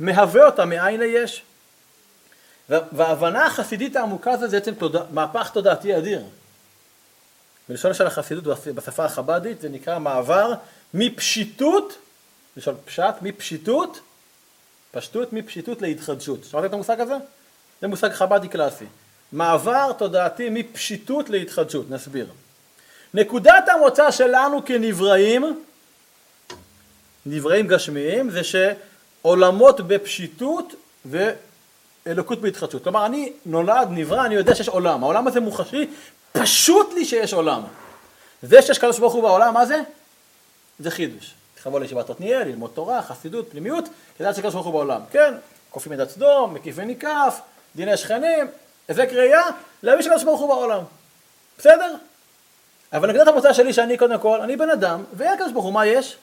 מהווה 0.00 0.46
אותה 0.46 0.64
מאין 0.64 1.00
ליש. 1.00 1.42
וההבנה 2.68 3.46
החסידית 3.46 3.96
העמוקה 3.96 4.32
הזו 4.32 4.48
זה 4.48 4.58
בעצם 4.58 4.74
תודע, 4.74 5.00
מהפך 5.10 5.50
תודעתי 5.50 5.96
אדיר. 5.96 6.22
בלשון 7.68 7.94
של 7.94 8.06
החסידות 8.06 8.58
בשפה 8.74 9.04
החבדית 9.04 9.60
זה 9.60 9.68
נקרא 9.68 9.98
מעבר 9.98 10.52
מפשיטות, 10.94 11.98
לשון 12.56 12.76
פשט, 12.84 13.14
מפשיטות, 13.22 14.00
פשטות 14.90 15.32
מפשיטות 15.32 15.82
להתחדשות. 15.82 16.44
שמעתם 16.44 16.66
את 16.66 16.72
המושג 16.72 17.00
הזה? 17.00 17.14
זה 17.80 17.86
מושג 17.88 18.12
חבדי 18.12 18.48
קלאסי. 18.48 18.84
מעבר 19.32 19.92
תודעתי 19.92 20.48
מפשיטות 20.50 21.30
להתחדשות, 21.30 21.90
נסביר. 21.90 22.26
נקודת 23.14 23.68
המוצא 23.68 24.10
שלנו 24.10 24.64
כנבראים 24.64 25.64
נבראים 27.26 27.66
גשמיים 27.66 28.30
זה 28.30 28.40
שעולמות 28.44 29.80
בפשיטות 29.80 30.74
ואלוקות 32.06 32.40
בהתחדשות. 32.40 32.82
כלומר, 32.82 33.06
אני 33.06 33.32
נולד, 33.46 33.88
נברא, 33.90 34.26
אני 34.26 34.34
יודע 34.34 34.54
שיש 34.54 34.68
עולם. 34.68 35.04
העולם 35.04 35.26
הזה 35.26 35.40
מוחשי, 35.40 35.86
פשוט 36.32 36.92
לי 36.94 37.04
שיש 37.04 37.32
עולם. 37.32 37.62
זה 38.42 38.62
שיש 38.62 38.78
קדוש 38.78 38.98
ברוך 38.98 39.14
הוא 39.14 39.22
בעולם, 39.22 39.54
מה 39.54 39.66
זה? 39.66 39.80
זה 40.78 40.90
חידוש. 40.90 41.34
תבוא 41.62 41.80
לישיבת 41.80 42.10
עתניאל, 42.10 42.42
ללמוד 42.42 42.70
תורה, 42.74 43.02
חסידות, 43.02 43.50
פנימיות, 43.50 43.88
כדאי 44.18 44.34
שקדוש 44.34 44.54
ברוך 44.54 44.66
הוא 44.66 44.72
בעולם. 44.72 45.00
כן, 45.10 45.34
קופים 45.70 46.00
את 46.00 46.10
סדום, 46.10 46.54
מקיף 46.54 46.74
וניקף, 46.78 47.40
דיני 47.76 47.96
שכנים, 47.96 48.46
היבק 48.88 49.08
ראייה, 49.12 49.42
להבין 49.82 50.02
שקדוש 50.02 50.24
ברוך 50.24 50.40
הוא 50.40 50.48
בעולם. 50.48 50.82
בסדר? 51.58 51.94
אבל 52.92 53.08
נקודת 53.08 53.28
המוצא 53.28 53.52
שלי 53.52 53.72
שאני 53.72 53.98
קודם 53.98 54.18
כל, 54.18 54.40
אני 54.40 54.56
בן 54.56 54.70
אדם, 54.70 55.04
ואין 55.12 55.36
קדוש 55.38 55.52
ברוך 55.52 55.64
הוא, 55.64 55.72
מה 55.72 55.86
יש? 55.86 56.16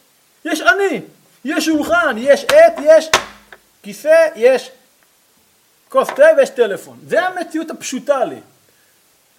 יש 0.46 0.62
אני, 0.62 1.02
יש 1.46 1.66
שולחן, 1.66 2.16
יש 2.18 2.46
עט, 2.46 2.74
יש 2.84 3.10
כיסא, 3.84 4.28
יש 4.36 4.72
כוס 5.92 6.08
תה 6.08 6.24
ויש 6.38 6.50
טלפון. 6.50 7.00
זה 7.08 7.24
המציאות 7.28 7.72
הפשוטה 7.72 8.26
לי. 8.26 8.40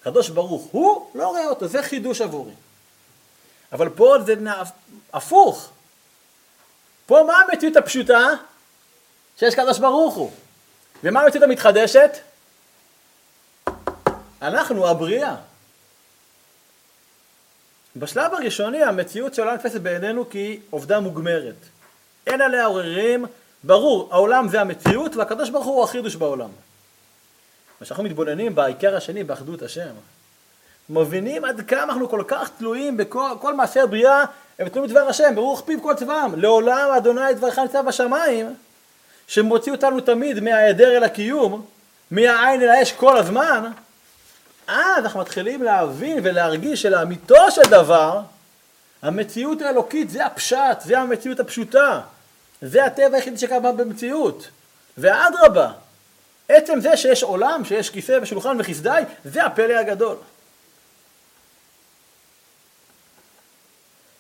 הקדוש 0.01 0.29
ברוך 0.29 0.63
הוא 0.63 1.11
לא 1.15 1.27
רואה 1.29 1.47
אותו, 1.47 1.69
זה 1.69 1.83
חידוש 1.83 2.21
עבורי. 2.21 2.53
אבל 3.73 3.89
פה 3.89 4.17
זה 4.27 4.35
הפוך. 5.13 5.71
פה 7.07 7.25
מה 7.27 7.37
המציאות 7.37 7.77
הפשוטה? 7.77 8.29
שיש 9.39 9.55
קדוש 9.55 9.79
ברוך 9.79 10.15
הוא. 10.15 10.31
ומה 11.05 11.21
המציאות 11.23 11.45
המתחדשת? 11.45 12.11
אנחנו 14.43 14.89
הבריאה. 14.89 15.37
בשלב 17.97 18.35
הראשוני 18.35 18.83
המציאות 18.83 19.35
של 19.35 19.43
העולם 19.43 19.57
נתפסת 19.57 19.81
בעינינו 19.81 20.25
כעובדה 20.31 21.01
מוגמרת. 21.01 21.55
אין 22.27 22.41
עליה 22.41 22.65
עוררים, 22.65 23.27
ברור, 23.65 24.09
העולם 24.13 24.49
זה 24.49 24.61
המציאות 24.61 25.17
והקדוש 25.17 25.51
ברוך 25.51 25.67
הוא 25.67 25.85
החידוש 25.85 26.17
בעולם. 26.17 26.49
כשאנחנו 27.81 28.05
מתבוננים 28.05 28.55
בעיקר 28.55 28.97
השני, 28.97 29.25
באחדות 29.25 29.63
השם, 29.63 29.91
מבינים 30.91 31.45
עד 31.45 31.61
כמה 31.61 31.83
אנחנו 31.83 32.09
כל 32.09 32.25
כך 32.29 32.51
תלויים 32.59 32.97
בכל 32.97 33.55
מעשי 33.55 33.81
הבריאה, 33.81 34.25
הם 34.59 34.69
תלויים 34.69 34.91
בדבר 34.91 35.09
השם, 35.09 35.35
ברוך 35.35 35.63
פיו 35.67 35.83
כל 35.83 35.95
צבאם, 35.95 36.41
לעולם 36.41 36.89
אדוני 36.97 37.35
דברך 37.35 37.59
ניצב 37.59 37.85
בשמיים, 37.87 38.55
שמוציא 39.27 39.73
אותנו 39.73 40.01
תמיד 40.01 40.41
מההיעדר 40.41 40.97
אל 40.97 41.05
הקיום, 41.05 41.67
מהעין 42.11 42.63
אל 42.63 42.69
האש 42.69 42.93
כל 42.93 43.17
הזמן, 43.17 43.71
אז 44.67 45.05
אנחנו 45.05 45.21
מתחילים 45.21 45.63
להבין 45.63 46.19
ולהרגיש 46.23 46.83
שלאמיתו 46.83 47.51
של 47.51 47.71
דבר, 47.71 48.21
המציאות 49.03 49.63
האלוקית 49.63 50.11
זה 50.11 50.27
הפשט, 50.27 50.81
זה 50.85 50.99
המציאות 50.99 51.41
הפשוטה, 51.41 52.01
זה 52.63 52.85
הטבע 52.85 53.17
היחידי 53.17 53.39
שקיים 53.39 53.63
במציאות. 53.63 54.49
ואדרבה, 54.99 55.73
עצם 56.49 56.81
זה 56.81 56.97
שיש 56.97 57.23
עולם, 57.23 57.65
שיש 57.65 57.91
כיסא 57.91 58.19
ושולחן 58.23 58.57
וחסדי, 58.61 59.03
זה 59.25 59.45
הפלא 59.45 59.75
הגדול. 59.75 60.17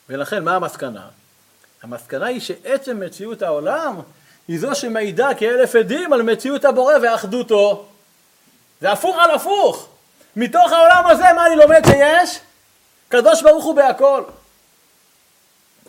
ולכן 0.08 0.44
מה 0.44 0.56
המסקנה? 0.56 1.08
המסקנה 1.82 2.26
היא 2.26 2.40
שעצם 2.40 3.00
מציאות 3.00 3.42
העולם 3.42 4.00
היא 4.48 4.60
זו 4.60 4.74
שמעידה 4.74 5.34
כאלף 5.34 5.74
עדים 5.74 6.12
על 6.12 6.22
מציאות 6.22 6.64
הבורא 6.64 6.94
ואחדותו. 7.02 7.86
זה 8.80 8.92
הפוך 8.92 9.16
על 9.18 9.30
הפוך. 9.30 9.88
מתוך 10.36 10.72
העולם 10.72 11.06
הזה 11.06 11.24
מה 11.36 11.46
אני 11.46 11.56
לומד 11.56 11.82
שיש? 11.86 12.40
קדוש 13.08 13.42
ברוך 13.42 13.64
הוא 13.64 13.74
בהכל. 13.74 14.22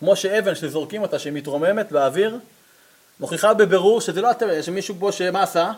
כמו 0.03 0.15
שאבן 0.15 0.55
שזורקים 0.55 1.01
אותה 1.01 1.19
שמתרוממת 1.19 1.91
באוויר, 1.91 2.39
מוכיחה 3.19 3.53
בבירור 3.53 4.01
שזה 4.01 4.21
לא 4.21 4.29
הטבע, 4.29 4.53
יש 4.53 4.69
מישהו 4.69 4.95
פה 4.99 5.11
שמה 5.11 5.43
עשה? 5.43 5.71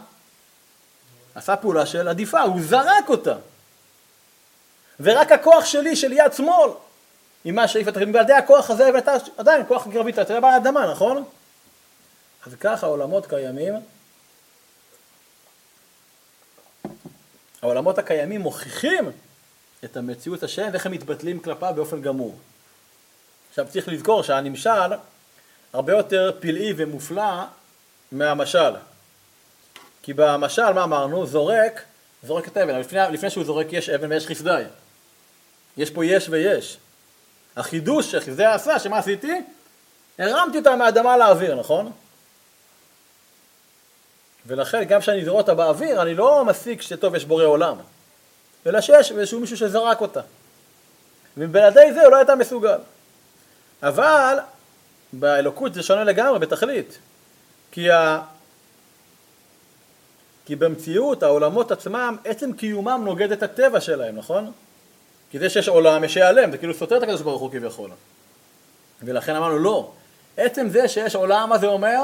עשה 1.36 1.56
פעולה 1.56 1.86
של 1.86 2.08
עדיפה, 2.08 2.42
הוא 2.42 2.62
זרק 2.62 3.10
אותה. 3.10 3.36
ורק 5.00 5.32
הכוח 5.32 5.66
שלי, 5.66 5.96
של 5.96 6.14
יד 6.14 6.34
שמאל, 6.34 6.70
עם 7.46 7.56
מה 7.56 7.68
שהעיף 7.68 7.88
את 7.88 7.98
בלעדי 7.98 8.34
הכוח 8.34 8.70
הזה, 8.70 8.90
ואתה 8.94 9.14
עדיין 9.38 9.64
כוח 9.68 9.88
גרביטציה 9.88 10.42
באדמה, 10.42 10.92
נכון? 10.92 11.24
אז 12.46 12.56
ככה 12.60 12.88
העולמות 12.88 13.26
קיימים 13.26 13.74
העולמות 17.62 17.98
הקיימים 17.98 18.42
מוכיחים 18.42 19.12
את 19.84 19.98
המציאות 19.98 20.44
השם 20.44 20.68
ואיך 20.72 20.86
הם 20.86 20.92
מתבטלים 20.92 21.40
כלפיו 21.40 21.74
באופן 21.76 22.02
גמור. 22.02 22.36
עכשיו 23.56 23.68
צריך 23.74 23.88
לזכור 23.88 24.24
שהנמשל 24.24 24.94
הרבה 25.74 25.94
יותר 25.94 26.32
פלאי 26.40 26.74
ומופלא 26.78 27.44
מהמשל. 28.12 28.74
כי 30.04 30.14
במשל, 30.14 30.74
מה 30.74 30.84
אמרנו? 30.84 31.26
זורק, 31.26 31.82
זורק 32.24 32.48
את 32.48 32.58
האבן, 32.58 32.80
לפני, 32.80 33.00
לפני 33.12 33.30
שהוא 33.30 33.46
זורק 33.46 33.68
יש 33.72 33.90
אבן 33.90 34.12
ויש 34.12 34.28
חסדי. 34.28 34.64
יש 35.78 35.90
פה 35.90 36.06
יש 36.06 36.30
ויש. 36.30 36.78
החידוש 37.56 38.12
שחסדי 38.12 38.46
עשה, 38.46 38.80
שמה 38.80 38.98
עשיתי? 38.98 39.42
הרמתי 40.20 40.58
אותה 40.58 40.76
מהאדמה 40.76 41.18
לאוויר, 41.18 41.56
נכון? 41.56 41.92
ולכן 44.46 44.84
גם 44.84 45.02
כשאני 45.02 45.26
זורק 45.26 45.38
אותה 45.38 45.54
באוויר, 45.54 46.02
אני 46.02 46.14
לא 46.14 46.46
מסיק 46.46 46.82
שטוב 46.82 47.16
יש 47.16 47.26
בורא 47.26 47.44
עולם, 47.44 47.78
אלא 48.66 48.82
שיש 48.82 49.12
איזשהו 49.12 49.40
מישהו 49.40 49.58
שזרק 49.58 50.02
אותה. 50.02 50.22
ובלעדי 51.38 51.94
זה 51.94 52.02
הוא 52.02 52.12
לא 52.12 52.18
הייתה 52.18 52.36
מסוגל. 52.36 52.78
אבל 53.86 54.38
באלוקות 55.14 55.74
זה 55.74 55.84
שונה 55.84 56.04
לגמרי, 56.04 56.40
בתכלית. 56.40 56.98
כי, 57.72 57.92
ה... 57.92 58.22
כי 60.46 60.56
במציאות 60.56 61.24
העולמות 61.24 61.72
עצמם, 61.72 62.18
עצם 62.26 62.54
קיומם 62.54 63.02
נוגד 63.06 63.32
את 63.32 63.44
הטבע 63.44 63.82
שלהם, 63.82 64.16
נכון? 64.16 64.52
כי 65.32 65.40
זה 65.40 65.50
שיש 65.50 65.68
עולם 65.68 66.04
יש 66.04 66.14
שיעלם, 66.14 66.52
זה 66.52 66.58
כאילו 66.58 66.74
סותר 66.74 66.98
את 66.98 67.04
הקדוש 67.04 67.22
ברוך 67.22 67.42
הוא 67.42 67.52
כביכול. 67.52 67.90
ולכן 69.04 69.36
אמרנו 69.36 69.60
לא, 69.60 69.92
עצם 70.38 70.70
זה 70.70 70.88
שיש 70.88 71.16
עולם, 71.16 71.50
מה 71.50 71.58
זה 71.58 71.68
אומר? 71.68 72.04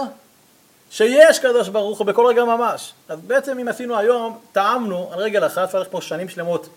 שיש 0.92 1.40
קדוש 1.40 1.70
ברוך 1.70 2.00
הוא 2.00 2.08
בכל 2.08 2.26
רגע 2.28 2.44
ממש. 2.44 2.94
אז 3.10 3.20
בעצם 3.20 3.60
אם 3.60 3.68
עשינו 3.68 3.98
היום, 3.98 4.40
טעמנו 4.52 5.10
על 5.14 5.20
רגל 5.20 5.46
אחת, 5.46 5.70
צריך 5.70 5.90
פה 5.92 6.02
שנים 6.02 6.30
שלמות 6.30 6.70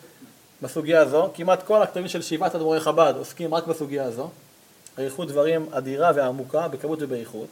בסוגיה 0.63 1.01
הזו, 1.01 1.31
כמעט 1.35 1.63
כל 1.63 1.83
הכתבים 1.83 2.09
של 2.09 2.23
שבעת 2.23 2.55
אדמו"רי 2.55 2.81
חב"ד 2.81 3.15
עוסקים 3.19 3.55
רק 3.55 3.67
בסוגיה 3.67 4.05
הזו, 4.05 4.31
אריכות 4.99 5.29
דברים 5.29 5.67
אדירה 5.73 6.13
ועמוקה, 6.15 6.69
בכמות 6.69 6.99
ובאיכות. 7.03 7.49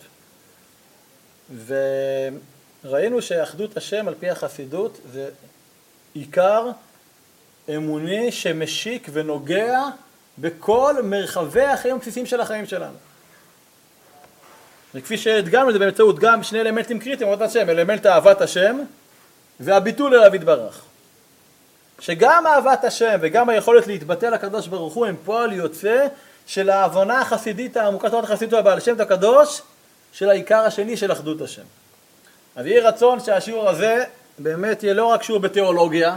וראינו 2.85 3.23
שאחדות 3.23 3.77
השם 3.77 4.09
על 4.09 4.15
פי 4.21 4.31
החסידות 4.31 4.99
זה 5.13 5.31
עיקר 6.15 6.71
אמוני 7.77 8.33
שמשיק 8.33 9.09
ונוגע 9.13 9.81
בכל 10.39 10.95
מרחבי 11.03 11.63
החיים 11.63 11.97
הבסיסיים 11.97 12.27
של 12.27 12.41
החיים 12.41 12.67
שלנו. 12.67 12.97
וכפי 14.95 15.19
שהדגמנו 15.19 15.69
את 15.69 15.73
זה 15.73 15.79
באמצעות 15.79 16.19
גם 16.19 16.43
שני 16.43 16.61
אלמנטים 16.61 16.99
קריטיים 16.99 17.31
עבודת 17.31 17.49
השם, 17.49 17.71
אלמנט 17.71 18.07
אהבת 18.07 18.41
השם 18.41 18.79
והביטול 19.61 20.15
אליו 20.15 20.35
יתברך. 20.35 20.83
שגם 22.01 22.47
אהבת 22.47 22.85
השם 22.85 23.19
וגם 23.21 23.49
היכולת 23.49 23.87
להתבטא 23.87 24.27
לקדוש 24.27 24.67
ברוך 24.67 24.95
הוא 24.95 25.07
הם 25.07 25.17
פועל 25.25 25.53
יוצא 25.53 26.07
של 26.47 26.71
ההבנה 26.71 27.21
החסידית 27.21 27.77
העמוקה 27.77 28.11
של 28.11 28.17
החסידות 28.17 28.59
הבעל 28.59 28.81
שם 28.81 29.01
הקדוש 29.01 29.63
של 30.13 30.31
העיקר 30.31 30.61
השני 30.61 30.97
של 30.97 31.13
אחדות 31.13 31.41
השם. 31.41 31.63
אז 32.57 32.67
יהי 32.67 32.81
רצון 32.81 33.21
שהשיעור 33.21 33.69
הזה 33.69 34.05
באמת 34.39 34.83
יהיה 34.83 34.95
לא 34.95 35.07
רק 35.07 35.23
שיעור 35.23 35.41
בתיאולוגיה, 35.41 36.17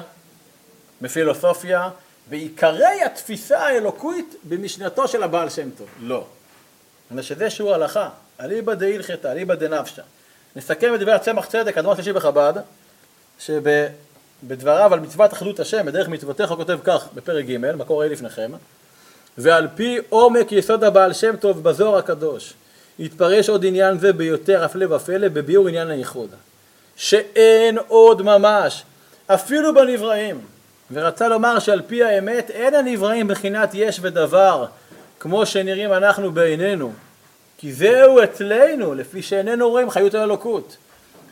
בפילוסופיה, 1.01 1.89
בעיקרי 2.29 3.03
התפיסה 3.05 3.59
האלוקית 3.59 4.35
במשנתו 4.43 5.07
של 5.07 5.23
הבעל 5.23 5.49
שם 5.49 5.69
טוב, 5.77 5.87
לא. 5.99 6.25
אלא 7.11 7.21
שזה 7.21 7.49
שיעור 7.49 7.73
הלכה, 7.73 8.09
אליבא 8.39 8.73
דהילכתא, 8.73 9.27
אליבא 9.27 9.55
דנפשא. 9.55 10.01
נסכם 10.55 10.95
את 10.95 10.99
דברי 10.99 11.13
הצמח 11.13 11.45
צדק, 11.45 11.77
אדמו"ר 11.77 11.95
שלישי 11.95 12.13
בחב"ד, 12.13 12.53
שבדבריו 13.39 14.93
על 14.93 14.99
מצוות 14.99 15.33
אחדות 15.33 15.59
השם, 15.59 15.85
בדרך 15.85 16.07
מצוותיך 16.07 16.49
הוא 16.49 16.57
כותב 16.57 16.79
כך 16.83 17.07
בפרק 17.13 17.45
ג', 17.45 17.57
מקור 17.57 18.03
ה' 18.03 18.07
לפניכם, 18.07 18.51
ועל 19.37 19.67
פי 19.75 19.97
עומק 20.09 20.51
יסוד 20.51 20.83
הבעל 20.83 21.13
שם 21.13 21.35
טוב 21.35 21.63
בזוהר 21.63 21.97
הקדוש, 21.97 22.53
יתפרש 22.99 23.49
עוד 23.49 23.65
עניין 23.65 23.99
זה 23.99 24.13
ביותר 24.13 24.63
הפלא 24.63 24.95
ופלא 24.95 25.27
בביאור 25.27 25.67
עניין 25.67 25.89
הייחוד, 25.89 26.29
שאין 26.95 27.77
עוד 27.87 28.21
ממש, 28.21 28.83
אפילו 29.27 29.73
בנבראים, 29.73 30.41
ורצה 30.91 31.27
לומר 31.27 31.59
שעל 31.59 31.81
פי 31.87 32.03
האמת 32.03 32.51
אין 32.51 32.75
הנבראים 32.75 33.27
בחינת 33.27 33.69
יש 33.73 33.99
ודבר, 34.01 34.65
כמו 35.19 35.45
שנראים 35.45 35.93
אנחנו 35.93 36.31
בעינינו, 36.31 36.93
כי 37.57 37.73
זהו 37.73 38.23
אצלנו, 38.23 38.93
לפי 38.93 39.21
שאיננו 39.21 39.69
רואים 39.69 39.89
חיות 39.89 40.13
האלוקות. 40.13 40.77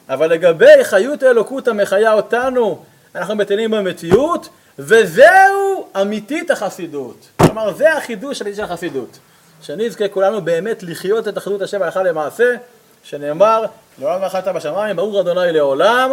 אבל 0.09 0.31
לגבי 0.31 0.83
חיות 0.83 1.23
האלוקות 1.23 1.67
המחיה 1.67 2.13
אותנו, 2.13 2.83
אנחנו 3.15 3.35
מטילים 3.35 3.71
במציאות, 3.71 4.49
וזהו 4.79 5.87
אמיתית 6.01 6.51
החסידות. 6.51 7.27
כלומר, 7.37 7.73
זה 7.73 7.93
החידוש 7.93 8.41
האמיתי 8.41 8.57
של 8.57 8.63
החסידות. 8.63 9.19
שנזכה 9.61 10.07
כולנו 10.07 10.41
באמת 10.41 10.83
לחיות 10.83 11.27
את 11.27 11.37
אחדות 11.37 11.61
השם 11.61 11.81
הלכה 11.81 12.03
למעשה, 12.03 12.55
שנאמר, 13.03 13.65
לעולם 13.99 14.21
ואחת 14.21 14.47
בשמיים, 14.47 14.95
ברור 14.95 15.21
אדוני 15.21 15.51
לעולם, 15.51 16.11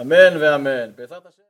אמן 0.00 0.36
ואמן. 0.40 0.90
בעזרת 0.96 1.26
השם 1.26 1.40